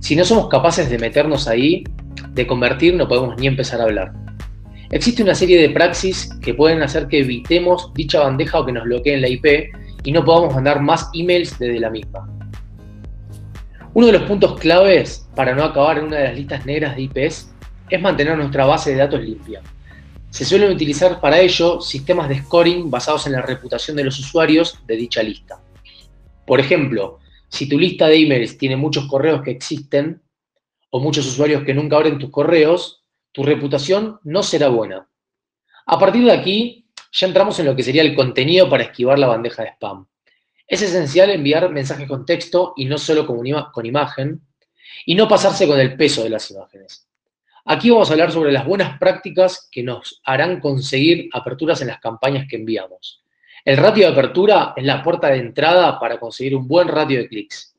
Si 0.01 0.17
no 0.17 0.25
somos 0.25 0.49
capaces 0.49 0.91
de 0.91 0.99
meternos 0.99 1.47
ahí, 1.47 1.85
de 2.31 2.47
convertir, 2.49 2.95
no 2.95 3.07
podemos 3.07 3.39
ni 3.39 3.47
empezar 3.47 3.81
a 3.81 3.85
hablar. 3.85 4.13
Existe 4.91 5.23
una 5.23 5.37
serie 5.37 5.63
de 5.63 5.71
praxis 5.71 6.31
que 6.43 6.53
pueden 6.53 6.83
hacer 6.83 7.07
que 7.07 7.21
evitemos 7.21 7.95
dicha 7.95 8.25
bandeja 8.25 8.59
o 8.59 8.67
que 8.67 8.73
nos 8.73 8.83
bloqueen 8.83 9.21
la 9.21 9.29
IP 9.29 9.73
y 10.03 10.11
no 10.11 10.25
podamos 10.25 10.53
mandar 10.53 10.83
más 10.83 11.11
emails 11.15 11.57
desde 11.61 11.79
la 11.79 11.91
misma. 11.91 12.29
Uno 13.95 14.07
de 14.07 14.15
los 14.15 14.23
puntos 14.23 14.59
claves 14.59 15.29
para 15.37 15.55
no 15.55 15.63
acabar 15.63 15.99
en 15.99 16.07
una 16.07 16.17
de 16.17 16.25
las 16.25 16.35
listas 16.35 16.67
negras 16.67 16.97
de 16.97 17.03
IPs 17.03 17.55
es 17.89 18.01
mantener 18.01 18.37
nuestra 18.37 18.67
base 18.67 18.91
de 18.91 18.97
datos 18.97 19.23
limpia. 19.23 19.63
Se 20.31 20.45
suelen 20.45 20.71
utilizar 20.71 21.21
para 21.21 21.41
ello 21.41 21.81
sistemas 21.81 22.29
de 22.29 22.39
scoring 22.39 22.91
basados 22.91 23.27
en 23.27 23.33
la 23.33 23.43
reputación 23.43 23.97
de 23.97 24.05
los 24.05 24.19
usuarios 24.19 24.79
de 24.87 24.97
dicha 24.97 25.23
lista. 25.23 25.61
Por 26.47 26.61
ejemplo, 26.61 27.19
si 27.49 27.69
tu 27.69 27.79
lista 27.79 28.07
de 28.07 28.17
emails 28.17 28.57
tiene 28.57 28.77
muchos 28.77 29.07
correos 29.07 29.43
que 29.43 29.51
existen 29.51 30.23
o 30.91 31.01
muchos 31.01 31.27
usuarios 31.27 31.65
que 31.65 31.75
nunca 31.75 31.97
abren 31.97 32.19
tus 32.19 32.31
correos, 32.31 33.05
tu 33.33 33.43
reputación 33.43 34.21
no 34.23 34.43
será 34.43 34.69
buena. 34.69 35.09
A 35.87 35.99
partir 35.99 36.25
de 36.25 36.33
aquí, 36.33 36.87
ya 37.13 37.27
entramos 37.27 37.59
en 37.59 37.67
lo 37.67 37.75
que 37.75 37.83
sería 37.83 38.03
el 38.03 38.15
contenido 38.15 38.69
para 38.71 38.85
esquivar 38.85 39.19
la 39.19 39.27
bandeja 39.27 39.65
de 39.65 39.71
spam. 39.71 40.07
Es 40.67 40.81
esencial 40.83 41.31
enviar 41.31 41.71
mensajes 41.71 42.07
con 42.07 42.25
texto 42.25 42.75
y 42.77 42.85
no 42.85 42.99
solo 42.99 43.27
con, 43.27 43.41
con 43.73 43.87
imagen, 43.87 44.43
y 45.05 45.17
no 45.17 45.27
pasarse 45.27 45.67
con 45.67 45.81
el 45.81 45.97
peso 45.97 46.23
de 46.23 46.31
las 46.31 46.49
imágenes. 46.53 47.10
Aquí 47.65 47.91
vamos 47.91 48.09
a 48.09 48.15
hablar 48.15 48.33
sobre 48.33 48.53
las 48.53 48.65
buenas 48.65 48.99
prácticas 48.99 49.69
que 49.71 49.83
nos 49.83 50.21
harán 50.25 50.61
conseguir 50.61 51.29
aperturas 51.33 51.81
en 51.83 51.89
las 51.89 52.01
campañas 52.01 52.47
que 52.49 52.57
enviamos. 52.57 53.23
El 53.65 53.77
ratio 53.77 54.07
de 54.07 54.13
apertura 54.13 54.73
es 54.75 54.85
la 54.85 55.03
puerta 55.03 55.29
de 55.29 55.39
entrada 55.39 55.99
para 56.01 56.19
conseguir 56.19 56.57
un 56.57 56.67
buen 56.67 56.89
ratio 56.89 57.19
de 57.19 57.29
clics. 57.29 57.77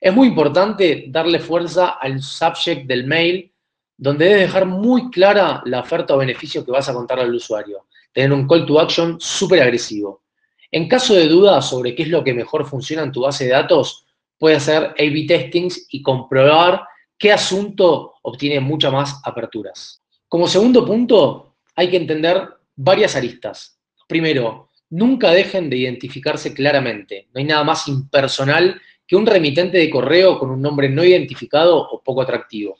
Es 0.00 0.12
muy 0.12 0.28
importante 0.28 1.04
darle 1.08 1.38
fuerza 1.38 1.98
al 2.00 2.20
subject 2.20 2.86
del 2.86 3.06
mail, 3.06 3.52
donde 3.96 4.26
debes 4.26 4.42
dejar 4.42 4.66
muy 4.66 5.10
clara 5.10 5.62
la 5.64 5.80
oferta 5.80 6.14
o 6.14 6.18
beneficio 6.18 6.64
que 6.64 6.72
vas 6.72 6.88
a 6.88 6.92
contar 6.92 7.20
al 7.20 7.34
usuario. 7.34 7.86
Tener 8.12 8.32
un 8.32 8.46
call 8.46 8.66
to 8.66 8.80
action 8.80 9.16
súper 9.20 9.62
agresivo. 9.62 10.22
En 10.70 10.88
caso 10.88 11.14
de 11.14 11.28
duda 11.28 11.62
sobre 11.62 11.94
qué 11.94 12.02
es 12.02 12.08
lo 12.08 12.24
que 12.24 12.34
mejor 12.34 12.66
funciona 12.66 13.04
en 13.04 13.12
tu 13.12 13.22
base 13.22 13.44
de 13.44 13.50
datos, 13.52 14.04
puedes 14.38 14.58
hacer 14.58 14.94
A-B 14.98 15.24
testings 15.26 15.86
y 15.90 16.02
comprobar 16.02 16.82
qué 17.18 17.32
asunto 17.32 18.14
obtiene 18.22 18.60
muchas 18.60 18.92
más 18.92 19.20
aperturas. 19.24 20.02
Como 20.28 20.48
segundo 20.48 20.84
punto, 20.84 21.56
hay 21.74 21.90
que 21.90 21.96
entender 21.96 22.48
varias 22.74 23.16
aristas. 23.16 23.78
Primero, 24.08 24.68
nunca 24.90 25.30
dejen 25.30 25.70
de 25.70 25.78
identificarse 25.78 26.52
claramente. 26.54 27.28
No 27.32 27.38
hay 27.38 27.44
nada 27.44 27.64
más 27.64 27.88
impersonal 27.88 28.80
que 29.06 29.16
un 29.16 29.26
remitente 29.26 29.78
de 29.78 29.90
correo 29.90 30.38
con 30.38 30.50
un 30.50 30.60
nombre 30.60 30.88
no 30.88 31.04
identificado 31.04 31.76
o 31.76 32.02
poco 32.02 32.22
atractivo. 32.22 32.76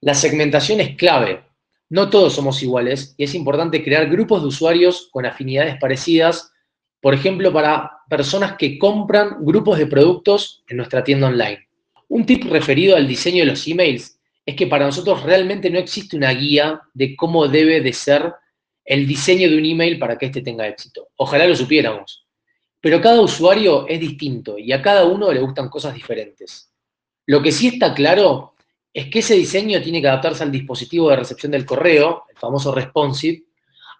La 0.00 0.14
segmentación 0.14 0.80
es 0.80 0.96
clave. 0.96 1.44
No 1.90 2.10
todos 2.10 2.34
somos 2.34 2.62
iguales 2.62 3.14
y 3.16 3.24
es 3.24 3.34
importante 3.34 3.82
crear 3.82 4.08
grupos 4.08 4.42
de 4.42 4.48
usuarios 4.48 5.08
con 5.10 5.24
afinidades 5.26 5.76
parecidas, 5.80 6.52
por 7.00 7.14
ejemplo, 7.14 7.52
para 7.52 8.00
personas 8.10 8.56
que 8.58 8.78
compran 8.78 9.36
grupos 9.40 9.78
de 9.78 9.86
productos 9.86 10.64
en 10.68 10.76
nuestra 10.76 11.04
tienda 11.04 11.28
online. 11.28 11.67
Un 12.08 12.24
tip 12.24 12.44
referido 12.44 12.96
al 12.96 13.06
diseño 13.06 13.44
de 13.44 13.50
los 13.50 13.66
emails 13.66 14.18
es 14.44 14.56
que 14.56 14.66
para 14.66 14.86
nosotros 14.86 15.22
realmente 15.22 15.70
no 15.70 15.78
existe 15.78 16.16
una 16.16 16.32
guía 16.32 16.80
de 16.94 17.14
cómo 17.14 17.48
debe 17.48 17.80
de 17.80 17.92
ser 17.92 18.32
el 18.84 19.06
diseño 19.06 19.50
de 19.50 19.58
un 19.58 19.64
email 19.66 19.98
para 19.98 20.16
que 20.16 20.26
éste 20.26 20.40
tenga 20.40 20.66
éxito. 20.66 21.08
Ojalá 21.16 21.46
lo 21.46 21.54
supiéramos. 21.54 22.26
Pero 22.80 23.00
cada 23.02 23.20
usuario 23.20 23.86
es 23.86 24.00
distinto 24.00 24.58
y 24.58 24.72
a 24.72 24.80
cada 24.80 25.04
uno 25.04 25.30
le 25.30 25.40
gustan 25.40 25.68
cosas 25.68 25.94
diferentes. 25.94 26.72
Lo 27.26 27.42
que 27.42 27.52
sí 27.52 27.68
está 27.68 27.92
claro 27.92 28.54
es 28.94 29.10
que 29.10 29.18
ese 29.18 29.34
diseño 29.34 29.82
tiene 29.82 30.00
que 30.00 30.08
adaptarse 30.08 30.42
al 30.42 30.50
dispositivo 30.50 31.10
de 31.10 31.16
recepción 31.16 31.52
del 31.52 31.66
correo, 31.66 32.24
el 32.30 32.38
famoso 32.38 32.74
responsive, 32.74 33.44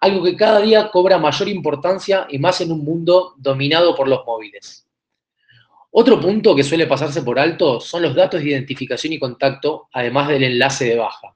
algo 0.01 0.23
que 0.23 0.35
cada 0.35 0.61
día 0.61 0.89
cobra 0.89 1.19
mayor 1.19 1.47
importancia 1.47 2.25
y 2.27 2.39
más 2.39 2.59
en 2.61 2.71
un 2.71 2.83
mundo 2.83 3.35
dominado 3.37 3.95
por 3.95 4.07
los 4.07 4.25
móviles. 4.25 4.88
Otro 5.91 6.19
punto 6.19 6.55
que 6.55 6.63
suele 6.63 6.85
pasarse 6.85 7.23
por 7.23 7.39
alto 7.39 7.79
son 7.79 8.03
los 8.03 8.13
datos 8.13 8.41
de 8.41 8.49
identificación 8.49 9.13
y 9.13 9.19
contacto, 9.19 9.87
además 9.91 10.27
del 10.27 10.43
enlace 10.43 10.85
de 10.85 10.97
baja. 10.97 11.35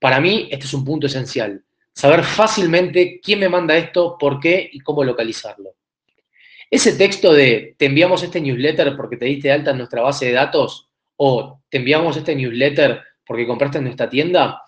Para 0.00 0.20
mí, 0.20 0.48
este 0.50 0.66
es 0.66 0.74
un 0.74 0.84
punto 0.84 1.06
esencial. 1.06 1.64
Saber 1.92 2.24
fácilmente 2.24 3.20
quién 3.22 3.38
me 3.38 3.48
manda 3.48 3.76
esto, 3.76 4.16
por 4.18 4.40
qué 4.40 4.68
y 4.72 4.80
cómo 4.80 5.04
localizarlo. 5.04 5.76
Ese 6.68 6.94
texto 6.94 7.32
de 7.32 7.76
te 7.78 7.86
enviamos 7.86 8.22
este 8.24 8.40
newsletter 8.40 8.96
porque 8.96 9.16
te 9.16 9.26
diste 9.26 9.52
alta 9.52 9.70
en 9.70 9.78
nuestra 9.78 10.02
base 10.02 10.26
de 10.26 10.32
datos 10.32 10.88
o 11.16 11.60
te 11.68 11.78
enviamos 11.78 12.16
este 12.16 12.34
newsletter 12.34 13.00
porque 13.24 13.46
compraste 13.46 13.78
en 13.78 13.84
nuestra 13.84 14.10
tienda, 14.10 14.62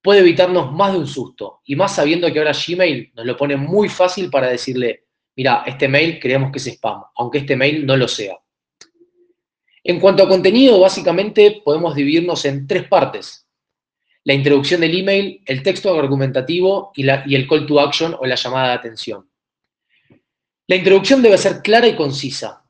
puede 0.00 0.20
evitarnos 0.20 0.72
más 0.72 0.92
de 0.92 0.98
un 0.98 1.06
susto. 1.08 1.60
Y 1.64 1.74
más 1.74 1.96
sabiendo 1.96 2.32
que 2.32 2.38
ahora 2.38 2.52
Gmail 2.52 3.12
nos 3.14 3.26
lo 3.26 3.36
pone 3.36 3.56
muy 3.56 3.88
fácil 3.88 4.30
para 4.30 4.48
decirle, 4.48 5.06
mira, 5.36 5.64
este 5.66 5.88
mail 5.88 6.20
creemos 6.20 6.52
que 6.52 6.58
es 6.58 6.66
spam, 6.68 7.02
aunque 7.16 7.38
este 7.38 7.56
mail 7.56 7.84
no 7.84 7.96
lo 7.96 8.06
sea. 8.06 8.36
En 9.84 9.98
cuanto 9.98 10.22
a 10.22 10.28
contenido, 10.28 10.78
básicamente 10.78 11.60
podemos 11.64 11.94
dividirnos 11.94 12.44
en 12.44 12.66
tres 12.68 12.86
partes. 12.86 13.48
La 14.24 14.32
introducción 14.32 14.80
del 14.80 14.96
email, 14.96 15.42
el 15.44 15.62
texto 15.64 15.98
argumentativo 15.98 16.92
y, 16.94 17.08
el 17.08 17.48
call 17.48 17.66
to 17.66 17.80
action 17.80 18.14
o 18.18 18.24
la 18.24 18.36
llamada 18.36 18.68
de 18.68 18.74
atención. 18.74 19.28
La 20.68 20.76
introducción 20.76 21.20
debe 21.20 21.36
ser 21.36 21.60
clara 21.62 21.88
y 21.88 21.96
concisa. 21.96 22.62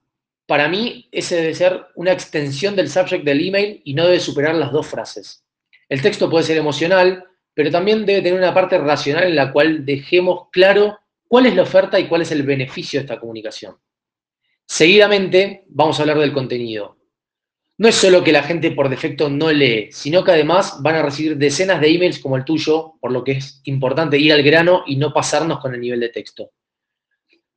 Para 0.47 0.69
mí, 0.69 1.09
ese 1.13 1.37
debe 1.37 1.55
ser 1.55 1.87
una 1.97 2.13
extensión 2.13 2.75
del 2.75 2.89
subject 2.89 3.25
del 3.25 3.47
email 3.47 3.83
y 3.85 3.93
no 3.93 4.07
debe 4.07 4.19
superar 4.19 4.55
las 4.55 4.73
dos 4.73 4.87
frases. 4.87 5.45
El 5.91 6.01
texto 6.01 6.31
puede 6.31 6.45
ser 6.45 6.57
emocional, 6.57 7.25
pero 7.53 7.71
también 7.71 8.07
debe 8.07 8.23
tener 8.23 8.39
una 8.39 8.55
parte 8.55 8.79
racional 8.79 9.25
en 9.25 9.37
la 9.37 9.53
cual 9.53 9.85
dejemos 9.85 10.49
claro 10.51 10.99
cuál 11.29 11.45
es 11.45 11.55
la 11.55 11.63
oferta 11.63 12.01
y 12.01 12.09
cuál 12.09 12.23
es 12.23 12.33
el 12.33 12.43
beneficio 12.43 12.99
de 12.99 13.05
esta 13.05 13.21
comunicación. 13.21 13.77
Seguidamente, 14.67 15.65
vamos 15.69 15.99
a 15.99 16.03
hablar 16.03 16.19
del 16.19 16.33
contenido 16.33 17.02
no 17.83 17.89
es 17.89 17.97
solo 17.97 18.22
que 18.22 18.30
la 18.30 18.45
gente 18.45 18.70
por 18.70 18.89
defecto 18.89 19.28
no 19.28 19.51
lee, 19.51 19.89
sino 19.91 20.22
que 20.22 20.30
además 20.30 20.76
van 20.83 20.95
a 20.95 21.03
recibir 21.03 21.37
decenas 21.37 21.80
de 21.80 21.93
emails 21.93 22.20
como 22.20 22.37
el 22.37 22.45
tuyo, 22.45 22.93
por 23.01 23.11
lo 23.11 23.24
que 23.24 23.33
es 23.33 23.61
importante 23.64 24.16
ir 24.16 24.33
al 24.33 24.45
grano 24.45 24.85
y 24.87 24.95
no 24.95 25.12
pasarnos 25.12 25.59
con 25.59 25.74
el 25.74 25.80
nivel 25.80 25.99
de 25.99 26.11
texto. 26.11 26.53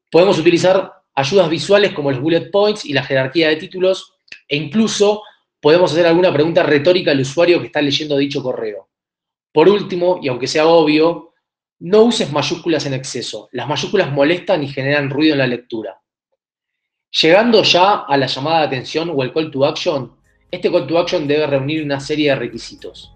Podemos 0.09 0.39
utilizar 0.39 0.91
ayudas 1.13 1.47
visuales 1.47 1.93
como 1.93 2.09
los 2.09 2.19
bullet 2.19 2.49
points 2.49 2.86
y 2.86 2.93
la 2.93 3.03
jerarquía 3.03 3.49
de 3.49 3.57
títulos, 3.57 4.15
e 4.47 4.57
incluso 4.57 5.21
podemos 5.59 5.91
hacer 5.91 6.07
alguna 6.07 6.34
pregunta 6.34 6.63
retórica 6.63 7.11
al 7.11 7.19
usuario 7.19 7.59
que 7.59 7.67
está 7.67 7.84
leyendo 7.84 8.17
dicho 8.17 8.41
correo. 8.41 8.89
Por 9.51 9.69
último, 9.69 10.17
y 10.23 10.30
aunque 10.30 10.47
sea 10.47 10.65
obvio, 10.65 11.34
no 11.82 12.01
uses 12.01 12.32
mayúsculas 12.32 12.84
en 12.88 12.95
exceso. 12.95 13.47
Las 13.51 13.67
mayúsculas 13.67 14.11
molestan 14.11 14.63
y 14.63 14.69
generan 14.69 15.11
ruido 15.11 15.34
en 15.34 15.39
la 15.39 15.45
lectura. 15.45 16.01
Llegando 17.22 17.63
ya 17.63 18.03
a 18.09 18.18
la 18.18 18.26
llamada 18.26 18.59
de 18.59 18.66
atención 18.66 19.09
o 19.16 19.24
el 19.24 19.32
call 19.32 19.49
to 19.49 19.66
action, 19.66 20.11
este 20.51 20.70
call 20.70 20.86
to 20.86 20.99
action 20.99 21.28
debe 21.28 21.47
reunir 21.47 21.82
una 21.82 22.01
serie 22.01 22.32
de 22.32 22.36
requisitos. 22.36 23.13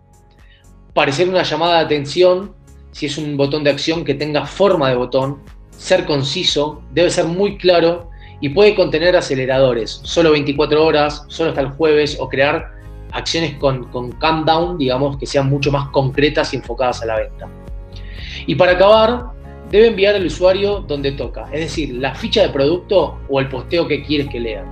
Parecer 0.93 1.27
una 1.27 1.43
llamada 1.43 1.79
de 1.79 1.85
atención, 1.85 2.55
si 2.91 3.07
es 3.07 3.17
un 3.17 3.35
botón 3.35 3.65
de 3.65 3.71
acción 3.71 4.05
que 4.05 4.13
tenga 4.13 4.45
forma 4.45 4.87
de 4.89 4.95
botón, 4.95 5.43
ser 5.71 6.05
conciso, 6.05 6.81
debe 6.93 7.09
ser 7.09 7.25
muy 7.25 7.57
claro 7.57 8.09
y 8.39 8.47
puede 8.49 8.73
contener 8.73 9.17
aceleradores, 9.17 9.99
solo 10.03 10.31
24 10.31 10.85
horas, 10.85 11.25
solo 11.27 11.49
hasta 11.49 11.61
el 11.61 11.71
jueves, 11.71 12.15
o 12.21 12.29
crear 12.29 12.71
acciones 13.11 13.55
con, 13.55 13.91
con 13.91 14.13
countdown, 14.13 14.77
digamos, 14.77 15.17
que 15.17 15.25
sean 15.25 15.49
mucho 15.49 15.73
más 15.73 15.89
concretas 15.89 16.53
y 16.53 16.57
enfocadas 16.57 17.01
a 17.01 17.05
la 17.05 17.17
venta. 17.17 17.49
Y 18.47 18.55
para 18.55 18.71
acabar, 18.71 19.38
debe 19.71 19.87
enviar 19.87 20.15
al 20.15 20.25
usuario 20.25 20.79
donde 20.81 21.11
toca, 21.11 21.45
es 21.51 21.59
decir, 21.61 21.95
la 21.95 22.15
ficha 22.15 22.41
de 22.41 22.49
producto 22.49 23.17
o 23.29 23.39
el 23.39 23.49
posteo 23.49 23.87
que 23.87 24.03
quieres 24.03 24.27
que 24.29 24.39
lea. 24.39 24.65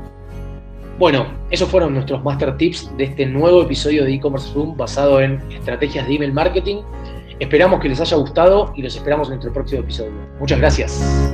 Bueno, 0.97 1.27
esos 1.51 1.69
fueron 1.69 1.93
nuestros 1.93 2.23
master 2.23 2.57
tips 2.57 2.91
de 2.97 3.03
este 3.03 3.25
nuevo 3.27 3.61
episodio 3.61 4.03
de 4.03 4.13
e-commerce 4.13 4.51
room 4.55 4.75
basado 4.75 5.21
en 5.21 5.39
estrategias 5.51 6.07
de 6.07 6.15
email 6.15 6.33
marketing. 6.33 6.77
Esperamos 7.39 7.79
que 7.79 7.89
les 7.89 8.01
haya 8.01 8.17
gustado 8.17 8.73
y 8.75 8.81
los 8.81 8.95
esperamos 8.95 9.27
en 9.27 9.35
nuestro 9.35 9.53
próximo 9.53 9.81
episodio. 9.81 10.13
Muchas 10.39 10.57
gracias. 10.57 11.27